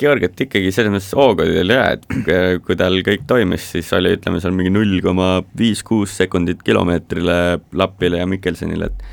Georgiat 0.01 0.45
ikkagi 0.45 0.69
selles 0.73 0.93
mõttes 0.93 1.11
hooga 1.17 1.45
oli 1.45 1.73
hea, 1.73 1.89
et 1.97 2.61
kui 2.65 2.77
tal 2.77 2.95
kõik 3.05 3.25
toimis, 3.29 3.67
siis 3.73 3.89
oli, 3.93 4.15
ütleme 4.17 4.41
seal 4.41 4.53
mingi 4.57 4.73
null 4.73 5.01
koma 5.05 5.35
viis, 5.57 5.83
kuus 5.85 6.15
sekundit 6.17 6.61
kilomeetrile 6.65 7.35
Lapile 7.77 8.21
ja 8.21 8.29
Mikkelsonile, 8.29 8.89
et 8.89 9.09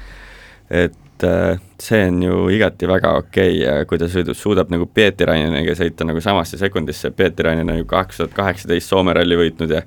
et 0.69 0.97
et 1.19 1.25
äh, 1.27 1.61
see 1.83 2.05
on 2.07 2.23
ju 2.23 2.37
igati 2.55 2.87
väga 2.87 3.17
okei 3.19 3.57
okay 3.57 3.65
ja 3.65 3.87
kui 3.91 3.99
ta 3.99 4.07
sõidu-, 4.11 4.37
suudab 4.39 4.71
nagu 4.71 4.87
Pietiraineniga 4.87 5.75
sõita 5.75 6.07
nagu 6.07 6.23
samasse 6.23 6.59
sekundisse, 6.61 7.11
Pietirainen 7.11 7.71
on 7.71 7.81
ju 7.81 7.89
kaks 7.91 8.21
tuhat 8.21 8.37
kaheksateist 8.37 8.93
Soome 8.93 9.15
ralli 9.19 9.39
võitnud 9.39 9.75
ja 9.75 9.83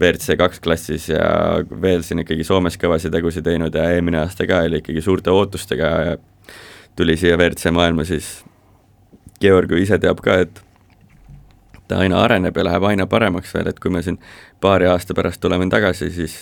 WRC 0.00 0.34
kaks 0.38 0.60
klassis 0.60 1.08
ja 1.12 1.22
veel 1.82 2.02
siin 2.02 2.24
ikkagi 2.24 2.44
Soomes 2.46 2.78
kõvasid 2.80 3.14
tegusid 3.14 3.46
teinud 3.46 3.74
ja 3.74 3.86
eelmine 3.94 4.24
aasta 4.24 4.48
ka 4.50 4.64
oli 4.66 4.82
ikkagi 4.82 5.04
suurte 5.04 5.30
ootustega 5.30 5.90
ja 6.08 6.16
tuli 6.96 7.16
siia 7.16 7.38
WRC 7.38 7.70
maailma, 7.74 8.06
siis 8.06 8.40
Georg 9.40 9.70
ju 9.70 9.78
ise 9.78 9.98
teab 10.02 10.22
ka, 10.24 10.40
et 10.42 10.62
ta 11.88 12.00
aina 12.02 12.18
areneb 12.24 12.56
ja 12.56 12.66
läheb 12.66 12.86
aina 12.90 13.06
paremaks 13.06 13.54
veel, 13.54 13.70
et 13.70 13.78
kui 13.78 13.92
me 13.94 14.02
siin 14.02 14.18
paari 14.62 14.90
aasta 14.90 15.14
pärast 15.14 15.42
tuleme 15.42 15.68
tagasi, 15.70 16.10
siis 16.10 16.38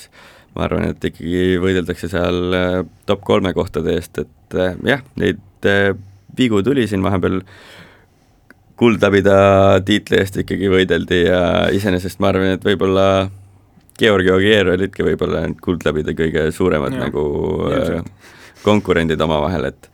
ma 0.56 0.66
arvan, 0.66 0.88
et 0.92 1.04
ikkagi 1.08 1.58
võideldakse 1.62 2.10
seal 2.12 2.56
äh, 2.56 2.80
top 3.08 3.22
kolme 3.26 3.54
kohtade 3.56 3.94
eest, 3.96 4.20
et 4.24 4.56
äh, 4.58 4.74
jah, 4.88 5.04
neid 5.20 5.68
äh, 5.68 5.92
vigu 6.38 6.62
tuli 6.64 6.86
siin 6.88 7.04
vahepeal, 7.04 7.40
kuldlabida 8.82 9.36
tiitli 9.86 10.18
eest 10.18 10.40
ikkagi 10.42 10.70
võideldi 10.72 11.22
ja 11.26 11.42
iseenesest 11.74 12.20
ma 12.22 12.32
arvan, 12.32 12.56
et 12.56 12.66
võib-olla 12.66 13.06
Georgi 14.00 14.32
Ogier 14.32 14.72
olidki 14.72 15.04
võib-olla 15.06 15.44
need 15.46 15.60
kuldlabide 15.62 16.16
kõige 16.18 16.48
suuremad 16.56 16.96
ja, 16.96 17.06
nagu 17.06 17.22
ilmselt. 17.68 18.08
konkurendid 18.64 19.20
omavahel, 19.22 19.68
et 19.70 19.88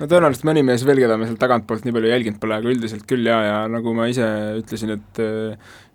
no 0.00 0.08
tõenäoliselt 0.10 0.48
mõni 0.48 0.64
mees 0.66 0.84
veel, 0.88 1.04
keda 1.04 1.18
me 1.20 1.28
sealt 1.28 1.40
tagantpoolt 1.40 1.86
nii 1.86 1.94
palju 1.94 2.10
jälginud 2.10 2.40
pole, 2.42 2.58
aga 2.58 2.72
üldiselt 2.72 3.06
küll 3.08 3.28
jaa, 3.28 3.40
ja 3.46 3.56
nagu 3.70 3.94
ma 3.96 4.08
ise 4.10 4.26
ütlesin, 4.58 4.96
et 4.96 5.22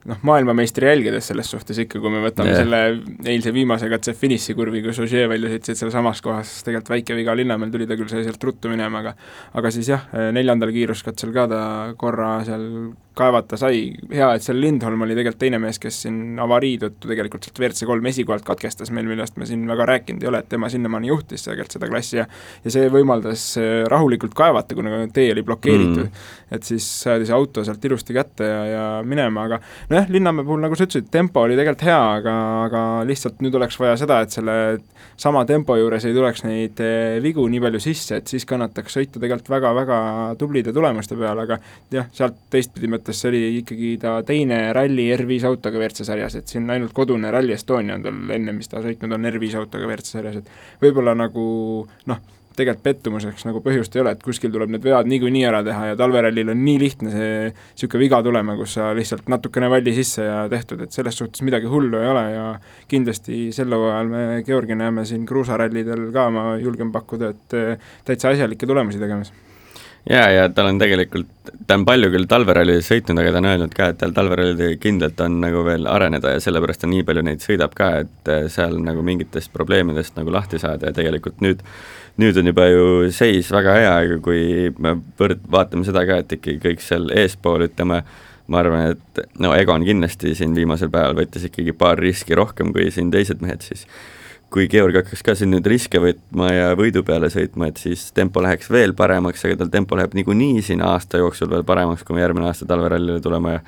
noh, 0.08 0.20
maailmameistri 0.28 0.88
jälgedes 0.90 1.30
selles 1.32 1.50
suhtes 1.52 1.82
ikka, 1.84 2.02
kui 2.04 2.12
me 2.14 2.22
võtame 2.24 2.54
yeah. 2.54 2.64
selle 2.64 3.32
eilse 3.34 3.54
viimase 3.56 3.90
katse 3.92 4.16
finišikurvi, 4.18 4.84
kus 4.86 5.02
Ogier 5.04 5.30
välja 5.32 5.52
sõitsid 5.54 5.82
sealsamas 5.82 6.22
kohas, 6.26 6.54
tegelikult 6.68 6.94
väike 6.96 7.18
viga 7.18 7.36
Linnamäel 7.38 7.74
tuli, 7.74 7.90
ta 7.90 7.98
küll 8.00 8.12
sai 8.12 8.24
sealt 8.28 8.44
ruttu 8.48 8.72
minema, 8.72 9.04
aga 9.04 9.16
aga 9.58 9.74
siis 9.74 9.92
jah, 9.92 10.08
neljandal 10.36 10.72
kiiruskatsel 10.76 11.34
ka 11.36 11.48
ta 11.52 11.62
korra 12.00 12.38
seal 12.48 12.70
kaevata 13.18 13.58
sai, 13.60 13.88
hea, 14.12 14.28
et 14.36 14.46
seal 14.46 14.60
Lindholm 14.62 15.02
oli 15.06 15.16
tegelikult 15.18 15.42
teine 15.42 15.60
mees, 15.62 15.80
kes 15.82 16.04
siin 16.06 16.38
avarii 16.42 16.76
tõttu 16.82 17.10
tegelikult 17.10 17.48
sealt 17.48 17.62
WRC 17.62 17.88
kolm 17.90 18.10
esikohalt 18.12 18.46
katkestas 18.48 18.92
meil, 18.94 19.08
millest 19.10 19.40
me 19.42 19.48
siin 19.50 19.64
väga 19.70 19.88
rääkinud 19.90 20.24
ei 20.24 20.30
ole, 20.32 20.42
et 20.44 20.50
tema 20.52 20.70
sinnamaani 20.72 21.10
juhtis 21.12 21.48
tegelikult 21.48 21.78
seda 21.78 21.90
klassi 21.90 22.20
ja 22.20 22.28
ja 22.64 22.74
see 22.74 22.90
võimaldas 22.94 23.46
äh, 23.62 23.82
rahulikult 23.90 24.36
kaevata, 24.38 24.78
kuna 24.78 25.02
tee 25.14 25.32
oli 25.34 25.44
blokeeritud. 25.46 26.06
Mm.. 26.06 26.28
et 26.54 26.68
siis 26.68 26.86
saadi 27.04 27.28
see 27.28 27.36
auto 27.36 27.64
sealt 27.66 27.84
ilusti 27.86 28.16
kätte 28.16 28.48
ja, 28.48 28.62
ja 28.70 28.86
minema, 29.06 29.48
aga 29.50 29.60
nojah, 29.98 30.12
Linnamäe 30.12 30.46
puhul, 30.46 30.62
nagu 30.62 30.78
sa 30.78 30.86
ütlesid, 30.86 31.08
tempo 31.12 31.42
oli 31.44 31.56
tegelikult 31.58 31.86
hea, 31.88 31.98
aga, 32.20 32.34
aga 32.68 32.82
lihtsalt 33.08 33.42
nüüd 33.44 33.56
oleks 33.58 33.78
vaja 33.82 33.98
seda, 34.00 34.20
et 34.24 34.34
selle 34.36 34.56
sama 35.18 35.44
tempo 35.50 35.76
juures 35.78 36.06
ei 36.06 36.14
tuleks 36.14 36.44
neid 36.46 36.82
eh, 36.84 37.18
vigu 37.24 37.46
nii 37.50 37.62
palju 37.64 37.82
sisse, 37.82 38.20
et 38.22 38.30
siis 38.30 38.46
kannataks 38.50 38.98
sõita 39.00 39.22
tegelikult 39.22 39.50
väga-väga 39.56 40.00
tublide 40.40 40.74
tulemuste 40.76 41.18
peale, 41.18 41.48
aga 41.48 41.60
jah, 41.94 42.10
sealt 42.14 42.38
teistpidi 42.54 42.92
mõttes 42.92 43.22
see 43.22 43.32
oli 43.32 43.44
ikkagi 43.64 43.96
ta 44.02 44.20
teine 44.28 44.62
ralli 44.78 45.10
R5 45.16 45.50
autoga 45.50 45.82
WRC 45.82 46.08
sarjas, 46.08 46.38
et 46.38 46.54
siin 46.54 46.70
ainult 46.74 46.94
kodune 46.98 47.32
Rally 47.34 47.56
Estonia 47.58 47.98
on 47.98 48.06
tal 48.06 48.36
enne, 48.38 48.56
mis 48.58 48.70
ta 48.70 48.84
sõitnud 48.86 49.18
on 49.18 49.30
R5 49.34 49.62
autoga 49.64 49.90
WRC 49.90 50.18
sarjas, 50.18 50.42
et 50.42 50.84
võib-olla 50.84 51.18
nagu 51.18 51.48
noh, 52.12 52.26
tegelikult 52.58 52.84
pettumuseks 52.84 53.46
nagu 53.48 53.62
põhjust 53.66 53.96
ei 53.96 54.04
ole, 54.04 54.14
et 54.16 54.24
kuskil 54.26 54.52
tuleb 54.54 54.72
need 54.74 54.84
vead 54.86 55.10
niikuinii 55.12 55.46
ära 55.50 55.64
teha 55.66 55.92
ja 55.92 55.98
talverallil 56.00 56.54
on 56.54 56.62
nii 56.66 56.78
lihtne 56.82 57.14
see 57.14 57.32
niisugune 57.48 58.04
viga 58.04 58.22
tulema, 58.26 58.58
kus 58.60 58.78
sa 58.80 58.92
lihtsalt 58.98 59.30
natukene 59.32 59.70
valli 59.72 59.94
sisse 59.98 60.26
ja 60.26 60.44
tehtud, 60.52 60.84
et 60.86 60.96
selles 60.96 61.18
suhtes 61.22 61.46
midagi 61.48 61.70
hullu 61.72 62.02
ei 62.02 62.12
ole 62.12 62.28
ja 62.34 62.46
kindlasti 62.92 63.48
sel 63.56 63.74
hooajal 63.78 64.14
me 64.14 64.24
Georgi 64.48 64.78
näeme 64.78 65.06
siin 65.08 65.26
kruusarallidel 65.30 66.10
ka, 66.16 66.30
ma 66.34 66.48
julgen 66.62 66.94
pakkuda, 66.96 67.34
et 67.36 67.60
täitsa 68.08 68.34
asjalikke 68.34 68.70
tulemusi 68.70 69.02
tegemas. 69.02 69.34
Jaa, 70.08 70.28
ja 70.32 70.44
tal 70.56 70.70
on 70.70 70.78
tegelikult, 70.80 71.28
ta 71.68 71.76
on 71.76 71.84
palju 71.88 72.08
küll 72.14 72.28
talverallides 72.32 72.88
sõitnud, 72.88 73.20
aga 73.20 73.34
ta 73.34 73.40
on 73.42 73.48
öelnud 73.50 73.74
ka, 73.76 73.90
et 73.92 73.98
tal 74.00 74.14
talverallidega 74.16 74.78
kindlalt 74.80 75.20
on 75.26 75.42
nagu 75.44 75.64
veel 75.68 75.90
areneda 75.92 76.32
ja 76.32 76.44
sellepärast 76.44 76.86
ta 76.86 76.88
nii 76.88 77.04
palju 77.08 77.26
neid 77.28 77.44
sõidab 77.44 77.76
ka, 77.76 77.90
et 78.06 78.32
seal 78.54 78.78
nagu 78.86 79.04
mingitest 79.04 79.52
probleemidest 79.52 80.16
nagu 80.16 80.32
lahti 80.32 80.62
saada 80.64 80.94
ja 80.94 80.96
tegelikult 80.96 81.44
nüüd 81.44 81.66
nüüd 82.22 82.38
on 82.42 82.50
juba 82.52 82.68
ju 82.72 82.86
seis 83.16 83.50
väga 83.54 83.76
hea, 83.78 83.94
aga 84.04 84.20
kui 84.24 84.70
me 84.82 84.96
võrd-, 85.20 85.44
vaatame 85.52 85.88
seda 85.88 86.06
ka, 86.10 86.22
et 86.24 86.38
ikkagi 86.38 86.60
kõik 86.64 86.84
seal 86.84 87.10
eespool, 87.14 87.68
ütleme, 87.68 88.04
ma 88.48 88.62
arvan, 88.62 88.96
et 88.96 89.26
no 89.44 89.54
Egon 89.58 89.86
kindlasti 89.88 90.34
siin 90.38 90.56
viimasel 90.56 90.92
päeval 90.94 91.18
võttis 91.20 91.50
ikkagi 91.50 91.76
paar 91.78 92.00
riski 92.00 92.38
rohkem 92.38 92.72
kui 92.76 92.90
siin 92.94 93.12
teised 93.14 93.44
mehed, 93.44 93.66
siis 93.66 93.86
kui 94.54 94.70
Georg 94.72 94.96
hakkaks 94.96 95.26
ka 95.28 95.36
siin 95.36 95.52
nüüd 95.52 95.68
riske 95.68 96.00
võtma 96.00 96.48
ja 96.54 96.72
võidu 96.80 97.04
peale 97.04 97.28
sõitma, 97.30 97.68
et 97.68 97.82
siis 97.84 98.08
tempo 98.16 98.42
läheks 98.44 98.72
veel 98.72 98.96
paremaks, 98.96 99.44
aga 99.44 99.60
tal 99.60 99.72
tempo 99.74 100.00
läheb 100.00 100.16
niikuinii 100.16 100.64
siin 100.64 100.82
aasta 100.88 101.20
jooksul 101.20 101.52
veel 101.52 101.68
paremaks, 101.68 102.08
kui 102.08 102.16
me 102.16 102.24
järgmine 102.24 102.48
aasta 102.48 102.70
talverallile 102.70 103.20
tuleme. 103.22 103.58
Ja 103.58 103.64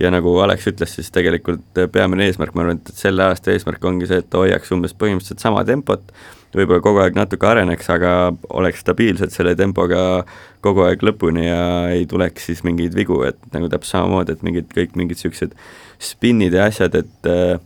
ja 0.00 0.10
nagu 0.14 0.32
Alex 0.42 0.68
ütles, 0.70 0.94
siis 0.94 1.10
tegelikult 1.14 1.80
peamine 1.92 2.28
eesmärk, 2.28 2.54
ma 2.54 2.64
arvan, 2.64 2.80
et 2.80 2.92
selle 2.98 3.24
aasta 3.26 3.52
eesmärk 3.54 3.84
ongi 3.88 4.08
see, 4.10 4.22
et 4.22 4.28
ta 4.30 4.42
hoiaks 4.42 4.70
umbes 4.74 4.94
põhimõtteliselt 4.98 5.42
sama 5.42 5.64
tempot, 5.68 6.12
võib-olla 6.56 6.82
kogu 6.84 7.02
aeg 7.02 7.16
natuke 7.18 7.48
areneks, 7.48 7.88
aga 7.92 8.12
oleks 8.56 8.80
stabiilselt 8.84 9.34
selle 9.34 9.54
tempoga 9.58 10.24
kogu 10.64 10.86
aeg 10.86 11.02
lõpuni 11.04 11.46
ja 11.46 11.62
ei 11.92 12.06
tuleks 12.08 12.48
siis 12.48 12.62
mingeid 12.66 12.96
vigu, 12.96 13.20
et 13.28 13.40
nagu 13.54 13.68
täpselt 13.68 13.98
samamoodi, 13.98 14.36
et 14.36 14.44
mingid, 14.46 14.70
kõik 14.74 14.96
mingid 14.98 15.18
niisugused 15.18 15.56
spinnid 16.00 16.56
ja 16.56 16.68
asjad, 16.70 16.96
et 16.98 17.28
äh, 17.28 17.58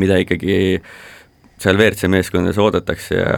mida 0.00 0.18
ikkagi 0.22 0.56
seal 1.62 1.78
WRC 1.78 2.10
meeskondades 2.10 2.58
oodatakse 2.60 3.20
ja 3.20 3.36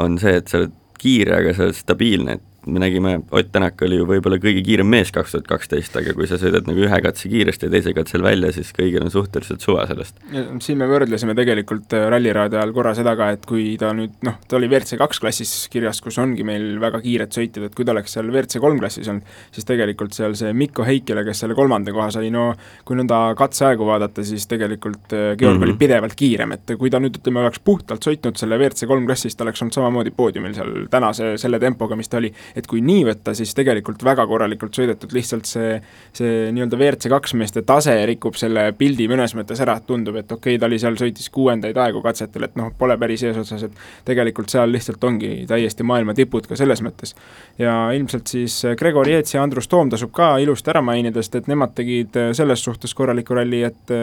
on 0.00 0.16
see, 0.22 0.38
et 0.40 0.48
sa 0.48 0.62
oled 0.62 0.78
kiire, 1.02 1.36
aga 1.40 1.52
sa 1.56 1.66
oled 1.68 1.76
stabiilne, 1.76 2.38
et 2.38 2.51
me 2.66 2.78
nägime, 2.78 3.20
Ott 3.30 3.52
Tänak 3.52 3.82
oli 3.82 3.96
ju 3.98 4.06
võib-olla 4.06 4.38
kõige 4.40 4.62
kiirem 4.64 4.86
mees 4.88 5.10
kaks 5.12 5.34
tuhat 5.34 5.48
kaksteist, 5.50 5.96
aga 5.98 6.14
kui 6.16 6.28
sa 6.30 6.38
sõidad 6.40 6.68
nagu 6.68 6.84
ühe 6.84 6.98
katse 7.04 7.28
kiiresti 7.30 7.66
ja 7.66 7.72
teise 7.74 7.92
katsel 7.96 8.22
välja, 8.22 8.52
siis 8.54 8.70
kõigil 8.76 9.02
on 9.02 9.10
suhteliselt 9.10 9.64
suva 9.64 9.86
sellest. 9.90 10.20
siin 10.62 10.78
me 10.78 10.86
võrdlesime 10.90 11.34
tegelikult 11.38 11.92
äh, 11.96 12.06
ralliraadi 12.12 12.56
ajal 12.60 12.74
korra 12.76 12.94
seda 12.94 13.16
ka, 13.18 13.30
et 13.34 13.46
kui 13.48 13.74
ta 13.80 13.90
nüüd 13.96 14.14
noh, 14.26 14.38
ta 14.48 14.58
oli 14.58 14.70
WRC 14.70 14.98
kaks 15.00 15.20
klassis 15.24 15.52
kirjas, 15.72 16.00
kus 16.04 16.18
ongi 16.22 16.46
meil 16.46 16.78
väga 16.82 17.00
kiired 17.02 17.34
sõitjad, 17.34 17.66
et 17.66 17.74
kui 17.74 17.84
ta 17.88 17.94
oleks 17.96 18.14
seal 18.14 18.30
WRC 18.30 18.62
kolm 18.62 18.78
klassis 18.82 19.10
olnud, 19.10 19.26
siis 19.50 19.66
tegelikult 19.68 20.14
seal 20.16 20.36
see 20.38 20.54
Mikko 20.56 20.86
Heikile, 20.86 21.26
kes 21.26 21.42
selle 21.44 21.58
kolmanda 21.58 21.94
koha 21.94 22.10
sai, 22.14 22.30
no 22.34 22.52
kui 22.86 22.98
nõnda 22.98 23.20
katseaegu 23.38 23.86
vaadata, 23.88 24.24
siis 24.26 24.46
tegelikult 24.50 25.12
äh, 25.12 25.34
Georg 25.34 25.58
mm 25.58 25.62
-hmm. 25.62 25.70
oli 25.70 25.78
pidevalt 25.82 26.14
kiirem, 26.14 26.54
et 26.58 26.76
kui 26.78 26.90
ta 26.90 27.02
nüüd 27.02 27.18
ütleme, 27.18 27.42
oleks 27.42 27.58
puhtalt 27.64 28.06
sõitnud 28.06 28.38
selle 28.38 28.58
WRC 28.58 28.86
kolm 28.86 29.06
klassis, 29.06 29.36
ta 29.36 29.44
oleks 29.44 29.62
olnud 29.62 29.74
samamoodi 29.74 30.14
poodiumil 30.14 30.54
seal 30.54 30.86
tänase 30.90 31.34
selle 31.36 31.58
tempoga, 31.58 31.96
mis 31.96 32.08
ta 32.08 32.22
oli 32.22 32.32
et 32.56 32.66
kui 32.68 32.82
nii 32.84 33.04
võtta, 33.08 33.34
siis 33.36 33.54
tegelikult 33.56 34.02
väga 34.04 34.26
korralikult 34.28 34.76
sõidetud, 34.76 35.12
lihtsalt 35.14 35.48
see, 35.48 35.76
see 36.16 36.50
nii-öelda 36.54 36.78
WRC 36.78 37.12
kaks 37.12 37.34
meeste 37.40 37.64
tase 37.66 37.94
rikub 38.08 38.36
selle 38.38 38.68
pildi 38.78 39.08
mõnes 39.10 39.34
mõttes 39.38 39.62
ära, 39.64 39.78
et 39.80 39.86
tundub, 39.88 40.18
et 40.20 40.30
okei 40.30 40.56
okay,, 40.56 40.60
ta 40.60 40.68
oli 40.68 40.80
seal, 40.82 40.98
sõitis 41.00 41.30
kuuendaid 41.32 41.78
aegu 41.80 42.02
katsetel, 42.04 42.48
et 42.48 42.58
noh, 42.60 42.72
pole 42.78 42.96
päris 43.00 43.24
eesotsas, 43.28 43.66
et 43.68 43.82
tegelikult 44.08 44.52
seal 44.52 44.72
lihtsalt 44.72 45.04
ongi 45.08 45.32
täiesti 45.50 45.86
maailma 45.86 46.16
tipud 46.18 46.46
ka 46.48 46.58
selles 46.58 46.82
mõttes. 46.84 47.16
ja 47.58 47.74
ilmselt 47.96 48.32
siis 48.32 48.58
Gregor 48.78 49.08
Jeets 49.08 49.34
ja 49.34 49.42
Andrus 49.42 49.68
Toom 49.70 49.90
tasub 49.92 50.12
ka 50.14 50.34
ilusti 50.42 50.72
ära 50.72 50.82
mainida, 50.84 51.22
sest 51.22 51.40
et 51.42 51.50
nemad 51.50 51.74
tegid 51.76 52.18
selles 52.36 52.64
suhtes 52.64 52.94
korraliku 52.94 53.36
ralli, 53.38 53.62
et 53.66 53.96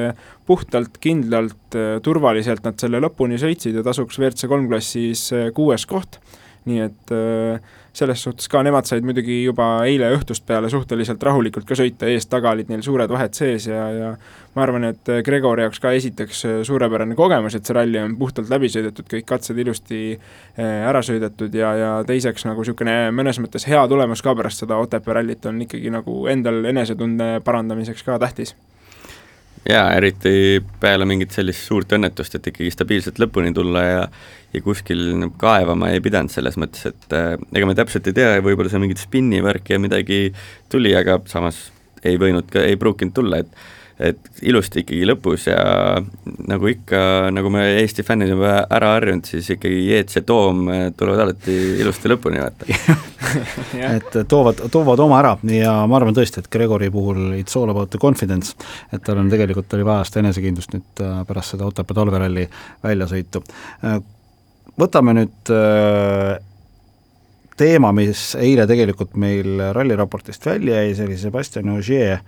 puhtalt, 0.50 0.98
kindlalt, 1.02 1.78
turvaliselt 2.04 2.66
nad 2.66 2.80
selle 2.82 3.02
lõpuni 3.04 3.40
sõitsid 3.42 3.78
ja 3.80 3.86
tasuks 3.86 4.20
WRC 4.20 4.50
kolm 4.50 4.70
klassis 4.70 5.30
kuues 5.56 5.86
koht, 5.90 6.20
nii 6.70 6.82
et 6.86 7.14
äh, 7.16 7.78
selles 8.00 8.24
suhtes 8.24 8.50
ka 8.52 8.62
nemad 8.66 8.88
said 8.88 9.06
muidugi 9.06 9.42
juba 9.44 9.68
eile 9.88 10.10
õhtust 10.16 10.46
peale 10.48 10.70
suhteliselt 10.72 11.24
rahulikult 11.24 11.68
ka 11.68 11.78
sõita, 11.78 12.08
ees-taga 12.10 12.54
olid 12.56 12.72
neil 12.72 12.84
suured 12.86 13.12
vahed 13.12 13.36
sees 13.38 13.68
ja, 13.70 13.84
ja 13.94 14.14
ma 14.56 14.64
arvan, 14.66 14.88
et 14.90 15.12
Gregori 15.26 15.66
jaoks 15.66 15.82
ka 15.84 15.92
esiteks 15.98 16.42
suurepärane 16.68 17.18
kogemus, 17.20 17.58
et 17.58 17.68
see 17.68 17.76
ralli 17.78 18.02
on 18.02 18.16
puhtalt 18.20 18.50
läbi 18.52 18.72
sõidetud, 18.72 19.08
kõik 19.12 19.28
katsed 19.30 19.60
ilusti 19.60 20.02
eh, 20.16 20.64
ära 20.64 21.04
sõidetud 21.06 21.54
ja, 21.56 21.74
ja 21.78 21.92
teiseks 22.08 22.48
nagu 22.50 22.64
niisugune 22.64 22.98
mõnes 23.16 23.42
mõttes 23.44 23.68
hea 23.70 23.86
tulemus 23.92 24.24
ka 24.26 24.36
pärast 24.40 24.66
seda 24.66 24.80
Otepää 24.80 25.20
rallit 25.20 25.46
on 25.50 25.62
ikkagi 25.68 25.94
nagu 25.94 26.26
endal 26.32 26.64
enesetunde 26.72 27.38
parandamiseks 27.46 28.06
ka 28.08 28.20
tähtis 28.22 28.56
jaa, 29.68 29.88
eriti 29.98 30.62
peale 30.80 31.08
mingit 31.10 31.36
sellist 31.36 31.66
suurt 31.68 31.92
õnnetust, 31.98 32.38
et 32.38 32.52
ikkagi 32.52 32.72
stabiilselt 32.74 33.20
lõpuni 33.22 33.54
tulla 33.56 33.86
ja 33.86 34.04
ja 34.54 34.62
kuskil 34.66 35.02
nagu 35.22 35.36
kaevama 35.38 35.92
ei 35.94 36.02
pidanud 36.02 36.34
selles 36.34 36.56
mõttes, 36.58 36.88
et 36.90 37.14
äh, 37.14 37.36
ega 37.54 37.68
me 37.70 37.76
täpselt 37.78 38.08
ei 38.10 38.16
tea, 38.18 38.40
võib-olla 38.42 38.72
seal 38.72 38.82
mingit 38.82 39.02
spinnivärki 39.02 39.76
ja 39.76 39.82
midagi 39.82 40.22
tuli, 40.74 40.96
aga 40.98 41.20
samas 41.30 41.68
ei 42.02 42.18
võinud 42.18 42.50
ka, 42.50 42.64
ei 42.66 42.80
pruukinud 42.80 43.14
tulla, 43.14 43.44
et 43.44 43.52
et 44.00 44.44
ilusti 44.48 44.84
ikkagi 44.84 45.08
lõpus 45.10 45.50
ja 45.50 45.60
nagu 46.48 46.70
ikka, 46.72 47.02
nagu 47.36 47.52
me 47.52 47.66
Eesti 47.82 48.06
fännid 48.08 48.32
juba 48.32 48.62
ära 48.72 48.94
harjunud, 48.96 49.28
siis 49.28 49.50
ikkagi 49.56 49.82
Jeets 49.90 50.16
ja 50.20 50.24
Toom 50.28 50.70
tulevad 50.98 51.26
alati 51.26 51.56
ilusti 51.84 52.12
lõpuni, 52.12 52.40
vaata 52.40 52.70
et 53.98 54.20
toovad, 54.32 54.64
toovad 54.72 55.04
oma 55.04 55.20
ära 55.20 55.34
ja 55.52 55.74
ma 55.90 56.00
arvan 56.00 56.16
tõesti, 56.16 56.40
et 56.40 56.52
Gregori 56.54 56.88
puhul 56.94 57.36
it's 57.42 57.60
all 57.60 57.72
about 57.74 57.92
the 57.92 58.00
confidence, 58.00 58.56
et 58.96 59.04
tal 59.04 59.20
on 59.20 59.32
tegelikult, 59.32 59.76
oli 59.76 59.88
vaja 59.88 60.08
seda 60.08 60.24
enesekindlust 60.24 60.78
nüüd 60.78 61.04
äh, 61.04 61.20
pärast 61.28 61.56
seda 61.56 61.68
Otepää 61.68 62.00
talveralli 62.00 62.48
väljasõitu. 62.86 63.44
Võtame 64.80 65.14
nüüd 65.18 65.52
teema, 67.60 67.92
mis 67.92 68.22
eile 68.40 68.64
tegelikult 68.70 69.18
meil 69.20 69.60
ralliraportist 69.76 70.46
välja 70.48 70.80
jäi, 70.80 70.94
see 70.96 71.10
oli 71.10 71.18
Sebastian 71.20 71.74
Ogier 71.76 72.22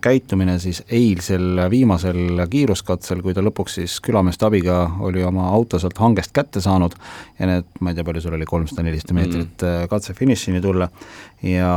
käitumine 0.00 0.58
siis 0.60 0.82
eilsel 0.92 1.62
viimasel 1.70 2.42
kiiruskatsel, 2.50 3.22
kui 3.24 3.32
ta 3.32 3.40
lõpuks 3.40 3.78
siis 3.78 3.94
külameeste 4.04 4.44
abiga 4.44 4.82
oli 5.00 5.22
oma 5.24 5.46
auto 5.48 5.78
sealt 5.80 5.96
hangest 5.96 6.34
kätte 6.36 6.60
saanud 6.60 6.92
ja 7.38 7.48
need, 7.48 7.70
ma 7.80 7.90
ei 7.92 7.96
tea, 7.96 8.04
palju 8.04 8.20
seal 8.20 8.36
oli, 8.36 8.48
kolmsada, 8.48 8.84
nelisada 8.84 9.16
meetrit 9.16 9.64
mm. 9.64 9.88
katse 9.88 10.12
finišini 10.18 10.60
tulla 10.60 10.90
ja 11.48 11.70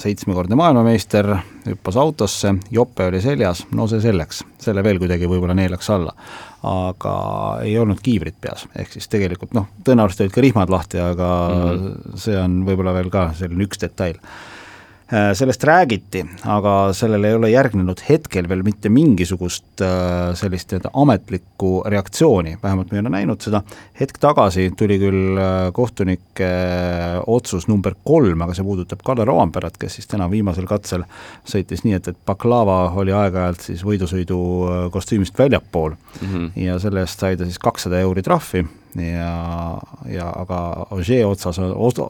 seitsmekordne 0.00 0.56
maailmameister 0.56 1.34
hüppas 1.66 2.00
autosse, 2.00 2.54
jope 2.72 3.10
oli 3.12 3.20
seljas, 3.20 3.66
no 3.76 3.84
see 3.90 4.00
selleks, 4.00 4.40
selle 4.64 4.84
veel 4.86 5.02
kuidagi 5.02 5.28
võib-olla 5.28 5.56
neelaks 5.58 5.92
alla. 5.92 6.16
aga 6.64 7.14
ei 7.60 7.76
olnud 7.76 8.00
kiivrit 8.00 8.40
peas, 8.40 8.64
ehk 8.72 8.96
siis 8.96 9.10
tegelikult 9.12 9.52
noh, 9.52 9.68
tõenäoliselt 9.84 10.24
olid 10.24 10.32
ka 10.32 10.48
rihmad 10.48 10.72
lahti, 10.72 10.96
aga 11.12 11.30
mm. 11.52 12.18
see 12.24 12.40
on 12.40 12.62
võib-olla 12.64 12.96
veel 12.96 13.12
ka 13.12 13.28
selline 13.36 13.68
üks 13.68 13.84
detail 13.84 14.16
Äh, 14.16 14.53
sellest 15.10 15.64
räägiti, 15.64 16.22
aga 16.48 16.92
sellele 16.96 17.28
ei 17.28 17.36
ole 17.36 17.50
järgnenud 17.52 18.00
hetkel 18.08 18.48
veel 18.48 18.62
mitte 18.64 18.88
mingisugust 18.88 19.82
äh, 19.84 20.32
sellist 20.38 20.70
nii-öelda 20.72 20.92
ametlikku 20.96 21.72
reaktsiooni, 21.92 22.56
vähemalt 22.62 22.92
me 22.92 22.98
ei 22.98 23.02
ole 23.02 23.12
näinud 23.12 23.44
seda, 23.44 23.60
hetk 24.00 24.16
tagasi 24.22 24.70
tuli 24.78 24.96
küll 25.02 25.36
äh, 25.36 25.68
kohtunike 25.76 26.48
otsus 27.26 27.68
number 27.68 27.98
kolm, 28.04 28.46
aga 28.46 28.56
see 28.56 28.64
puudutab 28.64 29.04
Kalle 29.04 29.26
Roomperat, 29.28 29.76
kes 29.80 29.98
siis 29.98 30.08
täna 30.08 30.30
viimasel 30.32 30.68
katsel 30.70 31.04
sõitis 31.44 31.84
nii, 31.84 31.98
et, 32.00 32.08
et 32.14 32.22
Baklava 32.26 32.78
oli 32.96 33.12
aeg-ajalt 33.12 33.68
siis 33.68 33.84
võidusõidu 33.84 34.38
kostüümist 34.94 35.36
väljapool. 35.38 35.98
Mm 36.22 36.32
-hmm. 36.32 36.50
ja 36.64 36.78
selle 36.80 37.04
eest 37.04 37.20
sai 37.20 37.36
ta 37.36 37.44
siis 37.44 37.60
kakssada 37.60 38.00
euri 38.00 38.22
trahvi 38.22 38.64
ja, 39.00 39.78
ja 40.06 40.28
aga 40.36 40.86
Ožee 40.94 41.24
otsas, 41.26 41.58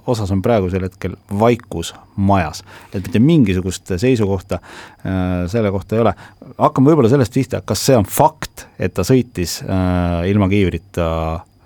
osas 0.06 0.30
on 0.30 0.42
praegusel 0.42 0.84
hetkel 0.84 1.16
vaikus 1.40 1.94
majas. 2.16 2.62
et 2.92 3.02
mitte 3.02 3.18
mingisugust 3.18 3.94
seisukohta 3.96 4.58
äh, 4.60 5.44
selle 5.50 5.70
kohta 5.70 5.96
ei 5.96 6.04
ole. 6.04 6.14
hakkame 6.58 6.90
võib-olla 6.92 7.10
sellest 7.12 7.34
pihta, 7.34 7.62
kas 7.64 7.84
see 7.86 7.96
on 7.96 8.08
fakt, 8.08 8.66
et 8.78 8.94
ta 8.94 9.04
sõitis 9.06 9.60
äh, 9.64 10.24
ilma 10.30 10.48
kiivrita 10.52 11.06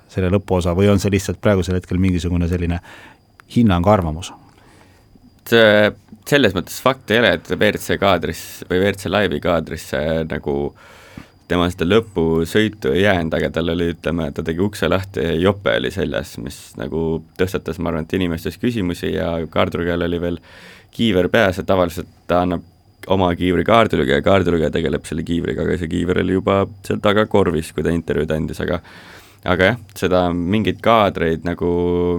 selle 0.09 0.31
lõpuosa 0.33 0.75
või 0.77 0.91
on 0.93 1.03
see 1.03 1.13
lihtsalt 1.13 1.41
praegusel 1.43 1.79
hetkel 1.79 1.99
mingisugune 2.01 2.49
selline 2.49 2.81
hinnang, 3.55 3.87
arvamus? 3.87 4.33
selles 5.49 6.53
mõttes 6.53 6.77
fakt 6.85 7.09
ei 7.11 7.23
ole, 7.23 7.31
et 7.39 7.47
WRC 7.55 7.97
kaadris 7.97 8.41
või 8.69 8.83
WRC 8.83 9.09
laivi 9.09 9.39
kaadrisse 9.41 10.01
nagu 10.29 10.57
äh, 10.69 10.98
tema 11.49 11.69
seda 11.73 11.87
lõpusõitu 11.89 12.93
ei 12.95 13.05
jäänud, 13.07 13.35
aga 13.39 13.51
tal 13.53 13.73
oli, 13.73 13.93
ütleme, 13.95 14.29
ta 14.37 14.45
tegi 14.45 14.63
ukse 14.65 14.89
lahti 14.91 15.25
ja 15.25 15.37
jope 15.41 15.77
oli 15.81 15.91
seljas, 15.95 16.37
mis 16.43 16.59
nagu 16.81 17.23
tõstatas, 17.41 17.81
ma 17.81 17.93
arvan, 17.93 18.09
et 18.09 18.17
inimestes 18.19 18.59
küsimusi 18.61 19.15
ja 19.15 19.31
kaardulugejal 19.51 20.05
oli 20.09 20.21
veel 20.23 20.41
kiiver 20.95 21.31
peas 21.33 21.61
ja 21.61 21.67
tavaliselt 21.69 22.11
ta 22.29 22.43
annab 22.45 22.67
oma 23.09 23.31
kiivri 23.39 23.65
kaardilugeja, 23.65 24.23
kaardilugeja 24.25 24.73
tegeleb 24.75 25.07
selle 25.09 25.25
kiivriga, 25.25 25.65
aga 25.65 25.79
see 25.81 25.91
kiiver 25.91 26.21
oli 26.23 26.37
juba 26.37 26.63
seal 26.85 27.01
taga 27.05 27.25
korvis, 27.31 27.73
kui 27.73 27.87
ta 27.87 27.95
intervjuud 27.95 28.35
andis, 28.35 28.61
aga 28.65 28.83
aga 29.49 29.71
jah, 29.71 29.79
seda 29.97 30.23
mingeid 30.35 30.81
kaadreid 30.85 31.47
nagu 31.47 31.71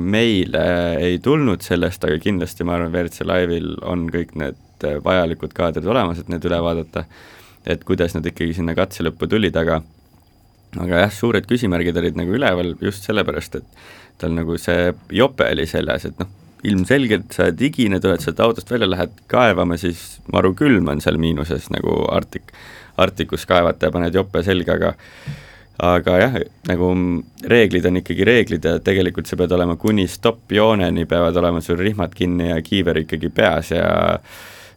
meile 0.01 0.63
ei 1.03 1.19
tulnud 1.23 1.61
sellest, 1.65 2.05
aga 2.07 2.17
kindlasti 2.23 2.65
ma 2.65 2.77
arvan, 2.77 2.93
WRC 2.93 3.27
Live'il 3.27 3.75
on 3.85 4.07
kõik 4.13 4.33
need 4.39 4.87
vajalikud 5.03 5.53
kaadrid 5.53 5.89
olemas, 5.89 6.21
et 6.21 6.31
need 6.31 6.45
üle 6.47 6.61
vaadata 6.63 7.03
et 7.67 7.83
kuidas 7.87 8.15
nad 8.15 8.25
ikkagi 8.25 8.55
sinna 8.57 8.75
katse 8.77 9.03
lõppu 9.05 9.29
tulid, 9.29 9.55
aga 9.59 9.81
aga 10.77 11.05
jah, 11.05 11.13
suured 11.13 11.47
küsimärgid 11.49 11.97
olid 11.97 12.19
nagu 12.19 12.35
üleval 12.37 12.75
just 12.83 13.07
sellepärast, 13.07 13.57
et 13.59 14.19
tal 14.21 14.35
nagu 14.35 14.57
see 14.61 14.91
jope 15.15 15.47
oli 15.49 15.65
seljas, 15.69 16.05
et 16.09 16.21
noh, 16.21 16.29
ilmselgelt 16.69 17.33
sa 17.33 17.47
oled 17.47 17.61
higine, 17.63 18.01
tuled 18.03 18.21
sealt 18.23 18.41
autost 18.43 18.69
välja, 18.71 18.89
lähed 18.91 19.13
kaevama, 19.31 19.77
siis 19.79 20.19
maru 20.33 20.53
külm 20.59 20.91
on 20.91 21.01
seal 21.03 21.17
miinuses 21.21 21.69
nagu 21.73 22.01
Arctic, 22.11 22.51
Arcticus 22.99 23.47
kaevata 23.49 23.87
ja 23.87 23.95
paned 23.95 24.17
jope 24.17 24.43
selga, 24.45 24.75
aga 24.75 24.95
aga 25.79 26.15
jah, 26.19 26.33
nagu 26.67 26.89
reeglid 27.47 27.85
on 27.87 28.01
ikkagi 28.01 28.25
reeglid 28.27 28.65
ja 28.67 28.75
tegelikult 28.83 29.29
sa 29.29 29.37
pead 29.39 29.53
olema 29.55 29.77
kuni 29.79 30.09
stopp-jooneni, 30.11 31.05
peavad 31.07 31.37
olema 31.39 31.61
sul 31.63 31.79
rihmad 31.79 32.11
kinni 32.15 32.49
ja 32.49 32.57
kiiver 32.61 32.99
ikkagi 33.05 33.31
peas 33.31 33.71
ja 33.71 33.85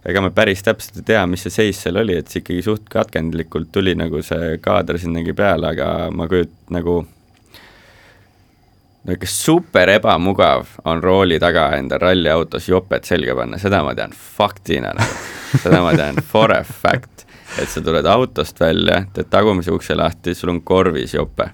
ega 0.06 0.22
me 0.22 0.30
päris 0.34 0.62
täpselt 0.66 0.98
ei 0.98 1.08
tea, 1.12 1.22
mis 1.30 1.44
see 1.46 1.54
seis 1.54 1.82
seal 1.84 2.00
oli, 2.02 2.16
et 2.18 2.30
see 2.30 2.42
ikkagi 2.42 2.62
suht 2.66 2.88
katkendlikult 2.90 3.70
tuli 3.74 3.94
nagu 3.98 4.22
see 4.26 4.56
kaader 4.62 4.98
sinnagi 4.98 5.34
peale, 5.38 5.74
aga 5.76 6.10
ma 6.14 6.26
kujut-, 6.30 6.56
nagu 6.74 7.02
no 9.04 9.16
ikka 9.16 9.28
super 9.30 9.90
ebamugav 9.94 10.66
on 10.84 11.02
rooli 11.02 11.38
taga 11.42 11.68
enda 11.78 11.98
ralliautos 12.02 12.68
jopet 12.68 13.06
selga 13.06 13.36
panna, 13.38 13.58
seda 13.62 13.82
ma 13.86 13.94
tean 13.98 14.14
faktina 14.14 14.94
nagu, 14.98 15.20
seda 15.62 15.82
ma 15.84 15.94
tean 15.98 16.18
for 16.32 16.54
a 16.54 16.62
fact, 16.66 17.26
et 17.62 17.70
sa 17.70 17.82
tuled 17.84 18.06
autost 18.06 18.60
välja, 18.60 19.04
teed 19.14 19.30
tagumise 19.30 19.74
ukse 19.74 19.94
lahti, 19.98 20.34
sul 20.34 20.54
on 20.54 20.62
korvis 20.66 21.14
jope. 21.14 21.50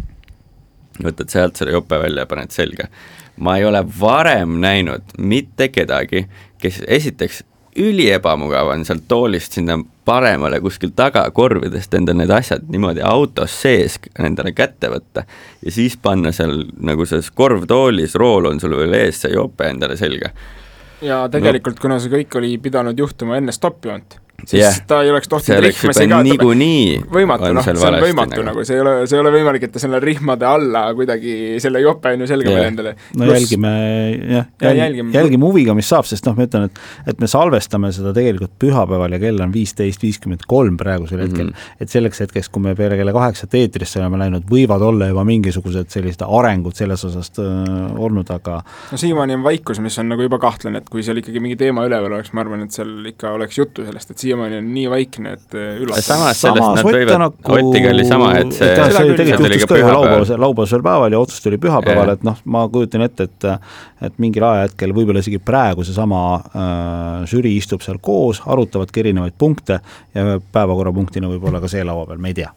võtad 0.98 1.30
sealt 1.30 1.56
selle 1.56 1.76
jope 1.76 1.98
välja 2.00 2.24
ja 2.24 2.26
paned 2.26 2.50
selga. 2.50 2.88
ma 3.36 3.56
ei 3.56 3.64
ole 3.64 3.84
varem 4.00 4.56
näinud 4.60 5.14
mitte 5.18 5.68
kedagi, 5.68 6.26
kes 6.58 6.82
esiteks 6.86 7.44
üliebamugav 7.78 8.72
on 8.72 8.84
sealt 8.84 9.06
toolist 9.08 9.56
sinna 9.56 9.78
paremale 10.04 10.60
kuskil 10.60 10.90
tagakorvidest 10.96 11.94
endale 11.94 12.22
need 12.22 12.32
asjad 12.34 12.68
niimoodi 12.72 13.02
autos 13.04 13.54
sees 13.62 13.98
endale 14.18 14.52
kätte 14.56 14.90
võtta 14.92 15.24
ja 15.64 15.74
siis 15.74 15.96
panna 16.02 16.32
seal 16.32 16.64
nagu 16.80 17.06
selles 17.06 17.30
korvtoolis, 17.30 18.16
rool 18.18 18.50
on 18.50 18.60
sul 18.60 18.76
veel 18.78 18.96
ees, 18.98 19.22
see 19.22 19.34
jope 19.34 19.68
endale 19.68 19.96
selga. 20.00 20.32
ja 21.02 21.26
tegelikult 21.30 21.78
no., 21.78 21.82
kuna 21.86 22.00
see 22.02 22.14
kõik 22.14 22.40
oli 22.40 22.56
pidanud 22.62 22.98
juhtuma 22.98 23.38
enne 23.38 23.54
stoppjoont 23.54 24.18
siis 24.46 24.62
yeah. 24.62 24.76
ta 24.86 25.00
ei 25.02 25.10
oleks 25.10 25.28
tohtinud 25.28 25.64
rihmasi 25.64 26.04
ka 26.08 26.18
niikuinii 26.22 26.82
võimatu, 27.10 27.48
noh, 27.56 27.64
see 27.66 27.74
on 27.74 27.96
võimatu 27.98 28.36
nagu, 28.38 28.44
nagu., 28.46 28.64
see 28.66 28.76
ei 28.76 28.82
ole, 28.84 28.92
see 29.10 29.18
ei 29.18 29.22
ole 29.24 29.32
võimalik, 29.34 29.64
et 29.66 29.72
ta 29.74 29.82
selle 29.82 29.98
rihmade 30.02 30.46
alla 30.46 30.84
kuidagi 30.94 31.56
selle 31.62 31.82
jope 31.82 32.12
on 32.14 32.22
ju 32.22 32.28
selga 32.30 32.52
yeah. 32.52 32.68
endale. 32.70 32.92
no 33.18 33.26
Plus... 33.26 33.34
jälgime 33.34 33.72
jah, 34.30 34.46
jälgime, 34.62 35.10
jälgime 35.16 35.48
huviga, 35.50 35.74
mis 35.74 35.90
saab, 35.90 36.06
sest 36.06 36.28
noh, 36.28 36.36
ma 36.38 36.46
ütlen, 36.46 36.68
et 36.68 37.10
et 37.10 37.24
me 37.24 37.30
salvestame 37.30 37.90
seda 37.94 38.12
tegelikult 38.14 38.54
pühapäeval 38.62 39.16
ja 39.16 39.20
kell 39.22 39.42
on 39.42 39.50
viisteist 39.54 40.06
viiskümmend 40.06 40.46
kolm 40.46 40.78
praegusel 40.78 41.24
hetkel 41.24 41.48
mm, 41.48 41.50
-hmm. 41.50 41.82
et 41.82 41.90
selleks 41.90 42.22
hetkeks, 42.22 42.52
kui 42.54 42.62
me 42.62 42.76
peale 42.78 42.96
kella 43.00 43.16
kaheksat 43.16 43.58
eetrisse 43.58 43.98
oleme 43.98 44.22
läinud, 44.22 44.46
võivad 44.46 44.86
olla 44.86 45.10
juba 45.10 45.26
mingisugused 45.26 45.90
sellised 45.90 46.22
arengud 46.22 46.78
selles 46.78 47.04
osas 47.10 47.32
äh, 47.42 47.98
olnud, 47.98 48.30
aga 48.30 48.62
no 48.92 49.02
siiamaani 49.02 49.40
on 49.40 49.42
vaikus, 49.42 49.82
mis 49.82 49.98
on 49.98 50.12
nagu 50.14 50.22
juba 50.22 50.38
kahtlane, 50.38 50.78
et 50.78 50.88
kui 50.88 51.02
seal 51.02 51.18
ikkagi 51.18 51.42
mingi 51.42 51.58
teema 51.58 51.82
üleval 51.90 52.14
oleks, 52.20 52.32
ma 52.32 52.46
arvan, 52.46 52.62
et 52.62 52.78
seal 52.78 52.94
ikka 53.10 53.34
oleks 53.34 53.58
juttu 53.58 53.82
sellest, 53.82 54.14
et 54.14 54.27
siiamaani 54.28 54.60
on 54.60 54.68
nii 54.74 54.90
vaikne, 54.92 55.32
et 55.38 55.56
äh, 55.56 55.80
üllatav. 55.82 56.04
samas 56.06 56.42
sellest 56.44 56.76
nad 56.78 56.86
võivad 56.86 57.22
nagu..., 57.24 57.56
Otiga 57.58 57.92
oli 57.94 58.04
sama, 58.06 58.30
et 58.38 58.52
see 58.54 58.68
see, 58.68 58.90
see 58.94 59.16
tegelikult 59.18 59.54
juhtus 59.54 59.70
ka 59.70 59.80
ühel 59.80 59.96
laupäevasel, 59.96 60.42
laupäevasel 60.44 60.84
päeval 60.86 61.16
ja 61.16 61.22
otsus 61.24 61.42
tuli 61.44 61.58
pühapäeval, 61.62 62.14
et 62.14 62.28
noh, 62.28 62.38
ma 62.52 62.66
kujutan 62.72 63.06
ette, 63.08 63.28
et 63.28 63.48
et 64.08 64.22
mingil 64.22 64.44
ajahetkel, 64.46 64.94
võib-olla 64.94 65.24
isegi 65.24 65.40
praegu 65.42 65.82
seesama 65.86 66.22
äh, 66.38 67.26
žürii 67.30 67.56
istub 67.58 67.82
seal 67.82 67.98
koos, 68.02 68.44
arutavadki 68.46 69.02
erinevaid 69.02 69.34
punkte 69.38 69.80
ja 70.14 70.38
päevakorrapunktina 70.54 71.30
võib-olla 71.32 71.62
ka 71.64 71.70
see 71.72 71.82
laua 71.86 72.06
peal, 72.06 72.22
me 72.22 72.32
ei 72.32 72.38
tea. 72.38 72.52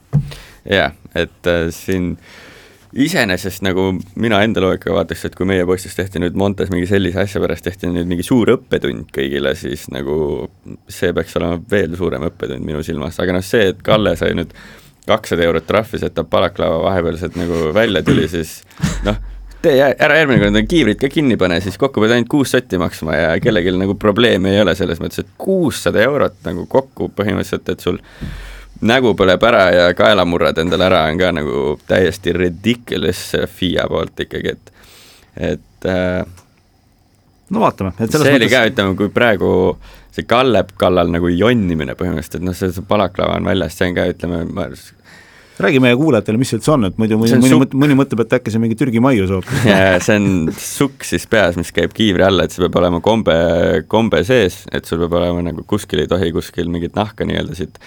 jah, 0.70 0.94
et 1.18 1.50
äh, 1.50 1.68
siin 1.74 2.14
äh, 2.14 2.51
iseenesest 2.94 3.64
nagu 3.64 3.88
mina 4.20 4.42
enda 4.44 4.64
loogikaga 4.64 4.98
vaataks, 5.00 5.26
et 5.30 5.36
kui 5.38 5.48
meie 5.48 5.66
postis 5.68 5.96
tehti 5.96 6.20
nüüd 6.22 6.38
Montes 6.40 6.72
mingi 6.74 6.90
sellise 6.90 7.24
asja 7.24 7.42
pärast, 7.44 7.66
tehti 7.68 7.90
nüüd 7.92 8.10
mingi 8.10 8.26
suur 8.28 8.52
õppetund 8.58 9.10
kõigile, 9.16 9.54
siis 9.60 9.88
nagu 9.94 10.50
see 10.92 11.14
peaks 11.16 11.38
olema 11.40 11.60
veel 11.72 11.96
suurem 12.00 12.28
õppetund 12.28 12.68
minu 12.68 12.84
silmas, 12.86 13.20
aga 13.24 13.38
noh, 13.38 13.46
see, 13.46 13.72
et 13.72 13.84
Kalle 13.86 14.16
sai 14.20 14.36
nüüd 14.38 14.52
kakssada 15.08 15.46
eurot 15.48 15.68
trahvi, 15.68 16.00
see, 16.00 16.12
et 16.12 16.18
ta 16.18 16.26
balaklava 16.28 16.82
vahepealselt 16.86 17.40
nagu 17.40 17.72
välja 17.76 18.04
tuli, 18.06 18.28
siis 18.32 18.60
noh, 19.08 19.18
tee 19.64 19.80
ära 19.82 20.20
järgmine 20.20 20.44
kord 20.44 20.70
kiivrid 20.70 21.00
ka 21.02 21.10
kinni 21.12 21.38
pane, 21.40 21.62
siis 21.64 21.78
kokku 21.82 22.04
pead 22.04 22.16
ainult 22.16 22.32
kuus 22.32 22.54
sotti 22.54 22.80
maksma 22.82 23.18
ja 23.18 23.34
kellelgi 23.44 23.74
nagu 23.78 23.96
probleemi 24.00 24.52
ei 24.52 24.62
ole 24.66 24.76
selles 24.78 25.02
mõttes, 25.02 25.24
et 25.24 25.34
kuussada 25.42 26.02
eurot 26.04 26.42
nagu 26.48 26.68
kokku 26.70 27.12
põhimõtteliselt, 27.18 27.72
et 27.72 27.86
sul 27.88 28.02
nägu 28.88 29.14
põleb 29.18 29.44
ära 29.46 29.64
ja 29.76 29.88
kaela 29.98 30.26
murrad 30.26 30.60
endale 30.62 30.88
ära, 30.90 31.06
on 31.12 31.20
ka 31.22 31.32
nagu 31.36 31.64
täiesti 31.88 32.34
ridiculous 32.36 33.32
FIA 33.56 33.88
poolt 33.92 34.26
ikkagi, 34.26 34.56
et, 34.56 34.72
et 35.52 35.90
äh, 35.90 36.22
no 37.52 37.66
vaatame, 37.66 37.94
et 37.98 38.08
selles 38.08 38.28
see 38.28 38.38
mõttes... 38.38 38.40
oli 38.40 38.52
ka, 38.54 38.64
ütleme, 38.72 38.96
kui 39.00 39.12
praegu 39.14 39.52
see 40.12 40.28
Kallep 40.28 40.74
kallal 40.80 41.12
nagu 41.14 41.30
jonnimine 41.32 41.96
põhimõtteliselt, 42.00 42.42
et 42.42 42.48
noh, 42.48 42.58
see, 42.58 42.72
see 42.76 42.88
balaklava 42.88 43.38
on 43.40 43.48
väljas, 43.48 43.78
see 43.78 43.92
on 43.92 43.96
ka, 44.00 44.10
ütleme, 44.12 44.44
ma 44.52 44.68
räägi 45.62 45.82
meie 45.84 45.96
kuulajatele, 45.96 46.40
mis 46.42 46.50
see 46.52 46.58
üldse 46.58 46.72
on, 46.74 46.88
et 46.88 46.98
muidu 46.98 47.20
mõni, 47.22 47.38
mõni, 47.38 47.58
mõni, 47.60 47.80
mõni 47.84 47.98
mõtleb, 48.00 48.24
et 48.24 48.34
äkki 48.40 48.52
see 48.52 48.58
on 48.58 48.64
mingi 48.66 48.78
Türgi 48.80 49.02
maius 49.04 49.30
hoopis. 49.30 49.68
see 50.08 50.18
on 50.18 50.30
sukk 50.58 51.06
siis 51.08 51.28
peas, 51.30 51.60
mis 51.60 51.70
käib 51.76 51.94
kiivri 51.96 52.26
alla, 52.26 52.48
et 52.48 52.56
see 52.56 52.64
peab 52.66 52.80
olema 52.82 53.02
kombe, 53.04 53.36
kombe 53.92 54.24
sees, 54.28 54.64
et 54.74 54.90
sul 54.90 55.04
peab 55.04 55.20
olema 55.22 55.46
nagu 55.52 55.66
kuskil 55.70 56.02
ei 56.04 56.10
tohi 56.12 56.32
kuskil 56.36 56.72
mingit 56.72 56.98
nahka 56.98 57.28
nii-öelda 57.28 57.58
siit 57.60 57.78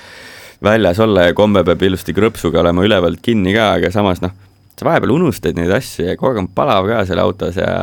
väljas 0.63 1.01
olla 1.01 1.29
ja 1.29 1.37
kombe 1.37 1.65
peab 1.65 1.83
ilusti 1.83 2.15
krõpsuga 2.17 2.61
olema 2.63 2.85
ülevalt 2.87 3.23
kinni 3.23 3.55
ka, 3.57 3.73
aga 3.79 3.91
samas 3.95 4.23
noh, 4.25 4.35
sa 4.79 4.89
vahepeal 4.89 5.15
unustad 5.15 5.59
neid 5.59 5.73
asju 5.75 6.11
ja 6.11 6.19
kogu 6.19 6.33
aeg 6.35 6.45
on 6.45 6.53
palav 6.55 6.89
ka 6.91 7.05
seal 7.09 7.23
autos 7.23 7.59
ja 7.61 7.75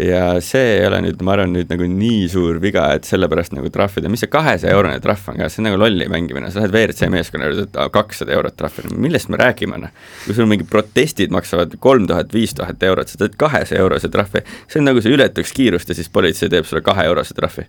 ja 0.00 0.40
see 0.44 0.74
ei 0.76 0.86
ole 0.86 0.98
nüüd, 1.06 1.20
ma 1.24 1.32
arvan, 1.32 1.52
nüüd 1.56 1.70
nagu 1.72 1.86
nii 1.88 2.26
suur 2.28 2.58
viga, 2.60 2.84
et 2.96 3.06
sellepärast 3.08 3.54
nagu 3.56 3.70
trahvida, 3.72 4.10
mis 4.12 4.20
see 4.24 4.30
kahesaja 4.32 4.74
eurone 4.76 4.98
trahv 5.04 5.30
on 5.32 5.40
ka, 5.40 5.48
see 5.52 5.62
on 5.62 5.68
nagu 5.70 5.80
lolli 5.80 6.08
mängimine, 6.12 6.50
sa 6.52 6.60
lähed 6.60 6.74
WRC 6.74 7.08
meeskonna 7.12 7.48
juurde, 7.48 7.66
et 7.70 7.78
kakssada 7.94 8.34
eurot 8.36 8.58
trahvi, 8.60 8.90
millest 8.92 9.30
me 9.32 9.40
räägime, 9.40 9.80
noh. 9.86 9.94
kui 10.26 10.36
sul 10.36 10.48
mingi 10.50 10.66
protestid 10.68 11.32
maksavad 11.34 11.78
kolm 11.80 12.08
tuhat, 12.10 12.32
viis 12.36 12.52
tuhat 12.56 12.82
eurot, 12.90 13.12
sa 13.12 13.22
teed 13.22 13.38
kahesaja 13.40 13.80
eurose 13.84 14.12
trahvi, 14.12 14.44
see 14.68 14.82
on 14.82 14.90
nagu 14.90 15.00
sa 15.00 15.12
ületaks 15.12 15.54
kiirust 15.56 15.92
ja 15.92 15.96
siis 15.96 16.12
politsei 16.12 16.52
teeb 16.52 16.68
sulle 16.68 16.84
kahe 16.84 17.08
eurose 17.08 17.36
trahvi. 17.36 17.64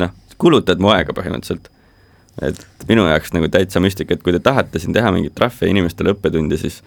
noh, 0.00 0.12
kulutad 0.40 0.80
mu 0.82 0.92
aega 0.92 1.16
põhimõtteliselt. 1.16 1.70
Et 2.42 2.88
minu 2.88 3.06
jaoks 3.08 3.34
nagu 3.36 3.48
täitsa 3.52 3.82
müstika, 3.82 4.14
et 4.16 4.22
kui 4.24 4.34
te 4.34 4.40
tahate 4.42 4.82
siin 4.82 4.96
teha 4.96 5.12
mingit 5.14 5.34
trahvi 5.38 5.70
inimestele 5.70 6.14
õppetundi, 6.14 6.58
siis 6.60 6.80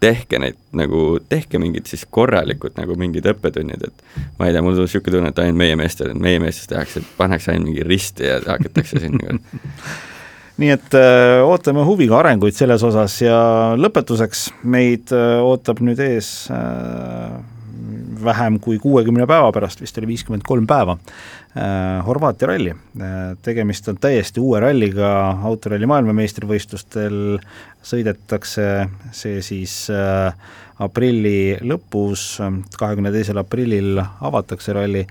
tehke 0.00 0.38
neid 0.38 0.58
nagu, 0.78 1.18
tehke 1.28 1.58
mingid 1.58 1.88
siis 1.90 2.04
korralikud 2.10 2.76
nagu 2.78 2.94
mingid 2.98 3.26
õppetunnid, 3.32 3.88
et 3.88 4.28
ma 4.38 4.48
ei 4.48 4.54
tea, 4.54 4.62
mul 4.62 4.76
tuli 4.76 4.86
niisugune 4.86 5.16
tunne, 5.16 5.32
et 5.32 5.40
ainult 5.42 5.58
meie 5.58 5.78
meestel, 5.78 6.14
meie 6.14 6.42
meestes 6.42 6.70
tehakse, 6.70 7.02
pannakse 7.18 7.52
ainult 7.52 7.72
mingi 7.72 7.86
risti 7.86 8.28
ja 8.28 8.38
hakatakse 8.46 9.02
siin 9.02 9.18
nagu 9.18 9.38
nii 10.58 10.72
et 10.74 10.94
öö, 10.94 11.02
äh, 11.02 11.44
ootame 11.46 11.84
huviga 11.86 12.18
arenguid 12.18 12.56
selles 12.56 12.82
osas 12.86 13.14
ja 13.22 13.38
lõpetuseks 13.78 14.48
meid 14.66 15.12
öö, 15.14 15.38
äh, 15.38 15.44
ootab 15.46 15.82
nüüd 15.86 16.02
ees 16.02 16.32
öö, 16.50 16.58
äh, 16.58 17.57
vähem 18.24 18.58
kui 18.60 18.78
kuuekümne 18.82 19.26
päeva 19.26 19.52
pärast, 19.54 19.80
vist 19.80 19.98
oli 19.98 20.12
viiskümmend 20.14 20.46
kolm 20.46 20.66
päeva, 20.66 20.98
Horvaatia 22.06 22.48
ralli. 22.48 22.74
tegemist 23.42 23.88
on 23.88 23.96
täiesti 23.98 24.40
uue 24.40 24.60
ralliga 24.60 25.08
autoralli 25.48 25.86
maailmameistrivõistlustel, 25.90 27.38
sõidetakse 27.82 28.66
see 29.12 29.42
siis 29.42 29.74
aprilli 30.78 31.58
lõpus, 31.66 32.36
kahekümne 32.78 33.12
teisel 33.14 33.40
aprillil 33.42 33.98
avatakse 33.98 34.76
ralli 34.76 35.06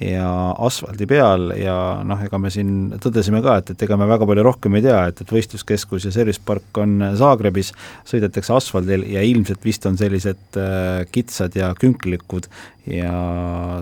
ja 0.00 0.26
asfaldi 0.64 1.06
peal 1.08 1.50
ja 1.60 1.74
noh, 2.06 2.20
ega 2.24 2.38
me 2.40 2.50
siin 2.52 2.94
tõdesime 3.02 3.42
ka, 3.44 3.58
et, 3.60 3.72
et 3.74 3.84
ega 3.84 3.98
me 4.00 4.08
väga 4.08 4.28
palju 4.28 4.44
rohkem 4.46 4.78
ei 4.78 4.84
tea, 4.86 5.00
et, 5.10 5.20
et 5.20 5.32
võistluskeskus 5.36 6.06
ja 6.08 6.12
service 6.14 6.40
park 6.44 6.80
on 6.80 6.98
Zagrebis, 7.20 7.74
sõidetakse 8.08 8.54
asfaldil 8.56 9.04
ja 9.12 9.24
ilmselt 9.26 9.64
vist 9.66 9.84
on 9.90 9.98
sellised 10.00 10.60
äh, 10.60 11.04
kitsad 11.12 11.56
ja 11.58 11.72
künklikud 11.78 12.48
ja 12.90 13.14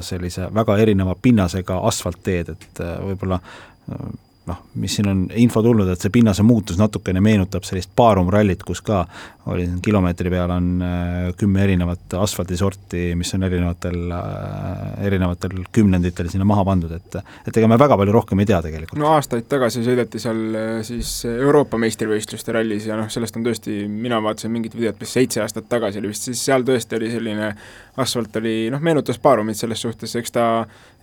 sellise 0.04 0.50
väga 0.54 0.78
erineva 0.82 1.14
pinnasega 1.22 1.78
asfaltteed, 1.90 2.54
et 2.56 2.82
äh, 2.82 2.96
võib-olla 3.06 3.38
äh, 3.38 4.08
noh, 4.48 4.62
mis 4.80 4.98
siin 4.98 5.08
on 5.10 5.24
info 5.36 5.62
tulnud, 5.64 5.88
et 5.92 6.00
see 6.00 6.12
pinnase 6.14 6.44
muutus 6.46 6.78
natukene 6.80 7.20
meenutab 7.24 7.66
sellist 7.68 7.92
baarumrallit, 7.96 8.64
kus 8.66 8.82
ka 8.84 9.04
oli 9.48 9.64
kilomeetri 9.82 10.30
peal 10.30 10.50
on 10.52 10.66
äh, 10.82 11.34
kümme 11.36 11.62
erinevat 11.64 12.14
asfaldisorti, 12.20 13.14
mis 13.16 13.32
on 13.34 13.46
erinevatel, 13.48 13.98
äh, 14.12 15.06
erinevatel 15.08 15.62
kümnenditel 15.72 16.28
sinna 16.28 16.44
maha 16.48 16.64
pandud, 16.68 16.92
et 16.92 17.18
et 17.48 17.56
ega 17.56 17.70
me 17.70 17.78
väga 17.80 17.96
palju 17.96 18.12
rohkem 18.12 18.42
ei 18.42 18.48
tea 18.50 18.60
tegelikult. 18.64 19.00
no 19.00 19.12
aastaid 19.14 19.48
tagasi 19.48 19.84
sõideti 19.86 20.20
seal 20.22 20.42
äh, 20.52 20.72
siis 20.86 21.12
Euroopa 21.30 21.80
meistrivõistluste 21.80 22.56
rallis 22.56 22.88
ja 22.90 22.98
noh, 23.00 23.08
sellest 23.12 23.40
on 23.40 23.46
tõesti, 23.46 23.80
mina 23.88 24.20
vaatasin 24.24 24.52
mingit 24.52 24.76
videot, 24.76 25.00
mis 25.00 25.16
seitse 25.16 25.42
aastat 25.44 25.68
tagasi 25.70 26.02
oli 26.02 26.12
vist, 26.12 26.28
siis 26.28 26.44
seal 26.50 26.66
tõesti 26.68 26.98
oli 27.00 27.12
selline 27.14 27.52
asfalt 27.98 28.36
oli 28.40 28.68
noh, 28.72 28.82
meenutas 28.84 29.18
baarumit 29.22 29.58
selles 29.58 29.80
suhtes, 29.82 30.14
eks 30.20 30.34
ta 30.34 30.44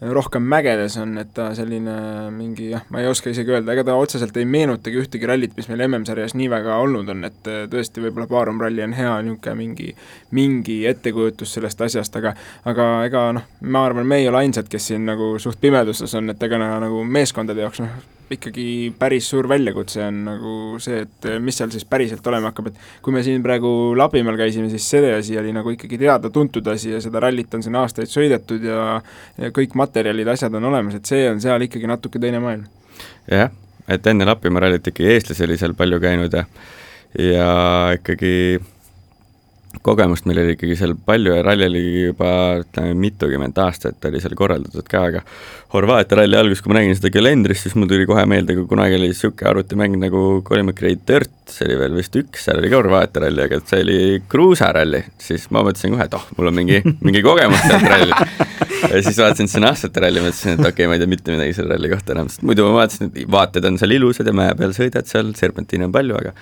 rohkem 0.01 0.43
mägedes 0.43 0.97
on, 0.97 1.17
et 1.17 1.29
ta 1.33 1.47
selline 1.55 1.93
mingi 2.35 2.69
jah, 2.73 2.83
ma 2.91 2.99
ei 2.99 3.07
oska 3.07 3.31
isegi 3.31 3.53
öelda, 3.53 3.71
ega 3.71 3.85
ta 3.87 3.95
otseselt 3.95 4.35
ei 4.37 4.45
meenutagi 4.45 4.99
ühtegi 4.99 5.27
rallit, 5.29 5.53
mis 5.55 5.69
meil 5.71 5.85
MM-sarjas 5.87 6.35
nii 6.35 6.49
väga 6.51 6.75
olnud 6.83 7.09
on, 7.13 7.23
et 7.29 7.47
tõesti 7.71 8.03
võib-olla 8.03 8.27
Baarum 8.27 8.59
ralli 8.61 8.83
on 8.83 8.95
hea 8.97 9.13
niisugune 9.23 9.55
mingi, 9.55 9.93
mingi 10.35 10.81
ettekujutus 10.89 11.55
sellest 11.55 11.81
asjast, 11.87 12.19
aga 12.19 12.35
aga 12.67 12.89
ega 13.07 13.23
noh, 13.39 13.47
ma 13.63 13.85
arvan, 13.87 14.07
me 14.07 14.19
ei 14.19 14.27
ole 14.27 14.43
ainsad, 14.43 14.67
kes 14.71 14.91
siin 14.91 15.07
nagu 15.07 15.35
suht 15.39 15.61
pimeduses 15.63 16.13
on, 16.19 16.29
et 16.35 16.43
ega 16.43 16.59
nagu 16.59 17.03
meeskondade 17.07 17.63
jaoks 17.63 17.83
noh, 17.85 17.95
ikkagi 18.32 18.93
päris 18.99 19.28
suur 19.30 19.47
väljakutse 19.49 20.01
on 20.07 20.21
nagu 20.26 20.53
see, 20.82 21.03
et 21.05 21.28
mis 21.43 21.57
seal 21.57 21.71
siis 21.73 21.86
päriselt 21.89 22.26
olema 22.28 22.49
hakkab, 22.51 22.71
et 22.71 22.80
kui 23.05 23.13
me 23.13 23.21
siin 23.26 23.43
praegu 23.45 23.69
Lapimaal 23.97 24.39
käisime, 24.39 24.69
siis 24.71 24.88
see 24.89 25.11
asi 25.13 25.38
oli 25.39 25.53
nagu 25.55 25.73
ikkagi 25.73 25.99
teada-tuntud 26.01 26.67
asi 26.73 26.95
ja 26.95 27.01
seda 27.03 27.21
rallit 27.26 27.53
on 27.57 27.65
siin 27.65 27.78
aastaid 27.82 28.11
sõidetud 28.11 28.65
ja 28.65 29.01
ja 29.41 29.51
kõik 29.55 29.76
materjalid, 29.78 30.30
asjad 30.34 30.57
on 30.57 30.71
olemas, 30.71 30.97
et 30.97 31.09
see 31.09 31.28
on 31.30 31.41
seal 31.43 31.67
ikkagi 31.67 31.89
natuke 31.89 32.21
teine 32.21 32.41
maailm. 32.43 32.65
jah, 33.32 33.51
et 33.88 34.07
enne 34.07 34.26
Lapimaa 34.26 34.65
rallit 34.65 34.93
ikkagi 34.93 35.13
eestlasi 35.13 35.45
oli 35.45 35.59
seal 35.61 35.78
palju 35.78 36.01
käinud 36.01 36.34
ja 36.34 36.45
ja 37.19 37.51
ikkagi 37.95 38.59
kogemust 39.84 40.28
meil 40.30 40.39
oli 40.43 40.55
ikkagi 40.55 40.78
seal 40.80 40.95
palju 41.07 41.36
ja 41.38 41.43
ralli 41.45 41.67
oli 41.69 41.84
juba 42.07 42.32
ütleme 42.61 42.95
mitukümmend 42.99 43.57
aastat 43.63 44.07
oli 44.09 44.21
seal 44.23 44.36
korraldatud 44.38 44.88
ka, 44.89 45.05
aga 45.11 45.23
Horvaatia 45.76 46.21
ralli 46.21 46.38
alguses, 46.39 46.61
kui 46.63 46.71
ma 46.71 46.78
nägin 46.78 46.95
seda 46.95 47.09
kalendrist, 47.11 47.65
siis 47.65 47.73
mul 47.76 47.89
tuli 47.89 48.05
kohe 48.07 48.21
meelde, 48.30 48.53
kui 48.55 48.67
kunagi 48.69 48.95
oli 48.95 49.09
niisugune 49.11 49.49
arvutimäng 49.49 49.97
nagu 49.99 50.21
Colin 50.47 50.69
McRae 50.69 50.95
Dirt, 51.09 51.34
see 51.51 51.65
oli 51.67 51.80
veel 51.82 51.97
vist 51.97 52.15
üks, 52.15 52.45
seal 52.45 52.61
oli 52.61 52.69
ka 52.71 52.80
Horvaatia 52.80 53.26
ralli, 53.26 53.43
aga 53.43 53.59
see 53.67 53.82
oli 53.84 53.97
kruusaralli, 54.32 55.01
siis 55.19 55.49
ma 55.51 55.65
mõtlesin 55.65 55.95
kohe, 55.95 56.07
et 56.07 56.15
oh, 56.15 56.30
mul 56.38 56.51
on 56.51 56.55
mingi, 56.61 56.80
mingi 57.05 57.23
kogemus 57.26 57.65
sealt 57.65 57.89
rallil. 57.91 58.13
ja 58.93 59.01
siis 59.01 59.19
vaatasin 59.19 59.51
seda 59.51 59.73
aastate 59.73 60.05
ralli, 60.05 60.23
mõtlesin, 60.23 60.55
et 60.55 60.63
okei 60.63 60.71
okay,, 60.86 60.91
ma 60.91 60.95
ei 60.95 61.03
tea 61.03 61.11
mitte 61.15 61.36
midagi 61.36 61.57
selle 61.57 61.76
ralli 61.76 61.91
kohta 61.91 62.15
enam, 62.15 62.32
sest 62.32 62.45
muidu 62.47 62.69
ma 62.69 62.78
vaatasin, 62.80 63.11
et 63.11 63.36
vaated 63.36 63.67
on 63.67 63.82
seal 63.82 63.97
ilusad 63.97 64.32
ja 64.32 64.38
mäe 64.38 64.55
peal 64.61 64.78
sõidad 64.78 65.11
seal, 65.11 65.36
serpentiine 65.36 65.89
on 65.89 65.97
palju, 65.97 66.21
aga 66.21 66.36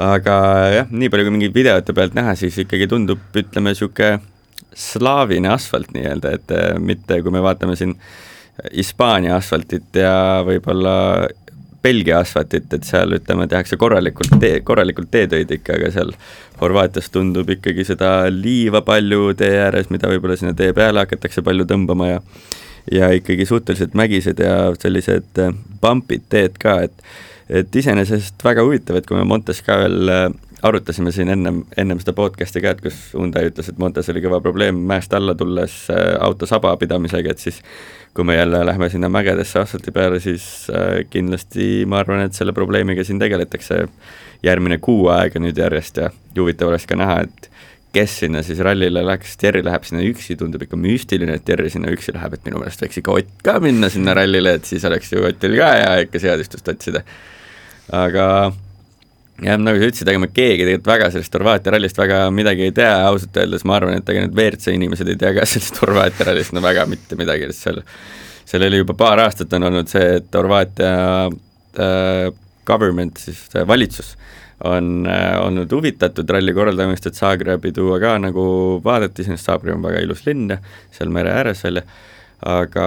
aga 0.00 0.34
jah, 0.72 0.90
nii 0.90 1.10
palju 1.12 1.28
kui 1.28 1.36
mingeid 1.36 1.56
videote 1.56 1.94
pealt 1.96 2.16
näha, 2.16 2.34
siis 2.38 2.56
ikkagi 2.64 2.88
tundub, 2.90 3.22
ütleme, 3.36 3.74
niisugune 3.74 4.20
slaavine 4.72 5.50
asfalt 5.52 5.92
nii-öelda, 5.92 6.36
et 6.38 6.54
äh, 6.56 6.78
mitte 6.80 7.20
kui 7.22 7.34
me 7.34 7.42
vaatame 7.44 7.76
siin 7.76 7.96
Hispaania 8.72 9.36
asfaltit 9.36 9.96
ja 9.96 10.40
võib-olla 10.46 10.94
Belgia 11.82 12.20
asfaltit, 12.22 12.68
et 12.72 12.86
seal 12.86 13.16
ütleme, 13.16 13.48
tehakse 13.50 13.76
korralikult 13.80 14.36
tee, 14.40 14.60
korralikult 14.64 15.10
teetöid 15.10 15.50
ikka, 15.58 15.76
aga 15.80 15.90
seal 15.94 16.12
Horvaatias 16.60 17.10
tundub 17.10 17.48
ikkagi 17.50 17.84
seda 17.88 18.30
liiva 18.30 18.84
palju 18.86 19.32
tee 19.36 19.56
ääres, 19.64 19.90
mida 19.90 20.10
võib-olla 20.12 20.36
sinna 20.38 20.54
tee 20.56 20.70
peale 20.76 21.02
hakatakse 21.02 21.42
palju 21.44 21.66
tõmbama 21.68 22.12
ja 22.14 22.20
ja 22.90 23.12
ikkagi 23.14 23.44
suhteliselt 23.46 23.92
mägised 23.94 24.40
ja 24.42 24.72
sellised 24.80 25.38
äh, 25.38 25.52
bump'id 25.82 26.24
teed 26.32 26.56
ka, 26.62 26.80
et 26.88 27.04
et 27.48 27.76
iseenesest 27.76 28.44
väga 28.44 28.64
huvitav, 28.66 28.98
et 28.98 29.06
kui 29.06 29.18
me 29.18 29.24
Montes 29.28 29.62
ka 29.64 29.78
veel 29.82 30.12
äh, 30.12 30.26
arutasime 30.62 31.12
siin 31.12 31.32
ennem, 31.32 31.62
ennem 31.78 32.00
seda 32.02 32.14
podcast'i 32.16 32.62
ka, 32.62 32.74
et 32.74 32.82
kus 32.84 32.98
Hyundai 33.16 33.48
ütles, 33.50 33.68
et 33.68 33.78
Montes 33.82 34.08
oli 34.12 34.22
kõva 34.22 34.38
probleem 34.44 34.78
mäest 34.88 35.14
alla 35.16 35.34
tulles 35.38 35.74
äh, 35.90 36.14
auto 36.22 36.46
saba 36.46 36.74
pidamisega, 36.80 37.34
et 37.34 37.42
siis 37.42 37.62
kui 38.14 38.26
me 38.28 38.36
jälle 38.36 38.60
lähme 38.66 38.88
sinna 38.92 39.08
mägedesse 39.08 39.62
asfalti 39.62 39.94
peale, 39.94 40.20
siis 40.20 40.44
äh, 40.70 41.02
kindlasti 41.10 41.86
ma 41.88 42.02
arvan, 42.02 42.26
et 42.26 42.38
selle 42.38 42.54
probleemiga 42.54 43.04
siin 43.04 43.22
tegeletakse. 43.22 43.86
Järgmine 44.42 44.80
kuu 44.82 45.06
aega 45.14 45.38
nüüd 45.38 45.58
järjest 45.58 46.00
ja 46.02 46.08
huvitav 46.34 46.72
oleks 46.72 46.86
ka 46.90 46.96
näha, 46.98 47.20
et 47.22 47.51
kes 47.92 48.16
sinna 48.22 48.40
siis 48.46 48.60
rallile 48.64 49.04
läks, 49.04 49.36
Terri 49.40 49.62
läheb 49.64 49.84
sinna 49.84 50.02
üksi, 50.06 50.36
tundub 50.40 50.64
ikka 50.64 50.78
müstiline, 50.80 51.36
et 51.36 51.44
Terri 51.44 51.70
sinna 51.72 51.92
üksi 51.92 52.14
läheb, 52.16 52.38
et 52.38 52.48
minu 52.48 52.62
meelest 52.62 52.82
võiks 52.84 53.00
ikka 53.02 53.16
Ott 53.18 53.32
ka 53.44 53.58
minna 53.62 53.90
sinna 53.92 54.16
rallile, 54.16 54.56
et 54.58 54.68
siis 54.68 54.84
oleks 54.88 55.12
ju 55.12 55.24
Otil 55.28 55.56
ka 55.60 55.70
hea 55.76 55.94
ikka 56.06 56.22
seadistust 56.22 56.72
otsida. 56.72 57.04
Aga 57.92 58.26
jah, 59.42 59.58
nagu 59.60 59.80
sa 59.80 59.90
ütlesid, 59.90 60.08
ega 60.08 60.22
me 60.22 60.30
keegi 60.32 60.64
tegelikult 60.64 60.90
väga 60.92 61.12
sellest 61.12 61.36
Horvaatia 61.36 61.76
rallist 61.76 62.00
väga 62.00 62.24
midagi 62.34 62.68
ei 62.68 62.74
tea, 62.76 62.94
ausalt 63.10 63.36
öeldes 63.42 63.66
ma 63.68 63.76
arvan, 63.78 64.00
et 64.00 64.12
ega 64.12 64.24
need 64.24 64.36
WRC 64.36 64.76
inimesed 64.76 65.12
ei 65.12 65.20
tea 65.20 65.34
ka 65.36 65.46
sellest 65.52 65.80
Horvaatia 65.82 66.30
rallist 66.30 66.56
no 66.56 66.64
väga 66.64 66.86
mitte 66.90 67.18
midagi, 67.20 67.50
sest 67.50 67.68
seal 67.68 67.82
seal 68.52 68.66
oli 68.66 68.82
juba 68.82 68.94
paar 68.98 69.22
aastat 69.22 69.52
on 69.56 69.68
olnud 69.70 69.90
see, 69.90 70.18
et 70.18 70.36
Horvaatia 70.36 70.94
äh, 71.28 72.32
government, 72.68 73.20
siis 73.22 73.40
valitsus, 73.68 74.14
on 74.64 75.06
äh, 75.10 75.36
olnud 75.42 75.72
huvitatud 75.72 76.28
ralli 76.30 76.54
korraldamist, 76.54 77.06
et 77.08 77.18
Zagrebi 77.18 77.72
tuua 77.74 77.98
ka 78.02 78.16
nagu 78.22 78.44
vaadati, 78.84 79.26
sest 79.26 79.48
Zagreb 79.48 79.78
on 79.78 79.86
väga 79.88 80.02
ilus 80.04 80.24
linn 80.26 80.50
ja 80.54 80.58
seal 80.94 81.10
mere 81.14 81.32
ääres 81.34 81.64
veel, 81.66 81.82
aga 82.46 82.86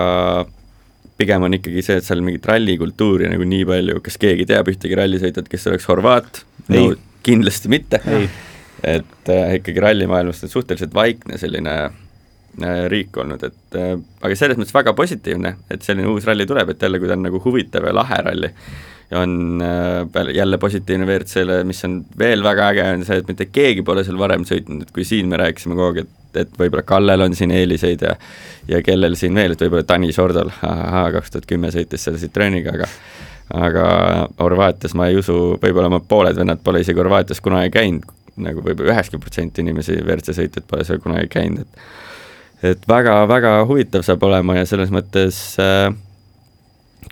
pigem 1.20 1.48
on 1.48 1.58
ikkagi 1.58 1.84
see, 1.86 2.00
et 2.00 2.08
seal 2.08 2.24
mingit 2.26 2.48
rallikultuuri 2.48 3.30
nagu 3.32 3.48
nii 3.48 3.68
palju, 3.68 4.00
kas 4.06 4.20
keegi 4.22 4.48
teab 4.50 4.72
ühtegi 4.72 4.98
rallisõitjat, 5.00 5.52
kes 5.52 5.70
oleks 5.72 5.88
horvaat? 5.92 6.44
no 6.72 6.88
kindlasti 7.26 7.72
mitte. 7.72 8.02
Et 8.86 9.30
äh, 9.34 9.56
ikkagi 9.60 9.82
rallimaailmas 9.82 10.44
on 10.46 10.52
suhteliselt 10.52 10.94
vaikne 10.94 11.40
selline 11.42 11.76
riik 12.92 13.18
olnud, 13.18 13.44
et 13.44 13.78
äh, 13.80 13.94
aga 14.22 14.36
selles 14.38 14.60
mõttes 14.60 14.76
väga 14.76 14.96
positiivne, 14.98 15.56
et 15.72 15.86
selline 15.86 16.08
uus 16.12 16.28
ralli 16.28 16.48
tuleb, 16.48 16.72
et 16.72 16.84
jälle, 16.86 17.00
kui 17.02 17.10
ta 17.10 17.18
on 17.18 17.26
nagu 17.28 17.42
huvitav 17.44 17.88
ja 17.88 17.96
lahe 17.96 18.20
ralli, 18.26 18.52
on 19.16 19.62
äh, 19.62 20.30
jälle 20.34 20.58
positiivne 20.58 21.06
WRC-le, 21.06 21.64
mis 21.68 21.84
on 21.86 22.00
veel 22.20 22.44
väga 22.44 22.70
äge, 22.74 22.86
on 22.96 23.06
see, 23.08 23.20
et 23.22 23.28
mitte 23.32 23.50
keegi 23.52 23.86
pole 23.86 24.04
seal 24.08 24.20
varem 24.20 24.48
sõitnud, 24.48 24.86
et 24.86 24.96
kui 24.96 25.06
siin 25.08 25.30
me 25.32 25.40
rääkisime 25.42 25.78
kogu 25.78 25.92
aeg, 25.92 26.06
et, 26.06 26.42
et 26.46 26.58
võib-olla 26.60 26.86
Kallel 26.88 27.28
on 27.28 27.38
siin 27.38 27.54
eeliseid 27.56 28.08
ja 28.08 28.16
ja 28.68 28.82
kellel 28.82 29.14
siin 29.20 29.36
veel, 29.38 29.54
et 29.54 29.62
võib-olla 29.62 29.86
Tanis 29.86 30.18
Ordol, 30.20 30.50
ahaa, 30.66 31.12
kaks 31.14 31.36
tuhat 31.36 31.46
kümme 31.50 31.70
sõitis 31.74 32.08
selle 32.08 32.22
Citroeniga, 32.22 32.74
aga 32.74 32.90
aga 33.54 33.86
Horvaatias 34.40 34.96
ma 34.98 35.10
ei 35.12 35.20
usu, 35.20 35.36
võib-olla 35.62 35.90
ma 35.94 36.00
pooled 36.02 36.38
vennad 36.40 36.64
pole 36.66 36.82
isegi 36.82 36.98
Horvaatias 36.98 37.44
kunagi 37.46 37.70
käinud, 37.76 38.08
nagu 38.42 38.64
võib-olla 38.66 38.96
üheksakümmend 38.96 39.28
protsenti 39.28 39.62
inimesi, 39.62 40.00
WRC 40.02 40.34
sõitjad 40.40 40.66
pole 40.70 40.86
seal 40.88 41.02
kunagi 41.04 41.30
käinud, 41.36 41.68
et 41.68 42.15
et 42.72 42.88
väga-väga 42.90 43.58
huvitav 43.70 44.06
saab 44.08 44.24
olema 44.28 44.58
ja 44.60 44.66
selles 44.70 44.92
mõttes 44.94 45.38
äh, 45.62 45.94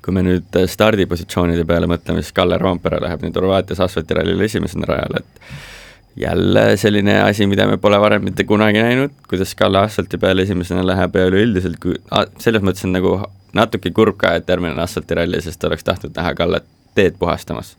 kui 0.04 0.16
me 0.16 0.24
nüüd 0.26 0.58
stardipositsioonide 0.70 1.64
peale 1.68 1.88
mõtleme, 1.90 2.24
siis 2.24 2.36
Kalle 2.36 2.58
Roompere 2.60 3.00
läheb 3.04 3.24
nüüd 3.24 3.38
Horvaatias 3.40 3.82
asfaltirallile 3.86 4.50
esimesena 4.50 4.90
rajale, 4.90 5.22
et 5.24 6.24
jälle 6.24 6.66
selline 6.78 7.22
asi, 7.24 7.48
mida 7.50 7.66
me 7.70 7.78
pole 7.82 7.98
varem 8.02 8.26
mitte 8.28 8.46
kunagi 8.50 8.84
näinud, 8.84 9.16
kuidas 9.30 9.56
Kalle 9.60 9.84
asfalti 9.88 10.20
peale 10.22 10.46
esimesena 10.46 10.84
läheb 10.86 11.16
ja 11.18 11.30
üleüldiselt, 11.32 11.80
kui 11.82 11.96
selles 12.44 12.66
mõttes 12.66 12.86
on 12.88 12.94
nagu 12.98 13.16
natuke 13.56 13.94
kurb 13.96 14.20
ka, 14.22 14.36
et 14.38 14.50
järgmine 14.50 14.76
on 14.76 14.84
asfaltiralli, 14.84 15.42
sest 15.42 15.64
oleks 15.70 15.88
tahtnud 15.88 16.16
näha 16.18 16.36
Kallet 16.38 16.68
teed 16.98 17.18
puhastamas. 17.20 17.76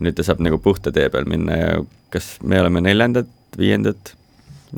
nüüd 0.00 0.16
ta 0.16 0.24
saab 0.24 0.38
nagu 0.40 0.56
puhta 0.58 0.92
tee 0.92 1.10
peal 1.12 1.26
minna 1.28 1.56
ja 1.56 1.72
kas 2.10 2.38
me 2.42 2.60
oleme 2.60 2.80
neljandad, 2.80 3.26
viiendad? 3.58 4.14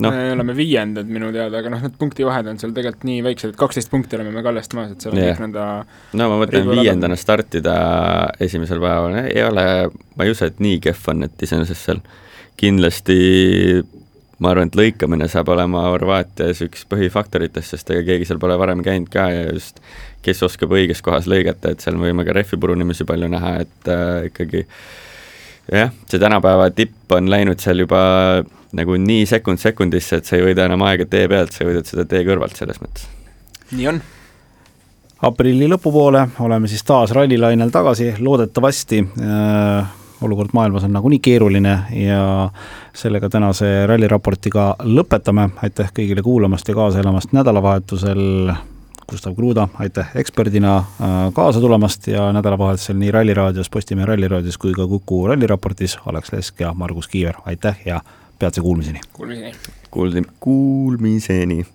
Noh, 0.01 0.14
me 0.14 0.32
oleme 0.32 0.57
viiendad 0.57 1.09
minu 1.11 1.30
teada, 1.34 1.61
aga 1.61 1.72
noh, 1.72 1.82
need 1.84 1.97
punktivahed 2.01 2.49
on 2.53 2.61
seal 2.61 2.74
tegelikult 2.76 3.07
nii 3.09 3.24
väiksed, 3.26 3.55
et 3.55 3.61
kaksteist 3.61 3.93
punkti 3.93 4.18
oleme 4.18 4.34
me 4.34 4.45
Kallest 4.45 4.76
maas, 4.78 4.93
et 4.95 5.05
seal 5.05 5.14
on 5.14 5.20
Jah. 5.20 5.32
kõik 5.32 5.47
nõnda 5.47 5.66
no 6.20 6.28
ma 6.32 6.38
mõtlen 6.43 6.68
viiendana 6.70 7.18
startida 7.20 7.74
esimesel 8.43 8.82
päeval, 8.82 9.18
ei 9.24 9.43
ole, 9.47 9.66
ma 10.16 10.28
ei 10.28 10.34
usu, 10.34 10.49
et 10.49 10.62
nii 10.62 10.78
kehv 10.84 11.11
on, 11.12 11.26
et 11.28 11.49
iseenesest 11.49 11.90
seal 11.90 12.01
kindlasti 12.61 13.18
ma 14.43 14.51
arvan, 14.51 14.70
et 14.70 14.78
lõikamine 14.78 15.28
saab 15.30 15.53
olema 15.55 15.84
Horvaatias 15.93 16.64
üks 16.64 16.86
põhifaktoritest, 16.90 17.76
sest 17.76 17.93
ega 17.95 18.03
keegi 18.11 18.26
seal 18.28 18.40
pole 18.43 18.57
varem 18.59 18.82
käinud 18.84 19.11
ka 19.12 19.28
ja 19.30 19.45
just 19.53 19.78
kes 20.22 20.43
oskab 20.47 20.74
õiges 20.74 21.03
kohas 21.05 21.28
lõigata, 21.30 21.72
et 21.72 21.82
seal 21.84 21.99
võime 22.01 22.24
ka 22.26 22.34
rehvi 22.36 22.59
purunemisi 22.61 23.07
palju 23.07 23.30
näha, 23.32 23.55
et 23.64 23.90
äh, 23.90 24.28
ikkagi 24.30 24.64
jah, 25.71 25.93
see 26.09 26.21
tänapäeva 26.21 26.71
tipp 26.75 27.13
on 27.13 27.31
läinud 27.31 27.61
seal 27.63 27.85
juba 27.85 28.03
nagu 28.73 28.97
nii 28.97 29.27
sekund 29.29 29.61
sekundisse, 29.61 30.19
et 30.19 30.29
sa 30.29 30.39
ei 30.39 30.47
võida 30.47 30.67
enam 30.67 30.83
aega 30.89 31.07
tee 31.09 31.29
pealt, 31.29 31.53
sa 31.53 31.67
võidad 31.69 31.89
seda 31.89 32.07
tee 32.09 32.25
kõrvalt 32.27 32.57
selles 32.57 32.81
mõttes. 32.83 33.09
nii 33.73 33.89
on. 33.93 34.03
aprilli 35.29 35.69
lõpupoole 35.71 36.27
oleme 36.45 36.69
siis 36.69 36.85
taas 36.89 37.13
rallilainel 37.15 37.71
tagasi, 37.71 38.15
loodetavasti 38.19 39.03
äh, 39.03 39.99
olukord 40.23 40.51
maailmas 40.53 40.85
on 40.85 40.93
nagunii 40.93 41.19
keeruline 41.19 41.79
ja 41.99 42.51
sellega 42.95 43.29
tänase 43.29 43.87
ralliraportiga 43.87 44.75
lõpetame, 44.85 45.49
aitäh 45.63 45.91
kõigile 45.95 46.23
kuulamast 46.23 46.69
ja 46.69 46.75
kaasa 46.75 47.01
elamast 47.03 47.33
nädalavahetusel, 47.33 48.53
Gustav 49.13 49.35
Kruda, 49.37 49.69
aitäh 49.79 50.09
eksperdina 50.17 50.77
äh, 50.77 50.85
kaasa 51.37 51.61
tulemast 51.61 52.07
ja 52.09 52.31
nädalavahetusel 52.33 52.97
nii 52.97 53.11
Ralliraadios, 53.13 53.69
Postimehe 53.71 54.07
Ralliraadios 54.09 54.57
kui 54.59 54.73
ka 54.73 54.87
Kuku 54.89 55.27
ralliraportis 55.29 55.99
Alex 56.07 56.33
Lesk 56.33 56.61
ja 56.61 56.73
Margus 56.75 57.09
Kiiver, 57.13 57.35
aitäh 57.45 57.77
ja 57.85 58.01
peatse 58.39 58.61
kuulmiseni! 58.61 59.01
Kuulmiseni! 59.13 59.53
Kuuldi-, 59.91 60.25
kuulmiseni! 60.41 61.67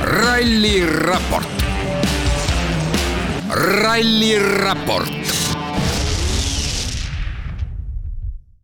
ralliraport. 0.00 1.48
ralliraport 3.82 5.39